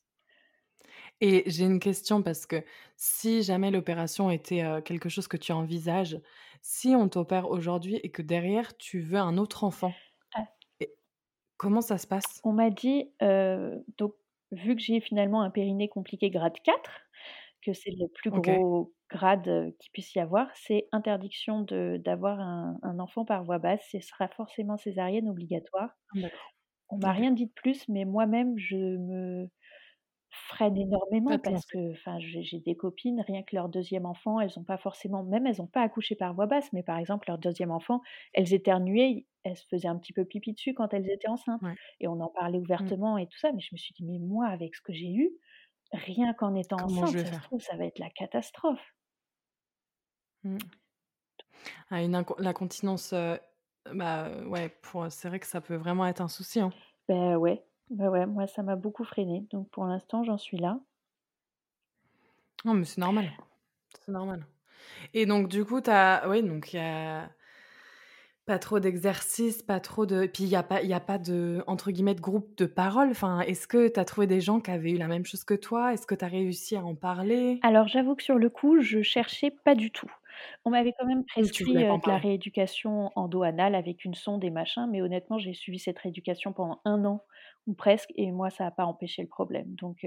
Et 1.21 1.45
j'ai 1.47 1.65
une 1.65 1.81
question 1.81 2.23
parce 2.23 2.47
que 2.47 2.65
si 2.97 3.43
jamais 3.43 3.71
l'opération 3.71 4.31
était, 4.31 4.62
heu, 4.65 4.81
quelque 4.81 5.09
chose 5.09 5.29
que 5.29 5.37
tu 5.37 5.53
envisages, 5.53 6.21
si 6.62 6.89
on 6.97 7.09
t'opère 7.09 7.49
aujourd'hui 7.51 7.97
et 8.03 8.11
que 8.11 8.23
derrière 8.23 8.77
tu 8.77 9.01
veux 9.01 9.19
un 9.19 9.39
autre 9.39 9.65
enfant, 9.65 10.03
comment 11.59 11.81
ça 11.81 11.99
se 11.99 12.07
passe? 12.07 12.45
On 12.45 12.53
m'a 12.53 12.71
dit, 12.71 13.11
heu, 13.23 13.85
donc 13.99 14.14
vu 14.53 14.77
que 14.77 14.83
j'ai 14.83 15.01
finalement 15.01 15.42
un 15.42 15.51
périnée 15.51 15.88
compliqué 15.88 16.31
grade 16.31 16.59
4, 16.62 16.90
que 17.62 17.73
c'est 17.73 17.90
le 17.92 18.09
plus 18.09 18.31
gros 18.31 18.92
grade, 19.11 19.75
qu'il 19.79 19.90
puisse 19.92 20.14
y 20.14 20.21
avoir, 20.21 20.49
c'est 20.57 20.88
interdiction 20.92 21.61
de 21.62 22.01
d'avoir 22.05 22.40
un 22.40 22.79
un 22.83 22.99
enfant 23.01 23.25
par 23.25 23.45
voie 23.45 23.59
basse, 23.59 23.87
ce 23.92 24.01
sera 24.01 24.29
forcément 24.29 24.77
césarienne 24.77 25.29
obligatoire. 25.29 25.90
Ah. 26.14 26.31
On 26.90 26.99
m'a 26.99 27.12
rien 27.12 27.33
dit 27.33 27.47
de 27.47 27.53
plus, 27.53 27.88
mais 27.88 28.05
moi-même 28.05 28.59
je 28.59 28.77
me 28.77 29.49
freine 30.37 30.77
énormément 30.77 31.38
Pas 31.38 31.40
parce 31.40 31.66
que, 31.66 31.92
enfin, 31.92 32.18
j'ai 32.20 32.42
j'ai 32.42 32.61
des 32.61 32.77
copines, 32.77 33.20
rien 33.27 33.42
que 33.42 33.55
leur 33.57 33.68
2e 33.68 34.07
enfant, 34.07 34.40
elles 34.40 34.59
ont 34.59 34.64
pas 34.64 34.79
forcément 34.79 35.25
même 35.25 35.46
elles 35.46 35.62
ont 35.62 35.66
pas 35.66 35.83
accouché 35.83 36.16
par 36.16 36.35
voie 36.35 36.46
basse, 36.46 36.72
mais 36.72 36.83
par 36.83 36.99
exemple 36.99 37.27
leur 37.29 37.38
2e 37.38 37.70
enfant, 37.72 38.01
elles 38.35 38.55
éternuaient, 38.55 39.27
elles 39.44 39.57
se 39.57 39.66
faisaient 39.70 39.88
un 39.88 39.99
petit 39.99 40.12
peu 40.12 40.25
pipi 40.25 40.53
dessus 40.55 40.75
quand 40.75 40.94
elles 40.94 41.11
étaient 41.11 41.29
enceintes 41.29 41.62
Ouais. 41.62 41.77
et 42.01 42.09
on 42.09 42.20
en 42.20 42.29
parlait 42.31 42.59
Mmh. 42.79 42.96
ouvertement 42.99 43.18
et 43.18 43.27
tout 43.27 43.38
ça, 43.38 43.53
mais 43.53 43.61
je 43.61 43.70
me 43.72 43.79
suis 43.79 43.94
dit: 43.94 44.05
«Mais 44.05 44.18
moi 44.18 44.46
avec 44.49 44.75
ce 44.77 44.83
que 44.83 44.92
j'ai 44.92 45.12
eu, 45.12 45.31
rien 45.92 46.35
qu'en 46.35 46.55
étant 46.55 46.83
Comment 46.83 47.05
je 47.07 47.14
enceinte, 47.14 47.18
vais 47.18 47.25
ça 47.25 47.33
se 47.33 47.40
faire? 47.40 47.42
trouve 47.42 47.62
ça 47.62 47.77
va 47.77 47.87
être 47.87 47.99
la 48.01 48.11
catastrophe». 48.11 48.92
Mmh. 50.44 50.59
Ah 51.90 52.03
une 52.03 52.14
inco 52.16 52.35
l'incontinence, 52.40 53.12
heu, 53.12 53.38
bah, 53.94 54.29
ouais, 54.46 54.68
pour 54.83 55.07
c'est 55.11 55.29
vrai 55.29 55.38
que 55.40 55.46
ça 55.46 55.61
peut 55.61 55.77
vraiment 55.77 56.07
être 56.07 56.20
un 56.20 56.29
souci, 56.29 56.59
hein. 56.61 56.72
Bah 57.09 57.38
ouais, 57.38 57.64
bah 57.90 58.11
ouais, 58.11 58.27
moi 58.27 58.46
ça 58.46 58.62
m'a 58.62 58.77
beaucoup 58.77 59.05
freinée, 59.05 59.46
donc 59.51 59.68
pour 59.70 59.85
l'instant 59.87 60.22
j'en 60.25 60.38
suis 60.38 60.57
là. 60.59 60.81
Non, 62.64 62.75
mais 62.75 62.85
c'est 62.85 63.01
normal, 63.01 63.31
c'est 64.01 64.12
normal. 64.12 64.46
Et 65.14 65.27
donc 65.27 65.49
du 65.49 65.64
coup, 65.64 65.81
tu 65.81 65.90
as 65.90 66.29
oui, 66.29 66.42
donc 66.42 66.72
il 66.72 66.77
y 66.77 66.81
a 66.81 67.31
pas 68.46 68.61
trop 68.61 68.79
d'exercices, 68.79 69.61
pas 69.62 69.81
trop 69.81 70.07
de 70.07 70.27
puis 70.27 70.44
il 70.44 70.49
y 70.51 70.55
a 70.57 70.62
pas 70.62 70.81
y 70.83 70.92
a 70.94 71.01
pas 71.01 71.18
de, 71.18 71.64
entre 71.66 71.90
guillemets, 71.90 72.14
de 72.14 72.20
«groupe 72.20 72.57
de 72.57 72.66
parole». 72.66 73.11
Enfin, 73.11 73.40
est-ce 73.40 73.66
que 73.66 73.88
tu 73.88 73.99
as 73.99 74.05
trouvé 74.05 74.29
des 74.29 74.40
gens 74.40 74.61
qui 74.61 74.70
avaient 74.70 74.92
eu 74.92 74.99
la 74.99 75.09
même 75.09 75.27
chose 75.27 75.42
que 75.42 75.55
toi? 75.55 75.92
Est-ce 75.92 76.07
que 76.07 76.14
tu 76.14 76.25
as 76.25 76.29
réussi 76.29 76.77
à 76.77 76.85
en 76.85 76.94
parler? 76.94 77.62
Alors 77.62 77.88
j'avoue 77.88 78.14
que 78.16 78.22
sur 78.22 78.38
le 78.38 78.51
coup, 78.51 78.81
je 78.81 79.03
cherchais 79.03 79.51
pas 79.51 79.75
du 79.75 79.90
tout. 79.90 80.11
On 80.64 80.70
m'avait 80.70 80.92
quand 80.99 81.07
même 81.07 81.25
tu 81.53 81.64
prescrit, 81.64 81.88
en 81.88 81.99
de 81.99 82.07
la 82.07 82.18
rééducation 82.18 83.11
endo-anale 83.16 83.75
avec 83.75 84.05
une 84.05 84.14
sonde 84.14 84.44
et 84.44 84.51
machin, 84.51 84.87
mais 84.87 85.01
honnêtement, 85.03 85.38
j'ai 85.38 85.55
suivi 85.55 85.79
cette 85.79 85.99
rééducation 85.99 86.53
pendant 86.53 86.81
1 86.85 87.05
an 87.07 87.25
ou 87.66 87.74
presque 87.74 88.11
et 88.16 88.33
moi 88.33 88.50
ça 88.50 88.66
a 88.66 88.70
pas 88.70 88.87
empêché 88.87 89.22
le 89.22 89.29
problème, 89.29 89.74
donc 89.76 90.07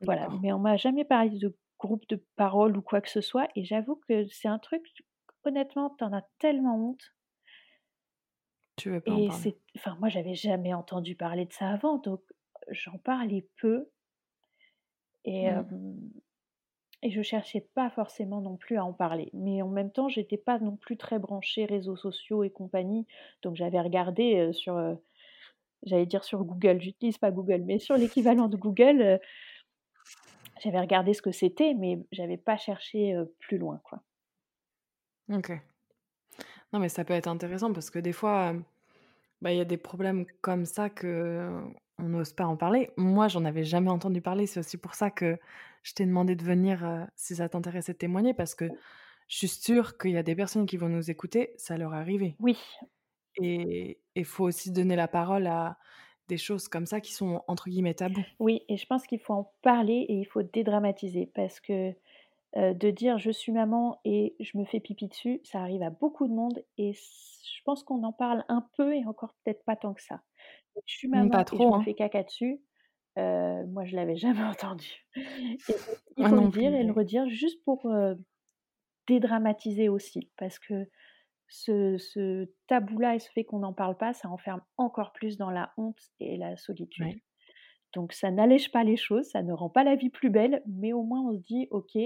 voilà. 0.00 0.28
Mais 0.30 0.52
on 0.52 0.58
m'a 0.58 0.76
jamais 0.76 1.04
parlé 1.04 1.38
de 1.38 1.56
groupe 1.78 2.06
de 2.08 2.24
parole 2.36 2.76
ou 2.76 2.82
quoi 2.82 3.00
que 3.00 3.10
ce 3.10 3.20
soit 3.20 3.48
et 3.56 3.64
j'avoue 3.64 3.96
que 4.08 4.26
c'est 4.28 4.48
un 4.48 4.58
truc, 4.58 4.84
honnêtement, 5.44 5.94
tu 5.98 6.04
en 6.04 6.12
as 6.12 6.24
tellement 6.38 6.76
honte 6.76 7.02
Tu 8.76 8.90
veux 8.90 9.00
pas 9.00 9.14
en 9.16 9.22
et 9.22 9.24
parler? 9.24 9.50
c'est 9.50 9.58
enfin 9.76 9.96
moi 10.00 10.08
j'avais 10.08 10.34
jamais 10.34 10.74
entendu 10.74 11.16
parler 11.16 11.46
de 11.46 11.52
ça 11.52 11.70
avant, 11.70 11.98
donc 11.98 12.20
j'en 12.70 12.98
parlais 12.98 13.48
peu 13.60 13.90
et 15.24 15.42
Mmh. 15.42 15.64
hem 15.70 16.10
et 17.02 17.10
je 17.10 17.22
cherchais 17.22 17.60
pas 17.74 17.90
forcément 17.90 18.40
non 18.40 18.56
plus 18.56 18.78
à 18.78 18.84
en 18.84 18.92
parler. 18.94 19.30
Mais 19.34 19.62
en 19.62 19.68
même 19.68 19.92
temps, 19.92 20.08
j'étais 20.08 20.38
pas 20.38 20.58
non 20.58 20.76
plus 20.76 20.96
très 20.96 21.18
branchée 21.18 21.66
réseaux 21.66 21.96
sociaux 21.96 22.44
et 22.44 22.50
compagnie, 22.50 23.06
donc 23.42 23.56
j'avais 23.56 23.80
regardé, 23.80 24.52
sur, 24.54 24.78
j'allais 25.84 26.06
dire 26.06 26.24
sur 26.24 26.44
Google, 26.44 26.80
j'utilise 26.80 27.18
pas 27.18 27.30
Google, 27.30 27.62
mais 27.64 27.78
sur 27.78 27.96
l'équivalent 27.96 28.48
de 28.48 28.56
Google, 28.56 29.00
heu 29.02 29.18
j'avais 30.62 30.80
regardé 30.80 31.14
ce 31.14 31.22
que 31.22 31.32
c'était, 31.32 31.74
mais 31.74 31.98
j'avais 32.12 32.36
pas 32.36 32.56
cherché, 32.56 33.14
heu, 33.14 33.34
plus 33.40 33.58
loin, 33.58 33.80
quoi. 33.84 34.02
OK. 35.30 35.60
Non, 36.72 36.80
mais 36.80 36.88
ça 36.88 37.04
peut 37.04 37.14
être 37.14 37.28
intéressant 37.28 37.72
parce 37.72 37.90
que 37.90 37.98
des 37.98 38.12
fois, 38.12 38.54
bah, 39.42 39.52
il 39.52 39.58
y 39.58 39.60
a 39.60 39.64
des 39.64 39.76
problèmes 39.76 40.26
comme 40.42 40.64
ça 40.66 40.90
qu'on 40.90 41.72
n'ose 41.98 42.32
pas 42.32 42.46
en 42.46 42.56
parler. 42.56 42.90
Moi, 42.96 43.28
j'en 43.28 43.44
avais 43.44 43.64
jamais 43.64 43.90
entendu 43.90 44.20
parler. 44.20 44.46
C'est 44.46 44.60
aussi 44.60 44.76
pour 44.78 44.94
ça 44.94 45.10
que 45.10 45.38
je 45.82 45.92
t'ai 45.94 46.06
demandé 46.06 46.36
de 46.36 46.44
venir, 46.44 47.08
si 47.16 47.36
ça 47.36 47.48
t'intéressait 47.48 47.92
de 47.92 47.98
témoigner 47.98 48.34
parce 48.34 48.54
que 48.54 48.66
je 49.28 49.36
suis 49.36 49.48
sûre 49.48 49.98
qu'il 49.98 50.12
y 50.12 50.18
a 50.18 50.22
des 50.22 50.36
personnes 50.36 50.66
qui 50.66 50.76
vont 50.76 50.88
nous 50.88 51.10
écouter, 51.10 51.52
ça 51.56 51.76
leur 51.76 51.94
est 51.94 51.98
arrivé. 51.98 52.36
Oui. 52.38 52.56
Et 53.42 53.98
il 54.14 54.24
faut 54.24 54.44
aussi 54.44 54.70
donner 54.72 54.96
la 54.96 55.08
parole 55.08 55.46
à 55.46 55.78
des 56.28 56.38
choses 56.38 56.68
comme 56.68 56.86
ça 56.86 57.00
qui 57.00 57.12
sont 57.12 57.42
entre 57.48 57.68
guillemets 57.68 57.94
«tabous». 57.94 58.24
Oui 58.40 58.62
et 58.68 58.76
je 58.76 58.86
pense 58.86 59.06
qu'il 59.06 59.20
faut 59.20 59.34
en 59.34 59.52
parler 59.62 60.06
et 60.08 60.14
il 60.14 60.24
faut 60.24 60.42
dédramatiser 60.42 61.30
parce 61.34 61.60
que, 61.60 61.92
de 62.56 62.90
dire: 62.90 63.18
«Je 63.18 63.30
suis 63.30 63.52
maman 63.52 64.00
et 64.04 64.36
je 64.40 64.56
me 64.58 64.64
fais 64.64 64.80
pipi 64.80 65.08
dessus», 65.08 65.40
ça 65.44 65.60
arrive 65.60 65.82
à 65.82 65.90
beaucoup 65.90 66.28
de 66.28 66.32
monde 66.32 66.64
et 66.78 66.92
je 66.92 67.62
pense 67.64 67.82
qu'on 67.84 68.02
en 68.04 68.12
parle 68.12 68.44
un 68.48 68.68
peu 68.76 68.94
et 68.94 69.04
encore 69.06 69.34
peut-être 69.44 69.64
pas 69.64 69.76
tant 69.76 69.94
que 69.94 70.02
ça. 70.02 70.22
«Je 70.86 70.94
suis 70.94 71.08
pas 71.08 71.18
maman 71.24 71.44
et 71.50 71.56
je 71.58 71.64
trop, 71.64 71.70
me 71.70 71.76
hein. 71.76 71.82
fais 71.84 71.94
caca 71.94 72.22
dessus», 72.22 72.62
moi 73.16 73.84
je 73.84 73.96
l'avais 73.96 74.16
jamais 74.16 74.42
entendu 74.44 75.06
et 76.18 76.22
il 76.22 76.26
faut 76.26 76.36
le 76.36 76.42
non 76.42 76.48
dire 76.48 76.72
plus, 76.72 76.74
et 76.74 76.82
le 76.84 76.92
redire 76.92 77.28
juste 77.28 77.62
pour, 77.64 77.90
dédramatiser 79.06 79.88
aussi 79.90 80.30
parce 80.38 80.58
que 80.58 80.88
ce 81.48 81.98
ce 81.98 82.52
tabou-là 82.68 83.16
et 83.16 83.18
ce 83.20 83.30
fait 83.30 83.44
qu'on 83.44 83.60
n'en 83.60 83.72
parle 83.74 83.96
pas, 83.98 84.12
ça 84.14 84.28
enferme 84.30 84.62
encore 84.78 85.12
plus 85.12 85.36
dans 85.38 85.50
la 85.50 85.72
honte 85.78 86.00
et 86.20 86.36
la 86.38 86.56
solitude. 86.56 87.10
Ouais. 87.10 87.22
Donc 87.94 88.12
ça 88.14 88.30
n'allège 88.32 88.72
pas 88.72 88.84
les 88.84 88.96
choses, 88.98 89.26
ça 89.30 89.42
ne 89.42 89.52
rend 89.54 89.70
pas 89.70 89.84
la 89.84 89.96
vie 89.96 90.10
plus 90.10 90.30
belle, 90.30 90.62
mais 90.66 90.92
au 90.94 91.02
moins 91.04 91.22
on 91.22 91.34
se 91.34 91.42
dit: 91.42 91.68
«OK, 91.72 91.98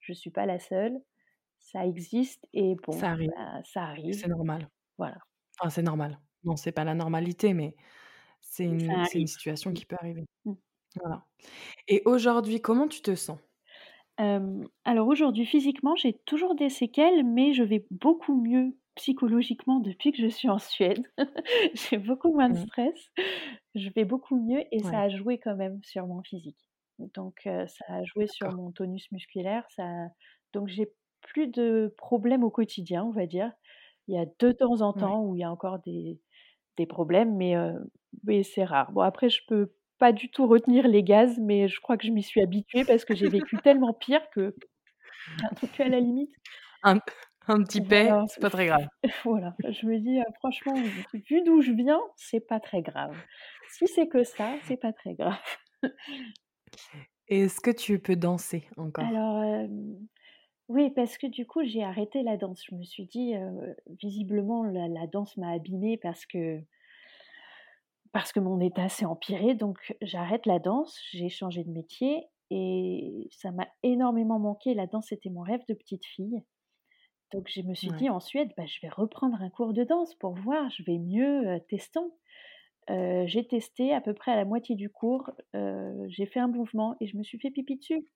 je 0.00 0.12
suis 0.14 0.30
pas 0.30 0.46
la 0.46 0.58
seule, 0.60 1.00
ça 1.60 1.86
existe 1.86 2.46
et 2.54 2.76
bon, 2.76 3.00
Ça 3.00 3.10
arrive 3.10 3.32
bah, 3.36 3.62
ça 3.64 3.84
arrive». 3.84 4.20
c'est 4.20 4.28
normal. 4.28 4.70
Voilà. 4.98 5.18
Enfin, 5.60 5.70
c'est 5.70 5.82
normal. 5.82 6.20
Non, 6.44 6.56
c'est 6.56 6.72
pas 6.72 6.84
la 6.84 6.94
normalité, 6.94 7.54
mais 7.54 7.74
c'est 8.40 8.66
une 8.66 9.26
situation 9.26 9.72
Mmh. 9.72 9.74
qui 9.74 9.86
peut 9.86 9.96
arriver. 10.00 10.24
Mmh. 10.44 10.58
Voilà. 11.00 11.26
Et 11.88 12.02
aujourd'hui, 12.06 12.60
comment 12.62 12.88
tu 12.88 13.02
te 13.02 13.14
sens? 13.16 13.38
Alors 14.84 15.08
aujourd'hui, 15.08 15.46
physiquement, 15.46 15.94
j'ai 15.96 16.12
toujours 16.12 16.54
des 16.54 16.68
séquelles, 16.70 17.24
mais 17.24 17.52
je 17.52 17.62
vais 17.62 17.86
beaucoup 17.90 18.34
mieux 18.40 18.76
psychologiquement 18.96 19.78
depuis 19.80 20.10
que 20.12 20.18
je 20.18 20.26
suis 20.26 20.48
en 20.48 20.58
Suède. 20.58 21.02
J'ai 21.74 21.98
beaucoup 21.98 22.32
moins 22.32 22.48
de 22.50 22.56
Mmh. 22.56 22.68
stress, 22.68 23.10
je 23.76 23.88
vais 23.94 24.04
beaucoup 24.04 24.36
mieux 24.36 24.64
et 24.72 24.82
ça 24.82 25.00
a 25.02 25.08
joué 25.08 25.38
quand 25.38 25.54
même 25.56 25.80
sur 25.84 26.06
mon 26.08 26.22
physique. 26.22 26.58
Donc 26.98 27.42
ça 27.44 27.84
a 27.88 28.02
joué 28.04 28.26
sur 28.26 28.50
mon 28.52 28.72
tonus 28.72 29.10
musculaire, 29.12 29.64
ça 29.70 29.84
donc 30.52 30.66
j'ai 30.68 30.92
plus 31.22 31.46
de 31.48 31.94
problèmes 31.96 32.42
au 32.44 32.50
quotidien, 32.50 33.04
on 33.04 33.12
va 33.12 33.26
dire. 33.26 33.52
Il 34.08 34.16
y 34.16 34.18
a 34.18 34.26
de 34.26 34.52
temps 34.52 34.80
en 34.82 34.92
Ouais. 34.94 35.12
temps 35.12 35.22
où 35.24 35.36
il 35.36 35.40
y 35.40 35.44
a 35.44 35.50
encore 35.52 35.78
des 35.80 36.20
des 36.78 36.86
problèmes, 36.86 37.36
mais 38.24 38.42
c'est 38.42 38.64
rare. 38.64 38.92
Bon 38.92 39.00
après 39.02 39.30
je 39.30 39.42
peux 39.46 39.72
pas 39.98 40.12
du 40.12 40.30
tout 40.30 40.46
retenir 40.46 40.88
les 40.88 41.02
gaz, 41.02 41.38
mais 41.38 41.68
je 41.68 41.80
crois 41.80 41.96
que 41.96 42.06
je 42.06 42.12
m'y 42.12 42.22
suis 42.22 42.40
habituée 42.42 42.84
parce 42.84 43.04
que 43.04 43.14
j'ai 43.14 43.28
vécu 43.28 43.58
tellement 43.58 43.92
pire 43.94 44.28
que 44.30 44.54
donc 45.62 45.80
à 45.80 45.88
la 45.88 46.00
limite 46.00 46.32
Un 46.82 46.98
un 47.46 47.62
petit 47.62 47.80
voilà, 47.86 48.24
«pet», 48.26 48.26
c'est 48.26 48.40
pas 48.40 48.50
très 48.50 48.66
grave. 48.66 48.88
voilà, 49.24 49.56
je 49.68 49.86
me 49.86 49.98
dis: 49.98 50.18
«Heu, 50.18 50.24
franchement, 50.40 50.74
vu 51.14 51.42
d'où 51.44 51.60
je 51.62 51.72
viens, 51.72 52.00
c'est 52.16 52.40
pas 52.40 52.60
très 52.60 52.82
grave. 52.82 53.16
Si 53.68 53.86
c'est 53.88 54.08
que 54.08 54.24
ça, 54.24 54.58
c'est 54.64 54.76
pas 54.76 54.92
très 54.92 55.14
grave». 55.14 55.38
Est-ce 57.28 57.60
que 57.60 57.70
tu 57.70 57.98
peux 58.00 58.16
danser 58.16 58.68
encore? 58.76 59.04
Alors, 59.04 59.68
oui, 60.68 60.90
parce 60.90 61.16
que 61.18 61.26
du 61.26 61.46
coup, 61.46 61.64
j'ai 61.64 61.82
arrêté 61.82 62.22
la 62.22 62.36
danse. 62.36 62.62
Je 62.68 62.74
me 62.74 62.84
suis 62.84 63.06
dit, 63.06 63.34
visiblement 64.02 64.64
la 64.64 64.88
la 64.88 65.06
danse 65.06 65.36
m'a 65.36 65.50
abîmée 65.52 65.96
parce 65.98 66.26
que 66.26 66.62
parce 68.12 68.32
que 68.32 68.40
mon 68.40 68.60
état 68.60 68.88
s'est 68.88 69.04
empiré, 69.04 69.54
donc 69.54 69.94
j'arrête 70.02 70.46
la 70.46 70.58
danse, 70.58 70.98
j'ai 71.12 71.28
changé 71.28 71.64
de 71.64 71.70
métier 71.70 72.26
et 72.50 73.28
ça 73.30 73.50
m'a 73.50 73.68
énormément 73.82 74.38
manqué. 74.38 74.74
La 74.74 74.86
danse, 74.86 75.06
c'était 75.08 75.30
mon 75.30 75.42
rêve 75.42 75.62
de 75.68 75.74
petite 75.74 76.04
fille. 76.06 76.42
Donc 77.32 77.48
je 77.54 77.60
me 77.62 77.74
suis 77.74 77.90
dit 77.90 78.08
en 78.08 78.20
Suède: 78.20 78.50
«Bah, 78.56 78.64
je 78.66 78.80
vais 78.80 78.88
reprendre 78.88 79.40
un 79.42 79.50
cours 79.50 79.74
de 79.74 79.84
danse 79.84 80.14
pour 80.14 80.34
voir, 80.34 80.70
je 80.70 80.82
vais 80.82 80.98
mieux, 80.98 81.60
testons». 81.68 82.12
J'ai 82.88 83.46
testé 83.46 83.92
à 83.92 84.00
peu 84.00 84.14
près 84.14 84.32
à 84.32 84.36
la 84.36 84.46
moitié 84.46 84.74
du 84.74 84.88
cours, 84.88 85.30
j'ai 85.52 86.24
fait 86.24 86.40
un 86.40 86.48
mouvement 86.48 86.96
et 87.00 87.06
je 87.06 87.18
me 87.18 87.22
suis 87.22 87.38
fait 87.38 87.50
pipi 87.50 87.76
dessus. 87.76 88.10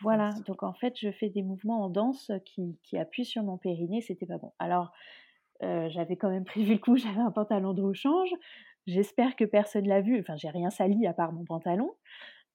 Voilà, 0.00 0.30
Mince. 0.30 0.44
donc 0.44 0.62
en 0.62 0.74
fait, 0.74 0.94
je 0.96 1.10
fais 1.10 1.28
des 1.28 1.42
mouvements 1.42 1.82
en 1.84 1.90
danse 1.90 2.30
qui 2.44 2.78
qui 2.82 2.98
appuient 2.98 3.24
sur 3.24 3.42
mon 3.42 3.56
périnée, 3.56 4.00
c'était 4.00 4.26
pas 4.26 4.38
bon. 4.38 4.52
Alors, 4.58 4.92
heu, 5.62 5.88
j'avais 5.90 6.16
quand 6.16 6.30
même 6.30 6.44
prévu 6.46 6.74
le 6.74 6.78
coup, 6.78 6.96
j'avais 6.96 7.20
un 7.20 7.30
pantalon 7.32 7.72
de 7.74 7.82
rechange. 7.82 8.30
J'espère 8.86 9.36
que 9.36 9.44
personne 9.44 9.86
l'a 9.88 10.00
vu, 10.00 10.18
enfin 10.20 10.36
j'ai 10.36 10.50
rien 10.50 10.70
sali 10.70 11.06
à 11.06 11.12
part 11.14 11.32
mon 11.32 11.44
pantalon, 11.44 11.92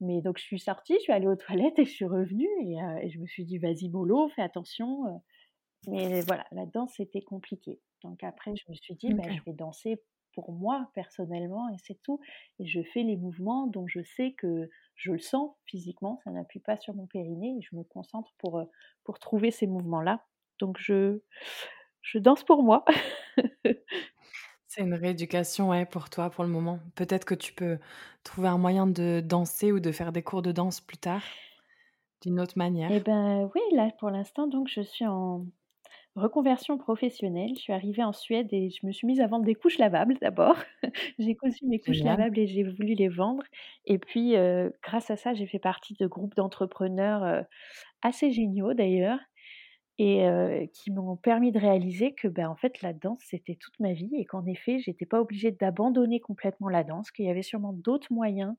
mais 0.01 0.21
donc 0.21 0.37
je 0.39 0.43
suis 0.43 0.59
sortie, 0.59 0.95
je 0.95 1.01
suis 1.03 1.13
allée 1.13 1.27
aux 1.27 1.35
toilettes 1.37 1.79
et 1.79 1.85
je 1.85 1.91
suis 1.91 2.05
revenue 2.05 2.47
et 2.63 2.77
et 3.03 3.09
je 3.09 3.19
me 3.19 3.27
suis 3.27 3.45
dit: 3.45 3.57
«Vas-y 3.59 3.89
mollo, 3.89 4.29
fais 4.29 4.43
attention», 4.43 5.07
heu, 5.07 5.19
mais 5.87 6.21
voilà, 6.23 6.45
la 6.51 6.65
danse, 6.65 6.93
c'était 6.97 7.21
compliqué. 7.21 7.81
Donc 8.03 8.23
après, 8.23 8.55
je 8.55 8.63
me 8.69 8.75
suis 8.75 8.95
dit: 8.95 9.13
«Bah, 9.13 9.29
je 9.31 9.39
OK. 9.39 9.45
vais 9.45 9.53
danser 9.53 10.03
pour 10.33 10.51
moi 10.53 10.91
personnellement 10.93 11.69
et 11.69 11.77
c'est 11.79 11.99
tout» 12.03 12.19
et 12.59 12.67
je 12.67 12.81
fais 12.83 13.03
les 13.03 13.17
mouvements 13.17 13.67
dont 13.67 13.87
je 13.87 14.03
sais 14.03 14.33
que 14.33 14.69
je 14.95 15.11
le 15.13 15.19
sens 15.19 15.51
physiquement, 15.65 16.19
ça 16.23 16.31
n'appuie 16.31 16.59
pas 16.59 16.77
sur 16.77 16.93
mon 16.95 17.07
périnée 17.07 17.57
et 17.59 17.61
je 17.61 17.75
me 17.75 17.83
concentre 17.83 18.33
pour, 18.39 18.61
pour 19.03 19.19
trouver 19.19 19.51
ces 19.51 19.67
mouvements-là. 19.67 20.25
Donc 20.59 20.77
je 20.79 21.21
je 22.01 22.19
danse 22.19 22.43
pour 22.43 22.63
moi. 22.63 22.85
C'est 24.67 24.81
une 24.81 24.93
rééducation, 24.93 25.69
ouais, 25.69 25.85
pour 25.85 26.09
toi, 26.09 26.29
pour 26.29 26.43
le 26.43 26.49
moment. 26.49 26.79
Peut-être 26.95 27.25
que 27.25 27.35
tu 27.35 27.53
peux 27.53 27.79
trouver 28.23 28.47
un 28.49 28.57
moyen 28.57 28.85
de 28.87 29.21
danser 29.23 29.71
ou 29.71 29.79
de 29.79 29.91
faire 29.91 30.11
des 30.11 30.23
cours 30.23 30.41
de 30.41 30.51
danse 30.51 30.81
plus 30.81 30.97
tard, 30.97 31.39
d'une 32.21 32.39
autre 32.41 32.57
manière. 32.57 32.95
ben, 33.01 33.49
oui, 33.53 33.61
là, 33.73 33.91
pour 33.99 34.09
l'instant, 34.09 34.47
donc 34.47 34.69
je 34.69 34.81
suis 34.81 35.05
en 35.05 35.45
reconversion 36.15 36.77
professionnelle. 36.77 37.51
Je 37.55 37.61
suis 37.61 37.73
arrivée 37.73 38.03
en 38.03 38.13
Suède 38.13 38.49
et 38.53 38.69
je 38.71 38.85
me 38.87 38.91
suis 38.93 39.07
mise 39.07 39.21
à 39.21 39.27
vendre 39.27 39.45
des 39.45 39.55
couches 39.55 39.79
lavables 39.79 40.17
d'abord. 40.21 40.57
J'ai 41.19 41.35
conçu 41.35 41.65
mes 41.67 41.79
couches 41.81 42.03
Génial. 42.03 42.05
lavables 42.05 42.39
et 42.39 42.47
j'ai 42.47 42.63
voulu 42.63 42.95
les 42.95 43.09
vendre 43.09 43.43
et 43.85 43.99
puis, 43.99 44.35
heu, 44.37 44.73
grâce 44.83 45.11
à 45.11 45.17
ça, 45.17 45.33
j'ai 45.35 45.47
fait 45.47 45.59
partie 45.59 45.95
de 45.95 46.07
groupes 46.07 46.35
d'entrepreneurs, 46.35 47.23
heu, 47.25 47.43
assez 48.03 48.31
géniaux 48.31 48.73
d'ailleurs 48.75 49.19
et 49.99 50.25
heu, 50.27 50.67
qui 50.73 50.91
m'ont 50.91 51.17
permis 51.17 51.51
de 51.51 51.59
réaliser 51.59 52.13
que, 52.13 52.27
ben, 52.27 52.49
en 52.49 52.55
fait, 52.55 52.81
la 52.81 52.93
danse, 52.93 53.19
c'était 53.25 53.55
toute 53.55 53.79
ma 53.79 53.93
vie 53.93 54.11
et 54.15 54.25
qu'en 54.25 54.45
effet, 54.45 54.79
j'étais 54.79 55.05
pas 55.07 55.21
obligée 55.21 55.51
d'abandonner 55.51 56.19
complètement 56.19 56.69
la 56.69 56.83
danse, 56.83 57.11
qu'il 57.11 57.25
y 57.25 57.29
avait 57.29 57.41
sûrement 57.43 57.73
d'autres 57.73 58.13
moyens 58.13 58.55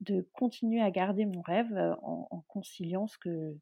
de 0.00 0.28
continuer 0.34 0.80
à 0.82 0.90
garder 0.90 1.26
mon 1.26 1.42
rêve, 1.42 1.72
heu, 1.74 1.94
en 2.02 2.28
en 2.30 2.42
conciliant 2.48 3.06
ce 3.08 3.18
que 3.18 3.58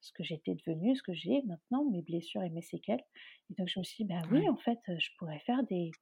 ce 0.00 0.12
que 0.12 0.24
j'étais 0.24 0.54
devenue, 0.56 0.96
ce 0.96 1.02
que 1.04 1.14
j'ai 1.14 1.42
maintenant, 1.44 1.84
mes 1.90 2.02
blessures 2.02 2.42
et 2.44 2.50
mes 2.50 2.62
séquelles. 2.62 3.02
Et 3.50 3.54
donc 3.58 3.68
je 3.68 3.78
me 3.80 3.84
suis 3.84 4.04
dit: 4.04 4.12
«Bah, 4.14 4.24
oui, 4.30 4.42
en 4.50 4.56
fait, 4.58 4.78
heu, 4.90 4.96
je 5.00 5.10
pourrais 5.18 5.40
faire 5.40 5.64
des 5.64 5.96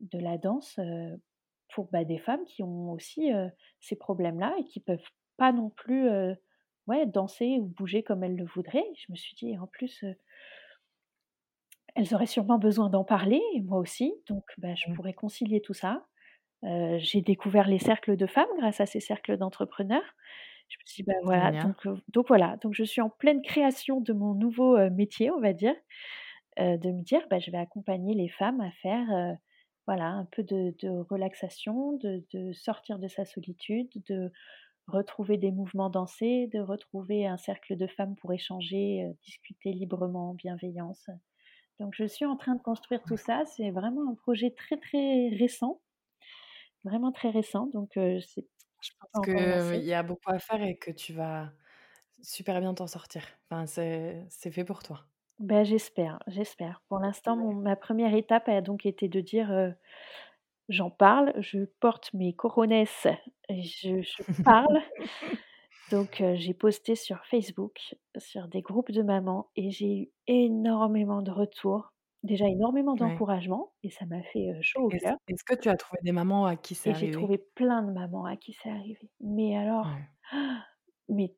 de 0.00 0.18
la 0.18 0.38
danse, 0.38 0.78
pour, 1.74 1.90
bah, 1.90 2.04
des 2.04 2.18
femmes 2.18 2.44
qui 2.44 2.62
ont 2.62 2.92
aussi, 2.92 3.30
ces 3.80 3.96
problèmes-là 3.96 4.56
et 4.58 4.64
qui 4.64 4.80
peuvent 4.80 5.04
pas 5.36 5.52
non 5.52 5.70
plus, 5.70 6.08
ouais, 6.88 7.06
danser 7.06 7.58
ou 7.60 7.66
bouger 7.66 8.02
comme 8.02 8.24
elles 8.24 8.36
le 8.36 8.44
voudraient». 8.46 8.86
Je 8.96 9.12
me 9.12 9.16
suis 9.16 9.34
dit: 9.36 9.58
«En 9.58 9.66
plus, 9.68 10.02
heu» 10.04 10.16
«elles 11.94 12.14
auraient 12.14 12.26
sûrement 12.26 12.58
besoin 12.58 12.88
d'en 12.90 13.04
parler 13.04 13.40
et 13.54 13.60
moi 13.62 13.78
aussi, 13.78 14.14
donc 14.28 14.44
bah, 14.58 14.74
je 14.74 14.86
Mmh. 14.86 14.94
pourrais 14.94 15.12
concilier 15.14 15.60
tout 15.60 15.74
ça». 15.74 16.06
Heu, 16.64 16.98
j'ai 16.98 17.22
découvert 17.22 17.68
les 17.68 17.78
cercles 17.80 18.16
de 18.16 18.26
femmes 18.26 18.48
grâce 18.58 18.80
à 18.80 18.86
ces 18.86 19.00
cercles 19.00 19.36
d'entrepreneurs. 19.38 20.04
Je 20.68 20.76
me 20.78 20.82
suis 20.86 21.04
dit: 21.04 21.08
«Bah, 21.08 21.14
voilà», 21.24 21.52
donc 21.54 21.86
heu, 21.86 21.96
donc 22.08 22.28
voilà, 22.28 22.56
donc 22.58 22.74
je 22.74 22.84
suis 22.84 23.00
en 23.02 23.10
pleine 23.10 23.42
création 23.42 24.00
de 24.02 24.12
mon 24.14 24.34
nouveau, 24.34 24.78
métier, 24.90 25.30
on 25.32 25.40
va 25.40 25.52
dire, 25.54 25.74
de 26.58 26.90
me 26.92 27.02
dire: 27.02 27.26
«Bah, 27.30 27.38
je 27.40 27.50
vais 27.50 27.58
accompagner 27.58 28.14
les 28.14 28.28
femmes 28.28 28.60
à 28.60 28.70
faire, 28.72 29.36
voilà, 29.86 30.06
un 30.08 30.26
peu 30.26 30.42
de 30.44 30.74
de 30.82 30.88
relaxation, 31.10 31.94
de 31.98 32.24
de 32.34 32.52
sortir 32.52 32.98
de 32.98 33.08
sa 33.08 33.24
solitude, 33.24 33.90
de 34.08 34.32
retrouver 34.88 35.38
des 35.38 35.52
mouvements 35.52 35.90
dansés, 35.90 36.48
de 36.52 36.60
retrouver 36.60 37.26
un 37.26 37.38
cercle 37.38 37.76
de 37.76 37.86
femmes 37.88 38.16
pour 38.16 38.32
échanger, 38.34 39.04
heu, 39.06 39.14
discuter 39.24 39.72
librement 39.72 40.30
en 40.32 40.34
bienveillance». 40.34 41.08
Donc 41.80 41.94
je 41.96 42.06
suis 42.06 42.26
en 42.26 42.36
train 42.36 42.56
de 42.56 42.62
construire 42.62 43.04
tout 43.06 43.16
ça, 43.18 43.44
c'est 43.46 43.70
vraiment 43.72 44.10
un 44.10 44.14
projet 44.16 44.52
très, 44.52 44.78
très 44.78 45.30
récent, 45.30 45.82
vraiment 46.84 47.12
très 47.12 47.30
récent, 47.30 47.66
donc 47.66 47.90
c'est 47.94 48.46
Je 48.80 48.90
pense 49.00 49.18
qu'il 49.20 49.82
y 49.84 49.94
a 49.94 50.02
beaucoup 50.02 50.30
à 50.30 50.38
faire 50.38 50.62
et 50.62 50.78
que 50.78 50.90
tu 50.90 51.12
vas 51.12 51.52
super 52.22 52.60
bien 52.60 52.74
t'en 52.74 52.86
sortir. 52.86 53.24
Enfin, 53.50 53.66
c'est 53.66 54.52
fait 54.52 54.64
pour 54.64 54.82
toi. 54.82 55.08
Bah, 55.38 55.62
j'espère, 55.62 56.18
j'espère. 56.26 56.82
Pour 56.88 56.98
l'instant, 56.98 57.36
ma 57.36 57.76
première 57.76 58.12
étape 58.14 58.48
a 58.48 58.60
donc 58.60 58.84
été 58.86 59.08
de 59.08 59.20
dire, 59.20 59.52
heu: 59.52 59.72
«J'en 60.68 60.90
parle, 60.90 61.32
je 61.40 61.64
porte 61.80 62.12
mes 62.14 62.34
cojones 62.34 62.72
et 62.72 63.62
je 63.62 64.02
je 64.02 64.22
parle». 64.44 64.80
Donc 65.88 66.20
heu, 66.20 66.36
j'ai 66.36 66.54
posté 66.54 66.94
sur 66.96 67.24
Facebook, 67.26 67.96
sur 68.18 68.48
des 68.48 68.62
groupes 68.62 68.92
de 68.92 69.02
mamans 69.02 69.50
et 69.56 69.70
j'ai 69.70 69.96
eu 70.02 70.10
énormément 70.26 71.22
de 71.22 71.30
retours. 71.32 71.92
Déjà 72.22 72.46
énormément 72.48 72.96
Ouais. 72.96 73.22
d'encouragement 73.22 73.72
et 73.82 73.90
ça 73.90 74.06
m'a 74.06 74.22
fait, 74.22 74.50
heu, 74.52 74.58
chaud 74.62 74.82
au 74.86 74.92
cœur 74.92 75.16
est-ce 75.28 75.44
que 75.44 75.54
tu 75.54 75.68
as 75.68 75.76
trouvé 75.76 76.00
des 76.02 76.12
mamans 76.12 76.46
à 76.46 76.56
qui 76.56 76.74
c'est 76.74 76.90
et 76.90 76.94
j'ai 76.94 77.08
arrivé? 77.08 77.08
trouvé 77.08 77.38
plein 77.38 77.82
de 77.82 77.92
mamans 77.92 78.24
à 78.24 78.36
qui 78.36 78.52
c'est 78.52 78.70
arrivé. 78.70 79.10
Mais 79.20 79.56
alors, 79.56 79.86
Ouais. 79.86 80.08
mais 81.08 81.34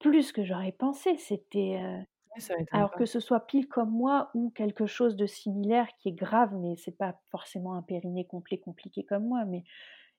plus 0.00 0.32
que 0.32 0.44
j'aurais 0.44 0.72
pensé, 0.72 1.16
c'était, 1.18 1.78
Ouais, 1.80 2.06
ça 2.40 2.54
Alors 2.70 2.94
que 2.96 3.06
ce 3.06 3.20
soit 3.20 3.46
pile 3.46 3.68
comme 3.68 3.90
moi 3.90 4.30
ou 4.34 4.50
quelque 4.50 4.86
chose 4.86 5.16
de 5.16 5.26
similaire 5.26 5.88
qui 5.98 6.10
est 6.10 6.12
grave, 6.12 6.54
mais 6.56 6.76
c'est 6.76 6.96
pas 6.96 7.20
forcément 7.30 7.74
un 7.74 7.82
périnée 7.82 8.26
complet 8.26 8.58
compliqué 8.58 9.04
comme 9.04 9.26
moi, 9.26 9.44
mais 9.44 9.64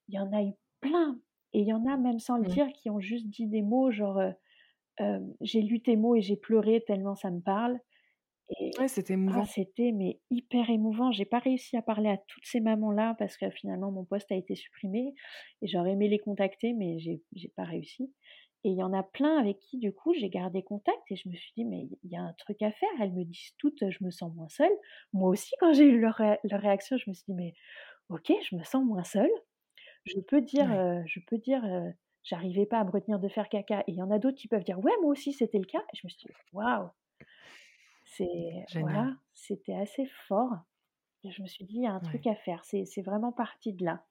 il 0.10 0.16
y 0.16 0.20
en 0.20 0.32
a 0.34 0.44
eu 0.44 0.54
plein 0.82 1.20
et 1.54 1.62
il 1.62 1.68
y 1.68 1.74
en 1.74 1.86
a 1.88 1.98
même 1.98 2.20
sans 2.20 2.38
le 2.38 2.46
Mmh. 2.46 2.48
dire 2.48 2.68
qui 2.74 2.90
ont 2.90 3.00
juste 3.00 3.28
dit 3.30 3.48
des 3.48 3.62
mots 3.64 3.92
genre, 3.92 4.22
«J'ai 5.42 5.62
lu 5.62 5.82
tes 5.82 5.96
mots 5.96 6.16
et 6.16 6.22
j'ai 6.22 6.36
pleuré 6.38 6.84
tellement 6.86 7.16
ça 7.16 7.32
me 7.32 7.42
parle» 7.42 7.80
et 8.60 8.80
Ouais, 8.80 8.88
c'était 8.88 9.14
ah 9.28 9.44
émouvant. 9.44 9.48
c'était 9.48 9.92
mais 9.94 10.22
hyper 10.32 10.70
émouvant. 10.70 11.12
J'ai 11.12 11.26
pas 11.26 11.40
réussi 11.40 11.78
à 11.78 11.82
parler 11.84 12.10
à 12.10 12.18
toutes 12.18 12.46
ces 12.46 12.62
mamans-là 12.62 13.16
parce 13.20 13.38
que 13.38 13.50
finalement 13.52 13.92
mon 13.92 14.06
poste 14.06 14.32
a 14.32 14.36
été 14.36 14.56
supprimé 14.56 15.16
et 15.62 15.68
j'aurais 15.68 15.94
aimé 15.94 16.10
les 16.10 16.20
contacter 16.20 16.74
mais 16.74 17.00
j'ai 17.00 17.24
j'ai 17.34 17.50
pas 17.50 17.64
réussi 17.66 18.14
et 18.64 18.70
il 18.72 18.78
y 18.78 18.84
en 18.84 18.94
a 18.94 19.04
plein 19.04 19.38
avec 19.40 19.60
qui 19.60 19.78
du 19.78 19.94
coup 19.94 20.14
j'ai 20.14 20.30
gardé 20.30 20.64
contact 20.64 21.02
et 21.12 21.16
je 21.16 21.30
me 21.30 21.36
suis 21.36 21.54
dit: 21.58 21.66
«Mais 21.66 21.88
il 22.04 22.12
y 22.12 22.18
a 22.18 22.22
un 22.22 22.34
truc 22.34 22.62
à 22.62 22.72
faire». 22.72 22.90
Elles 23.02 23.14
me 23.14 23.24
disent 23.26 23.54
toutes: 23.58 23.90
«Je 23.90 24.04
me 24.04 24.12
sens 24.12 24.34
moins 24.36 24.50
seule». 24.50 24.72
Moi 25.14 25.30
aussi 25.30 25.54
quand 25.60 25.74
j'ai 25.74 25.86
eu 25.86 26.00
leur 26.00 26.16
ré 26.16 26.40
leur 26.44 26.62
réaction, 26.62 26.98
je 26.98 27.10
me 27.10 27.14
suis 27.16 27.26
dit: 27.28 27.34
«Mais 27.36 27.54
OK, 28.10 28.32
je 28.50 28.56
me 28.56 28.64
sens 28.64 28.86
moins 28.86 29.04
seule». 29.06 29.32
Je 30.06 30.20
peux 30.22 30.42
dire, 30.42 30.72
Ouais, 30.72 30.80
heu, 30.80 31.04
je 31.08 31.20
peux 31.28 31.38
dire, 31.40 31.64
heu: 31.66 31.94
«J'arrivais 32.24 32.66
pas 32.68 32.80
à 32.80 32.86
me 32.86 32.92
retenir 32.92 33.20
de 33.20 33.30
faire 33.30 33.50
caca» 33.50 33.82
et 33.82 33.92
il 33.94 33.96
y 33.96 34.02
en 34.04 34.12
a 34.12 34.20
d'autres 34.20 34.38
qui 34.38 34.48
peuvent 34.50 34.64
dire: 34.66 34.80
«Ouais, 34.80 34.94
moi 35.02 35.12
aussi 35.12 35.34
c'était 35.34 35.60
le 35.60 35.66
cas» 35.66 35.84
et 35.94 35.98
je 35.98 36.02
me 36.08 36.10
suis 36.10 36.28
dit: 36.28 36.36
«Waouh!» 36.54 36.90
C'est 38.06 38.66
voilà, 38.74 39.16
c'était 39.34 39.76
assez 39.76 40.06
fort 40.08 40.54
et 41.24 41.32
je 41.32 41.42
me 41.44 41.48
suis 41.48 41.66
dit: 41.66 41.76
«Il 41.78 41.84
y 41.84 41.88
a 41.88 41.94
un 41.94 42.02
Ouais. 42.02 42.02
truc 42.02 42.28
à 42.28 42.36
faire». 42.36 42.64
C'est 42.66 43.02
vraiment 43.04 43.32
parti 43.34 43.74
de 43.74 43.86
là. 43.86 44.06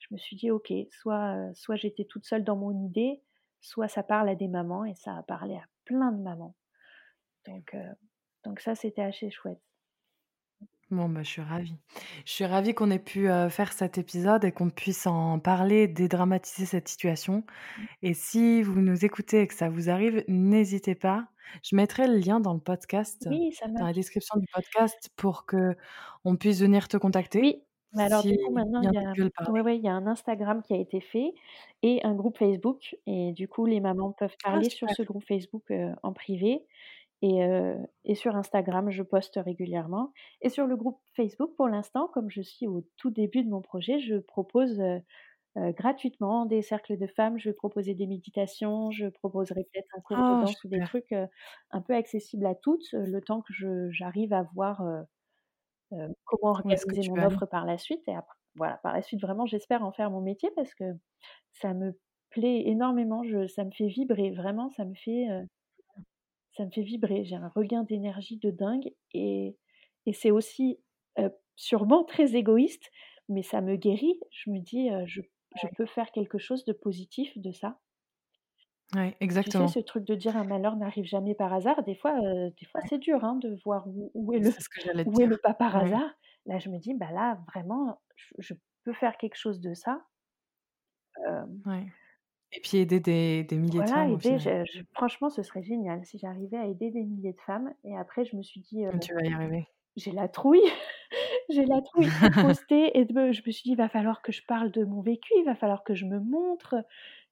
Je 0.00 0.08
me 0.12 0.18
suis 0.18 0.36
dit: 0.36 0.50
«OK, 0.50 0.72
soit, 0.90 1.36
heu, 1.50 1.54
soit 1.54 1.76
j'étais 1.76 2.04
toute 2.06 2.26
seule 2.26 2.44
dans 2.44 2.56
mon 2.56 2.72
idée, 2.86 3.22
soit 3.60 3.88
ça 3.88 4.02
parle 4.02 4.28
à 4.28 4.34
des 4.36 4.48
mamans» 4.48 4.84
et 4.84 4.94
ça 4.94 5.16
a 5.16 5.22
parlé 5.22 5.56
à 5.56 5.64
plein 5.84 6.12
de 6.12 6.22
mamans. 6.22 6.56
Donc 7.46 7.74
heu, 7.74 7.94
donc 8.44 8.60
ça, 8.60 8.74
c'était 8.74 9.02
assez 9.02 9.30
chouette. 9.30 9.60
Bon, 10.90 11.08
bah, 11.08 11.22
je 11.22 11.28
suis 11.30 11.42
ravie. 11.42 11.76
Je 12.26 12.32
suis 12.32 12.44
ravie 12.44 12.74
qu'on 12.74 12.90
ait 12.90 12.98
pu, 12.98 13.28
heu, 13.28 13.48
faire 13.48 13.72
cet 13.72 13.96
épisode 13.96 14.44
et 14.44 14.50
qu'on 14.50 14.70
puisse 14.70 15.06
en 15.06 15.38
parler, 15.38 15.86
dédramatiser 15.86 16.66
cette 16.66 16.88
situation 16.88 17.44
et 18.02 18.14
si 18.14 18.62
vous 18.62 18.80
nous 18.80 19.04
écoutez 19.04 19.42
et 19.42 19.48
que 19.48 19.54
ça 19.54 19.68
vous 19.70 19.90
arrive, 19.90 20.24
n'hésitez 20.28 20.94
pas. 20.96 21.28
Je 21.64 21.76
mettrai 21.76 22.08
le 22.08 22.16
lien 22.18 22.40
dans 22.40 22.54
le 22.54 22.60
podcast, 22.60 23.28
Oui, 23.28 23.52
ça 23.52 23.66
dans 23.78 23.86
la 23.86 23.92
description 23.94 24.40
du 24.40 24.46
podcast 24.52 25.10
pour 25.16 25.46
qu'on 25.46 26.36
puisse 26.38 26.60
venir 26.60 26.88
te 26.88 26.96
contacter, 26.98 27.42
Oui, 27.42 27.64
mais 27.92 28.04
alors 28.04 28.24
du 28.24 28.38
coup 28.38 28.52
maintenant 28.52 28.82
il 28.82 28.92
y 28.92 28.98
a 28.98 29.16
ouais, 29.50 29.60
ouais, 29.62 29.76
il 29.76 29.82
y 29.84 29.88
a 29.88 29.92
un 29.94 30.06
Instagram 30.06 30.62
qui 30.62 30.74
a 30.74 30.76
été 30.78 31.00
fait 31.00 31.34
et 31.82 32.02
un 32.04 32.14
groupe 32.14 32.38
Facebook 32.38 32.96
et 33.06 33.32
du 33.32 33.48
coup 33.48 33.66
les 33.66 33.80
mamans 33.80 34.12
peuvent 34.12 34.36
Ah 34.44 34.52
parler 34.52 34.68
sur 34.70 34.90
ce 34.90 35.02
groupe 35.02 35.24
Facebook, 35.26 35.72
en 36.02 36.12
privé 36.12 36.66
et 37.22 37.40
et 38.04 38.14
sur 38.14 38.36
Instagram 38.36 38.90
je 38.90 39.02
poste 39.02 39.38
régulièrement 39.44 40.12
et 40.42 40.48
sur 40.50 40.66
le 40.66 40.76
groupe 40.76 41.00
Facebook 41.16 41.54
pour 41.56 41.68
l'instant, 41.68 42.08
comme 42.14 42.30
je 42.30 42.42
suis 42.42 42.66
au 42.66 42.86
tout 42.96 43.10
début 43.10 43.44
de 43.44 43.50
mon 43.50 43.60
projet, 43.62 43.98
je 44.00 44.16
propose, 44.16 44.80
gratuitement 45.56 46.46
des 46.46 46.62
cercles 46.62 46.96
de 46.98 47.06
femmes. 47.08 47.38
Je 47.38 47.50
vais 47.50 47.54
proposer 47.54 47.94
des 47.94 48.06
méditations, 48.06 48.90
je 48.92 49.06
proposerai 49.08 49.64
peut-être 49.72 49.88
un 49.96 50.00
cours 50.00 50.22
de 50.22 50.34
Oh 50.34 50.36
danse 50.36 50.62
ou 50.64 50.68
des 50.68 50.80
trucs, 50.82 51.12
un 51.70 51.80
peu 51.82 51.94
accessibles 51.94 52.46
à 52.46 52.54
toutes, 52.54 52.86
le 52.92 53.20
temps 53.20 53.42
que 53.42 53.52
je 53.52 53.90
j'arrive 53.90 54.32
à 54.32 54.42
voir, 54.54 54.82
heu, 55.92 56.08
comment 56.24 56.50
organiser 56.52 57.04
mon 57.04 57.22
offre 57.22 57.46
par 57.46 57.66
la 57.66 57.78
suite 57.78 58.02
et 58.08 58.14
après 58.14 58.36
voilà, 58.56 58.78
par 58.82 58.92
la 58.94 59.02
suite, 59.02 59.20
vraiment, 59.22 59.46
j'espère 59.46 59.84
en 59.84 59.92
faire 59.92 60.10
mon 60.10 60.20
métier 60.20 60.50
parce 60.56 60.74
que 60.74 60.84
ça 61.52 61.74
me 61.74 61.98
plaît 62.30 62.64
énormément. 62.68 63.22
Je 63.24 63.46
ça 63.48 63.64
me 63.64 63.70
fait 63.72 63.88
vibrer, 63.88 64.30
vraiment, 64.32 64.70
ça 64.70 64.84
me 64.86 64.94
fait, 64.94 65.28
heu 65.30 65.46
ça 66.56 66.64
me 66.64 66.70
fait 66.70 66.82
vibrer. 66.82 67.24
J'ai 67.24 67.36
un 67.36 67.48
regain 67.48 67.84
d'énergie 67.84 68.38
de 68.38 68.50
dingue 68.50 68.92
et 69.14 69.56
et 70.06 70.12
c'est 70.14 70.30
aussi, 70.30 70.80
heu, 71.18 71.30
sûrement 71.56 72.04
très 72.04 72.34
égoïste, 72.34 72.90
mais 73.28 73.42
ça 73.42 73.60
me 73.60 73.76
guérit. 73.76 74.18
Je 74.30 74.50
me 74.50 74.58
dis, 74.60 74.88
«Je 75.54 75.66
peux 75.76 75.86
faire 75.86 76.10
quelque 76.12 76.38
chose 76.38 76.64
de 76.64 76.72
positif 76.72 77.36
de 77.38 77.52
ça». 77.52 77.78
Ouais, 78.94 79.16
Tu 79.40 79.50
sais, 79.52 79.66
exactement. 79.66 79.68
ce 79.68 79.78
truc 79.80 80.04
de 80.04 80.14
dire: 80.14 80.36
«Un 80.36 80.44
malheur 80.44 80.76
n'arrive 80.76 81.04
jamais 81.06 81.34
par 81.34 81.52
hasard», 81.52 81.82
des 81.84 81.94
fois, 81.94 82.14
des 82.20 82.66
fois, 82.66 82.80
Ouais. 82.82 82.90
c'est 82.90 82.98
dur, 82.98 83.24
hein, 83.24 83.36
de 83.36 83.56
voir 83.64 83.86
où 83.88 84.10
où 84.14 84.32
est 84.34 84.38
le 84.38 84.52
C'est 84.52 84.62
ce 84.62 84.68
que 84.68 84.80
j'allais 84.80 85.04
te 85.06 85.10
où 85.10 85.20
est 85.20 85.26
le 85.26 85.36
dire. 85.36 85.38
pas 85.38 85.54
par 85.54 85.76
Ouais. 85.76 85.92
hasard. 85.92 86.10
Là, 86.46 86.58
je 86.58 86.68
me 86.70 86.78
dis: 86.78 86.94
«Bah, 86.94 87.10
là, 87.12 87.40
vraiment, 87.52 88.00
je 88.16 88.34
je 88.38 88.54
peux 88.84 88.92
faire 88.92 89.16
quelque 89.18 89.36
chose 89.36 89.60
de 89.60 89.72
ça». 89.74 90.02
Ouais 91.66 91.92
et 92.52 92.60
puis 92.62 92.78
aider 92.78 93.00
des 93.00 93.44
des 93.44 93.58
milliers 93.58 93.82
de 93.84 93.88
voilà, 93.88 93.90
femmes 93.90 94.12
au 94.12 94.18
aider, 94.18 94.38
final. 94.38 94.40
je 94.40 94.64
je 94.64 94.82
franchement, 94.92 95.30
ce 95.30 95.42
serait 95.42 95.62
génial 95.62 96.04
si 96.04 96.18
j'arrivais 96.18 96.56
à 96.56 96.66
aider 96.66 96.90
des 96.90 97.04
milliers 97.04 97.32
de 97.32 97.40
femmes 97.40 97.72
et 97.84 97.96
après 97.96 98.24
je 98.24 98.36
me 98.36 98.42
suis 98.42 98.60
dit, 98.60 98.84
Tu 99.00 99.14
vas 99.14 99.24
y 99.24 99.32
arriver. 99.32 99.66
«J'ai 99.96 100.12
la 100.12 100.28
trouille, 100.28 100.62
j'ai 101.50 101.66
la 101.66 101.82
trouille 101.82 102.12
de 102.22 102.28
poster 102.28 102.96
et 102.98 103.04
de 103.04 103.12
me» 103.14 103.32
je 103.32 103.42
me 103.46 103.52
suis 103.52 103.62
dit: 103.64 103.70
«Il 103.72 103.76
va 103.76 103.88
falloir 103.88 104.22
que 104.22 104.32
je 104.32 104.42
parle 104.46 104.70
de 104.72 104.84
mon 104.84 105.02
vécu, 105.02 105.32
il 105.38 105.44
va 105.44 105.54
falloir 105.56 105.84
que 105.84 105.94
je 105.94 106.06
me 106.06 106.20
montre». 106.20 106.76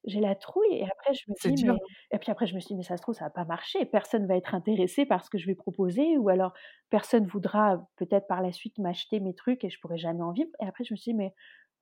J'ai 0.05 0.20
la 0.20 0.34
trouille 0.36 0.72
et 0.74 0.84
après 0.84 1.12
je 1.14 1.24
me 1.28 1.34
C'est 1.36 1.53
dis: 1.53 1.57
dur, 1.57 1.74
«Mais» 1.74 1.78
et 2.12 2.18
puis 2.18 2.30
après 2.30 2.46
je 2.46 2.55
me 2.55 2.61
suis 2.61 2.68
dit: 2.68 2.76
«Mais 2.76 2.82
ça 2.84 2.96
se 2.96 3.03
trouve 3.03 3.14
ça 3.16 3.24
va 3.24 3.30
pas 3.30 3.44
marcher, 3.44 3.84
personne 3.84 4.26
va 4.26 4.36
être 4.36 4.55
intéressé 4.55 5.07
par 5.07 5.24
ce 5.24 5.30
que 5.30 5.38
je 5.38 5.46
vais 5.46 5.57
proposer 5.57 6.16
ou 6.18 6.28
alors 6.28 6.53
personne 6.88 7.26
voudra 7.26 7.84
peut-être 7.96 8.28
par 8.28 8.40
la 8.40 8.53
suite 8.53 8.78
m'acheter 8.78 9.18
mes 9.20 9.34
trucs 9.34 9.64
et 9.64 9.70
je 9.70 9.80
pourrai 9.80 9.99
jamais 9.99 10.22
en 10.22 10.32
vivre» 10.32 10.51
et 10.61 10.66
après 10.66 10.84
je 10.84 10.94
me 10.94 10.96
suis 10.96 11.12
dit: 11.12 11.16
«Mais 11.18 11.34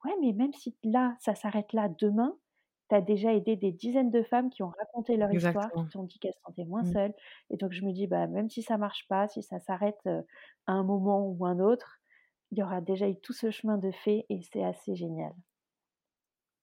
ouais, 0.05 0.12
mais 0.23 0.33
même 0.33 0.53
si 0.55 0.77
là, 0.83 1.14
ça 1.21 1.35
s'arrête 1.35 1.73
là 1.75 1.89
demain, 1.91 2.39
tu 2.89 2.95
as 2.97 3.01
déjà 3.03 3.35
aidé 3.35 3.57
des 3.57 3.73
dizaines 3.73 4.11
de 4.11 4.23
femmes 4.23 4.49
qui 4.51 4.62
ont 4.62 4.71
raconté 4.71 5.17
leur 5.19 5.33
histoire, 5.33 5.71
qui 5.75 5.87
t'ont 5.91 6.05
dit 6.05 6.19
qu'elles 6.19 6.33
se 6.35 6.41
sentaient 6.47 6.64
moins 6.64 6.85
Mmh. 6.85 6.97
seules» 6.97 7.12
et 7.51 7.57
donc 7.59 7.73
je 7.73 7.85
me 7.85 7.93
dis: 7.93 8.07
«Bah, 8.07 8.27
même 8.29 8.49
si 8.49 8.62
ça 8.62 8.79
marche 8.79 9.07
pas, 9.09 9.29
si 9.29 9.43
ça 9.43 9.61
s'arrête, 9.61 10.01
à 10.67 10.73
un 10.73 10.85
moment 10.85 11.27
ou 11.29 11.45
un 11.47 11.61
autre, 11.61 11.99
il 12.53 12.59
y 12.59 12.62
aura 12.62 12.81
déjà 12.81 13.09
eu 13.09 13.21
tout 13.21 13.33
ce 13.35 13.51
chemin 13.51 13.79
de 13.79 13.91
fait 13.93 14.25
et 14.31 14.41
c'est 14.43 14.64
assez 14.64 14.97
génial». 14.97 15.33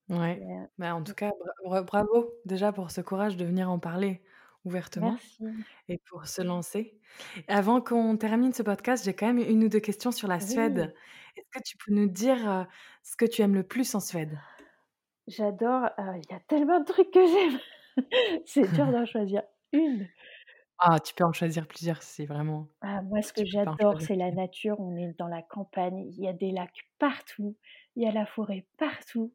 Ouais. 0.08 0.40
Bah, 0.78 0.94
en 0.94 1.02
tout 1.02 1.14
cas, 1.14 1.32
bra 1.64 1.82
bravo 1.82 2.34
déjà 2.44 2.72
pour 2.72 2.90
ce 2.90 3.00
courage 3.00 3.36
de 3.36 3.44
venir 3.44 3.70
en 3.70 3.78
parler 3.78 4.22
ouvertement 4.64 5.16
merci. 5.16 5.64
et 5.88 5.98
pour 6.10 6.26
se 6.26 6.42
lancer. 6.42 7.00
Avant 7.48 7.80
qu'on 7.82 8.16
termine 8.16 8.52
ce 8.52 8.62
podcast, 8.62 9.04
j'ai 9.04 9.14
quand 9.14 9.26
même 9.26 9.38
une 9.38 9.64
ou 9.64 9.68
2 9.68 9.80
questions 9.80 10.12
sur 10.12 10.28
la 10.28 10.38
Oui. 10.38 10.42
Suède. 10.42 10.94
Est-ce 11.36 11.50
que 11.58 11.62
tu 11.64 11.76
peux 11.78 11.92
nous 11.94 12.08
dire, 12.08 12.66
ce 13.02 13.16
que 13.16 13.24
tu 13.26 13.42
aimes 13.42 13.54
le 13.54 13.64
plus 13.66 13.94
en 13.94 14.00
Suède? 14.00 14.38
J'adore, 15.26 15.88
il 15.98 16.22
y 16.30 16.34
a 16.34 16.40
tellement 16.40 16.80
de 16.80 16.84
trucs 16.84 17.10
que 17.10 17.26
j'aime. 17.26 17.58
C'est 18.46 18.68
dur 18.72 18.90
d'en 18.92 19.06
choisir 19.06 19.42
une. 19.72 20.08
Ah, 20.78 20.98
tu 21.00 21.14
peux 21.14 21.24
en 21.24 21.32
choisir 21.32 21.66
plusieurs 21.68 22.02
si 22.02 22.26
vraiment 22.26 22.68
Ah 22.80 23.02
moi 23.02 23.22
ce 23.22 23.32
que 23.32 23.44
j'adore, 23.44 24.00
c'est 24.00 24.16
la 24.16 24.30
nature. 24.30 24.78
On 24.80 24.96
est 24.96 25.12
dans 25.18 25.28
la 25.28 25.42
campagne, 25.42 25.98
il 26.06 26.20
y 26.20 26.28
a 26.28 26.32
des 26.32 26.50
lacs 26.50 26.88
partout, 26.98 27.56
il 27.96 28.02
y 28.02 28.06
a 28.06 28.12
la 28.12 28.26
forêt 28.26 28.66
partout. 28.78 29.32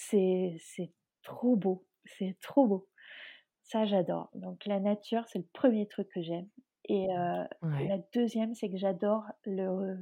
C'est 0.00 0.56
c'est 0.60 0.92
trop 1.22 1.56
beau, 1.56 1.84
c'est 2.04 2.36
trop 2.40 2.66
beau. 2.68 2.88
Ça 3.62 3.84
j'adore. 3.84 4.30
Donc 4.34 4.64
la 4.66 4.80
nature, 4.80 5.24
c'est 5.28 5.40
le 5.40 5.48
premier 5.52 5.88
truc 5.88 6.08
que 6.14 6.22
j'aime 6.22 6.48
et 6.88 7.06
Ouais, 7.62 7.88
la 7.88 7.98
deuxième, 8.14 8.54
c'est 8.54 8.70
que 8.70 8.78
j'adore 8.78 9.24
le 9.44 9.96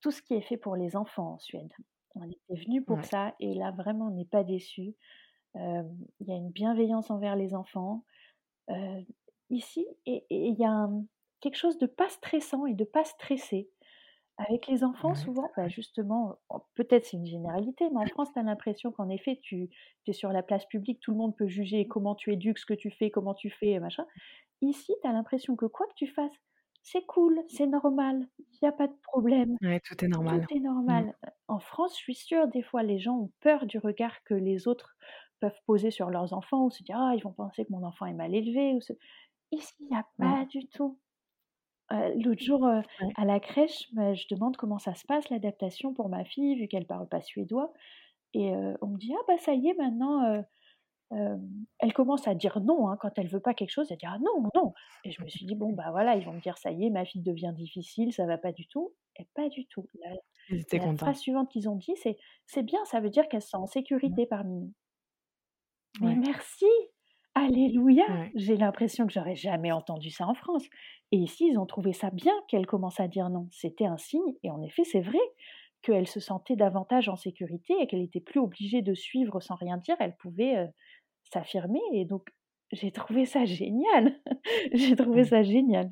tout 0.00 0.10
ce 0.12 0.22
qui 0.22 0.34
est 0.34 0.40
fait 0.42 0.56
pour 0.56 0.76
les 0.76 0.96
enfants 0.96 1.34
en 1.34 1.38
Suède. 1.38 1.72
On 2.14 2.24
était 2.24 2.64
venus 2.66 2.84
pour 2.86 2.98
ouais, 2.98 3.04
ça 3.04 3.34
et 3.40 3.54
là 3.54 3.72
vraiment 3.72 4.08
on 4.08 4.12
n'est 4.12 4.24
pas 4.24 4.44
déçus. 4.44 4.94
Hem, 5.56 5.96
il 6.20 6.28
y 6.28 6.32
a 6.32 6.36
une 6.36 6.50
bienveillance 6.52 7.10
envers 7.10 7.36
les 7.36 7.54
enfants. 7.54 8.04
Ici 9.50 9.86
et 10.06 10.24
et 10.30 10.48
il 10.48 10.58
y 10.58 10.64
a 10.64 10.70
un 10.70 11.04
quelque 11.40 11.56
chose 11.56 11.78
de 11.78 11.86
pas 11.86 12.08
stressant 12.08 12.66
et 12.66 12.74
de 12.74 12.84
pas 12.84 13.04
stressé. 13.04 13.70
Avec 14.38 14.68
les 14.68 14.84
enfants 14.84 15.14
ouais, 15.14 15.14
souvent, 15.14 15.50
bah, 15.56 15.66
justement, 15.68 16.36
peut-être 16.76 17.04
c'est 17.06 17.16
une 17.16 17.26
généralité, 17.26 17.90
mais 17.90 17.98
en 17.98 18.06
France, 18.06 18.32
tu 18.32 18.38
as 18.38 18.42
l'impression 18.44 18.92
qu'en 18.92 19.08
effet, 19.08 19.40
tu 19.42 19.68
es 20.06 20.12
sur 20.12 20.30
la 20.32 20.44
place 20.44 20.64
publique, 20.66 21.00
tout 21.00 21.10
le 21.10 21.16
monde 21.18 21.36
peut 21.36 21.48
juger 21.48 21.88
comment 21.88 22.14
tu 22.14 22.32
éduques, 22.32 22.58
ce 22.58 22.66
que 22.66 22.74
tu 22.74 22.90
fais, 22.92 23.10
comment 23.10 23.34
tu 23.34 23.50
fais, 23.50 23.80
machin. 23.80 24.06
Ici, 24.62 24.94
tu 25.02 25.08
as 25.08 25.12
l'impression 25.12 25.56
que 25.56 25.66
quoi 25.66 25.86
que 25.88 25.94
tu 25.96 26.08
fasses, 26.08 26.34
c'est 26.82 27.06
cool, 27.06 27.42
c'est 27.48 27.66
normal, 27.68 28.28
il 28.38 28.58
y 28.62 28.68
a 28.68 28.72
pas 28.72 28.88
de 28.88 28.96
problème, 29.04 29.58
ouais, 29.62 29.80
tout 29.80 30.04
est 30.04 30.08
tout 30.26 30.40
normal. 30.40 30.48
est 30.50 30.60
Mmh. 30.86 31.04
normal. 31.04 31.16
En 31.48 31.60
France, 31.60 31.92
je 31.98 32.02
suis 32.02 32.14
sûre, 32.14 32.48
des 32.48 32.62
fois, 32.62 32.82
les 32.84 32.98
gens 33.00 33.16
ont 33.18 33.32
peur 33.40 33.66
du 33.66 33.78
regard 33.78 34.24
que 34.24 34.34
les 34.34 34.68
autres 34.68 34.96
peuvent 35.40 35.60
poser 35.66 35.90
sur 35.92 36.10
leurs 36.10 36.32
enfants 36.34 36.64
ou 36.66 36.70
se 36.70 36.82
dire: 36.84 36.96
«Ah, 37.00 37.14
ils 37.16 37.22
vont 37.24 37.32
penser 37.32 37.64
que 37.66 37.72
mon 37.72 37.84
enfant 37.84 38.06
est 38.06 38.14
mal 38.14 38.34
élevé» 38.34 38.74
ou 38.74 38.80
ce 38.82 38.92
Ici, 39.52 39.74
il 39.80 39.88
y 39.92 39.96
a 39.96 40.06
pas 40.18 40.46
du 40.46 40.68
tout. 40.68 40.98
L'autre 41.90 42.42
jour, 42.42 42.66
Ouais. 43.00 43.16
à 43.16 43.24
la 43.24 43.40
crèche, 43.40 43.88
bah, 43.94 44.14
je 44.14 44.26
demande 44.30 44.56
comment 44.56 44.78
ça 44.78 44.94
se 44.94 45.06
passe 45.06 45.30
l'adaptation 45.30 45.94
pour 45.94 46.08
ma 46.10 46.24
fille, 46.24 46.56
vu 46.58 46.68
qu'elle 46.68 46.86
parle 46.86 47.08
pas 47.08 47.20
suédois 47.22 47.72
et 48.34 48.52
on 48.82 48.88
me 48.88 48.98
dit: 48.98 49.12
«Ah 49.18 49.22
bah 49.28 49.38
ça 49.38 49.54
y 49.54 49.68
est 49.68 49.74
maintenant, 49.74 50.24
heu, 50.36 50.44
hem» 51.12 51.50
elle 51.80 51.92
commence 51.94 52.28
à 52.28 52.34
dire 52.36 52.60
non, 52.62 52.88
hein, 52.90 52.98
quand 53.00 53.18
elle 53.18 53.28
veut 53.28 53.40
pas 53.40 53.54
quelque 53.54 53.70
chose, 53.72 53.88
elle 53.92 53.98
dit: 53.98 54.06
«Ah 54.06 54.18
non, 54.20 54.50
non» 54.56 54.74
et 55.04 55.12
je 55.12 55.22
me 55.22 55.28
suis 55.28 55.46
dit: 55.46 55.56
«Bon 55.56 55.72
bah 55.74 55.90
voilà, 55.92 56.16
ils 56.16 56.24
vont 56.26 56.34
me 56.34 56.40
dire: 56.40 56.58
"Ça 56.58 56.72
y 56.72 56.86
est, 56.86 56.90
ma 56.90 57.04
fille 57.06 57.22
devient 57.22 57.52
difficile, 57.56 58.12
ça 58.14 58.26
va 58.26 58.38
pas 58.38 58.52
du 58.52 58.68
tout" 58.68 58.94
et 59.18 59.26
pas 59.34 59.48
du 59.50 59.66
tout. 59.68 59.88
La 59.94 60.10
Ils 60.48 60.60
étaient 60.60 60.78
la 60.78 60.88
contents. 60.88 61.14
phrase 61.14 61.18
suivante 61.20 61.50
qu'ils 61.50 61.68
ont 61.70 61.76
dit, 61.76 61.94
c'est: 62.02 62.18
«C'est 62.46 62.62
bien, 62.64 62.84
ça 62.86 63.00
veut 63.00 63.10
dire 63.10 63.28
qu'elle 63.28 63.42
se 63.42 63.50
sent 63.50 63.58
en 63.58 63.66
Mmh. 64.04 64.18
sécurité 64.18 64.26
parmi 64.26 64.56
nous». 64.60 64.74
Mais 66.00 66.14
Ouais, 66.14 66.16
merci! 66.16 66.66
Alléluia! 67.40 68.04
ouais, 68.06 68.34
J'ai 68.34 68.56
l'impression 68.56 69.06
que 69.06 69.12
j'aurais 69.12 69.36
jamais 69.36 69.70
entendu 69.72 70.10
ça 70.10 70.26
en 70.26 70.34
France 70.34 70.64
et 71.12 71.16
ici, 71.18 71.48
ils 71.50 71.58
ont 71.58 71.66
trouvé 71.66 71.92
ça 71.92 72.10
bien 72.10 72.32
qu'elle 72.48 72.66
commence 72.66 73.00
à 73.00 73.08
dire 73.08 73.28
non. 73.30 73.48
C'était 73.52 73.84
un 73.86 73.98
signe 73.98 74.34
et 74.42 74.50
en 74.50 74.62
effet, 74.62 74.84
c'est 74.84 75.00
vrai 75.00 75.18
qu'elle 75.82 76.06
se 76.08 76.20
sentait 76.20 76.56
davantage 76.56 77.08
en 77.08 77.16
sécurité 77.16 77.74
et 77.80 77.86
qu'elle 77.86 78.02
était 78.02 78.20
plus 78.20 78.40
obligée 78.40 78.82
de 78.82 78.94
suivre 78.94 79.40
sans 79.40 79.54
rien 79.56 79.76
dire. 79.76 79.96
Elle 80.00 80.16
pouvait, 80.16 80.56
heu, 80.58 80.68
s'affirmer 81.32 81.80
et 81.92 82.04
donc 82.06 82.28
j'ai 82.72 82.92
trouvé 82.92 83.26
ça 83.26 83.44
génial! 83.46 84.20
J'ai 84.74 84.96
trouvé 84.96 85.24
ça 85.24 85.42
génial. 85.42 85.90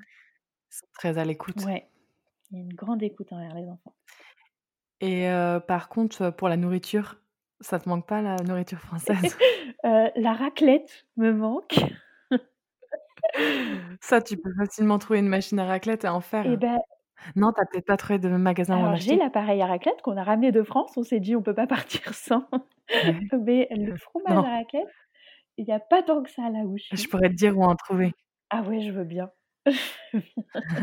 Très 0.94 1.16
à 1.18 1.24
l'écoute 1.24 1.66
Ouais, 1.66 1.90
il 2.51 2.57
y 2.59 2.61
a 2.61 2.62
une 2.64 2.74
grande 2.74 3.03
écoute 3.03 3.32
envers 3.32 3.55
les 3.55 3.68
enfants. 3.68 3.97
et 5.01 5.26
heu, 5.28 5.61
par 5.66 5.88
contre, 5.88 6.30
pour 6.30 6.49
la 6.49 6.57
nourriture, 6.57 7.16
ça 7.61 7.78
te 7.78 7.88
manque 7.88 8.07
pas 8.07 8.22
la 8.22 8.42
nourriture 8.42 8.80
française? 8.80 9.38
Heu, 9.84 10.11
la 10.16 10.32
raclette 10.34 11.07
me 11.16 11.32
manque 11.32 11.74
Ça, 14.00 14.20
tu 14.22 14.36
peux 14.36 14.52
facilement 14.54 14.98
trouver 14.98 15.18
une 15.20 15.28
machine 15.28 15.59
à 15.59 15.66
raclette 15.66 16.04
et 16.04 16.09
en 16.09 16.20
faire. 16.20 16.57
bah 16.57 16.78
Non, 17.36 17.52
tu 17.52 17.62
as 17.62 17.66
peut-être 17.66 17.86
pas 17.86 17.96
trouvé 17.98 18.18
de 18.20 18.28
magasin 18.30 18.78
Alors 18.78 18.94
j'ai 18.96 19.16
l'appareil 19.16 19.61
à 19.62 19.66
raclette 19.66 20.02
qu'on 20.02 20.16
a 20.16 20.22
ramené 20.22 20.52
de 20.52 20.62
France, 20.62 20.96
on 20.96 21.02
s'est 21.02 21.18
dit: 21.20 21.34
«On 21.36 21.42
peut 21.42 21.52
pas 21.54 21.66
partir 21.66 22.14
sans». 22.14 22.46
Mais 23.32 23.68
le 23.70 23.96
fromage 23.96 24.42
Non, 24.42 24.44
à 24.44 24.50
raclette, 24.50 24.94
il 25.59 25.66
y 25.66 25.72
a 25.72 25.80
pas 25.80 26.02
tant 26.02 26.22
que 26.22 26.30
ça 26.30 26.50
là 26.50 26.61
où 26.66 26.76
je 26.78 26.84
je 26.90 27.07
suis. 27.07 27.09
pourrais 27.09 27.28
te 27.28 27.34
dire 27.36 27.57
où 27.57 27.62
en 27.62 27.76
trouver. 27.76 28.12
Ah 28.50 28.62
ouais, 28.62 28.80
je 28.80 28.90
veux 28.90 29.04
bien. 29.04 29.30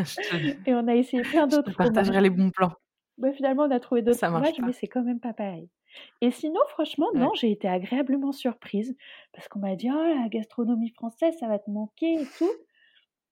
Je 0.05 0.17
te 0.21 0.36
Et 0.65 0.74
on 0.74 0.88
a 0.88 0.95
essayé 0.95 1.24
plein 1.26 1.47
je 1.49 1.57
te 1.65 1.69
d'autres 1.69 1.71
fromages. 1.71 2.11
partagerai 2.11 2.21
les 2.21 2.30
bons 2.30 2.51
plans. 2.51 2.74
Bah, 3.18 3.32
finalement, 3.34 3.64
on 3.64 3.72
a 3.72 3.80
trouvé 3.80 4.01
d'autres 4.01 4.24
fromages, 4.24 4.61
mais 4.61 4.74
c'est 4.74 4.88
quand 4.88 5.03
même 5.03 5.20
pas 5.20 5.34
pareil. 5.34 5.70
Et 6.22 6.32
sinon, 6.32 6.59
franchement, 6.70 7.07
non, 7.16 7.30
Ouais, 7.30 7.34
j'ai 7.36 7.51
été 7.51 7.68
agréablement 7.68 8.32
surprise 8.32 8.95
parce 9.34 9.47
qu'on 9.47 9.59
m'a 9.59 9.76
dit: 9.76 9.89
«Oh 9.91 9.95
la 9.95 10.30
gastronomie 10.30 10.89
française, 10.91 11.36
ça 11.39 11.47
va 11.47 11.59
te 11.59 11.70
manquer 11.70 12.22
et 12.24 12.32
tout». 12.38 12.49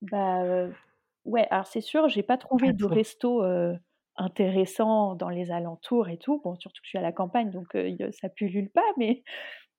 Bah, 0.01 0.67
ouais, 1.25 1.47
alors 1.51 1.67
c'est 1.67 1.82
sûr, 1.82 2.07
j'ai 2.09 2.23
pas 2.23 2.38
pas 2.63 2.71
trouvé 2.71 2.73
de 2.73 2.86
trop. 2.86 2.86
resto, 2.86 3.43
intéressant 4.17 5.15
dans 5.15 5.29
les 5.29 5.51
alentours 5.51 6.09
et 6.09 6.17
tout. 6.17 6.41
Bon, 6.43 6.55
surtout 6.55 6.82
que 6.82 6.86
je 6.88 6.89
suis 6.91 6.97
à 6.97 7.01
la 7.01 7.11
campagne, 7.13 7.51
donc 7.51 7.75
a 7.75 8.11
ça 8.11 8.29
pullule 8.29 8.69
pas, 8.71 8.84
mais 8.97 9.23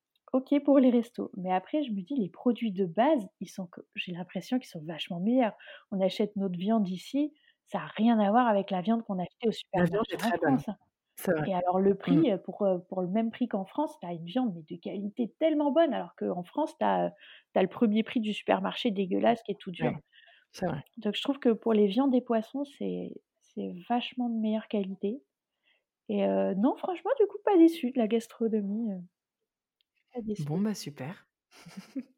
OK 0.33 0.63
pour 0.63 0.79
les 0.79 0.89
restos. 0.89 1.31
Mais 1.37 1.51
après, 1.53 1.83
je 1.83 1.91
me 1.91 2.01
dis: 2.01 2.15
«Les 2.15 2.29
produits 2.29 2.71
de 2.71 2.85
base, 2.85 3.27
ils 3.39 3.49
sont 3.49 3.67
que» 3.67 3.81
j'ai 3.95 4.13
l'impression 4.13 4.57
qu'ils 4.59 4.69
sont 4.69 4.83
vachement 4.85 5.19
meilleurs. 5.19 5.55
On 5.91 6.01
achète 6.01 6.35
notre 6.35 6.57
viande 6.57 6.87
ici, 6.89 7.33
ça 7.67 7.79
a 7.81 7.87
rien 7.87 8.19
à 8.19 8.29
voir 8.31 8.47
avec 8.47 8.71
la 8.71 8.81
viande 8.81 9.03
qu'on 9.03 9.19
achetait 9.19 9.47
au 9.47 9.51
La 9.75 9.85
viande 9.85 10.05
supermarché 10.05 10.11
est 10.11 10.17
en 10.21 10.31
très 10.31 10.37
bonne, 10.37 10.57
France, 10.57 10.69
vrai. 11.33 11.47
Et 11.47 11.55
alors 11.55 11.79
le 11.81 11.95
Mmh. 12.07 12.23
prix, 12.23 12.31
heu, 12.31 12.39
pour, 12.41 12.63
le 12.65 13.07
même 13.09 13.31
prix 13.31 13.47
qu'en 13.49 13.65
France, 13.65 13.97
tu 14.01 14.07
as 14.07 14.13
une 14.13 14.25
viande, 14.25 14.53
mais 14.55 14.63
de 14.63 14.81
qualité 14.81 15.33
tellement 15.39 15.71
bonne, 15.71 15.93
alors 15.93 16.15
qu'en 16.17 16.43
France, 16.43 16.75
tu 16.79 16.85
as, 16.85 17.13
le 17.55 17.67
1er 17.67 18.03
prix 18.03 18.19
du 18.21 18.33
supermarché 18.33 18.91
dégueulasse 18.91 19.43
qui 19.43 19.53
est 19.53 19.59
tout 19.59 19.71
dur. 19.71 19.91
Ouais, 19.91 20.03
c'est 20.51 20.65
vrai. 20.67 20.83
Donc 20.97 21.15
je 21.15 21.21
trouve 21.23 21.39
que 21.39 21.49
pour 21.49 21.73
les 21.73 21.87
viandes 21.87 22.13
et 22.15 22.21
poissons, 22.21 22.63
c'est 22.65 23.13
vachement 23.89 24.29
de 24.29 24.35
meilleure 24.39 24.67
qualité 24.67 25.23
et 26.09 26.25
non 26.57 26.75
franchement 26.77 27.11
du 27.19 27.27
coup 27.27 27.39
pas 27.45 27.57
déçue 27.57 27.91
de 27.91 27.99
la 27.99 28.07
gastronomie, 28.07 28.91
heu, 28.93 29.01
pas 30.13 30.21
Bon, 30.37 30.57
déçue. 30.57 30.61
bah, 30.61 30.73
super. 30.75 31.27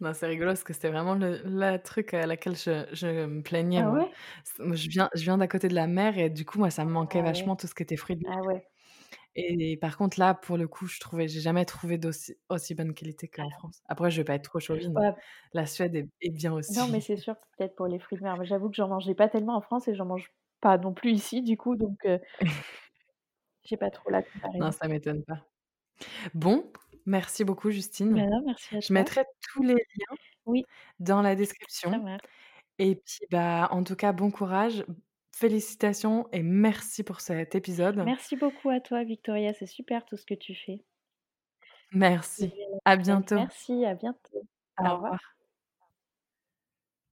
Non, 0.00 0.14
c'est 0.14 0.26
rigolo 0.26 0.50
parce 0.50 0.64
que 0.64 0.72
c'était 0.72 0.90
vraiment 0.90 1.14
le 1.14 1.42
la 1.44 1.78
truc 1.78 2.14
à 2.14 2.26
laquelle 2.26 2.56
je 2.56 2.86
je 2.92 3.26
me 3.26 3.42
plaignais 3.42 3.82
Ah 3.82 3.82
moi. 3.82 3.96
ouais? 3.96 4.16
C 4.44 4.62
moi 4.62 4.76
je 4.76 4.88
viens 4.88 5.10
je 5.14 5.22
viens 5.22 5.38
d'à 5.38 5.48
côté 5.48 5.68
de 5.68 5.74
la 5.74 5.86
mer 5.86 6.18
et 6.18 6.30
du 6.30 6.44
coup, 6.46 6.58
moi, 6.58 6.70
ça 6.70 6.84
me 6.84 6.90
manquait 6.90 7.22
Ah 7.22 7.34
ouais, 7.34 7.46
vachement 7.46 7.56
tout 7.56 7.66
ce 7.66 7.74
qui 7.74 7.82
était 7.82 7.96
fruits 7.96 8.16
de 8.16 8.22
ah 8.26 8.42
mer 8.44 8.44
ouais. 8.44 8.62
et 9.36 9.78
par 9.78 9.96
contre 9.98 10.18
là, 10.20 10.34
pour 10.34 10.56
le 10.58 10.68
coup, 10.68 10.86
je 10.86 11.00
trouvais 11.00 11.28
j'ai 11.28 11.40
jamais 11.40 11.64
trouvé 11.66 11.98
d'aussi 11.98 12.36
aussi 12.50 12.74
bonne 12.74 12.94
qualité 12.94 13.28
qu'en 13.28 13.50
France. 13.50 13.82
Après, 13.86 14.10
je 14.10 14.18
vais 14.20 14.24
pas 14.24 14.34
être 14.34 14.44
trop 14.44 14.60
chauvine, 14.60 14.96
Ouais. 14.96 15.12
la 15.54 15.66
Suède 15.66 15.94
est 15.96 16.08
est 16.22 16.30
bien 16.30 16.52
Non, 16.68 16.86
mais 16.88 17.00
aussi. 17.00 17.02
c'est 17.02 17.16
sûr, 17.16 17.36
peut-être 17.56 17.74
pour 17.76 17.86
les 17.86 17.98
fruits 17.98 18.18
de 18.18 18.22
mer, 18.22 18.36
mais 18.36 18.44
j'avoue 18.46 18.68
que 18.70 18.76
j'en 18.76 18.88
mangeais 18.88 19.14
pas 19.14 19.28
tellement 19.28 19.56
en 19.56 19.60
France 19.60 19.88
et 19.88 19.94
j'en 19.94 20.06
mange 20.06 20.32
pas 20.60 20.78
non 20.78 20.92
plus 20.94 21.10
ici 21.12 21.42
du 21.42 21.56
coup, 21.56 21.74
donc 21.76 22.04
heu 22.06 22.20
j'ai 23.64 23.76
pas 23.76 23.90
trop 23.90 24.10
la 24.10 24.22
Non, 24.58 24.70
ça 24.72 24.88
m'étonne 24.88 25.24
pas. 25.24 25.46
Bon, 26.34 26.72
merci 27.06 27.44
beaucoup 27.44 27.70
Justine. 27.70 28.12
Merci 28.44 28.76
à 28.76 28.80
Je 28.80 28.92
mettrai 28.92 29.22
tous 29.52 29.62
les 29.62 29.74
liens 29.74 30.16
Oui. 30.46 30.64
dans 30.98 31.22
la 31.22 31.34
description 31.34 31.92
et 32.78 32.94
puis, 32.96 33.26
bah, 33.30 33.68
en 33.72 33.84
tout 33.84 33.94
cas, 33.94 34.12
bon 34.12 34.30
courage, 34.30 34.86
félicitations 35.36 36.28
et 36.32 36.42
merci 36.42 37.02
pour 37.02 37.20
cet 37.20 37.54
épisode. 37.54 37.96
Merci 37.96 38.36
beaucoup 38.36 38.70
à 38.70 38.80
toi 38.80 39.04
Victoria, 39.04 39.52
c'est 39.52 39.66
super 39.66 40.06
tout 40.06 40.16
ce 40.16 40.24
que 40.24 40.34
tu 40.34 40.54
fais. 40.54 40.82
Merci, 41.92 42.52
à 42.84 42.96
bientôt. 42.96 43.34
Merci, 43.34 43.84
à 43.84 43.94
bientôt. 43.94 44.46
Au 44.78 44.84
Au 44.84 44.94
revoir. 44.94 44.94
revoir. 44.96 45.39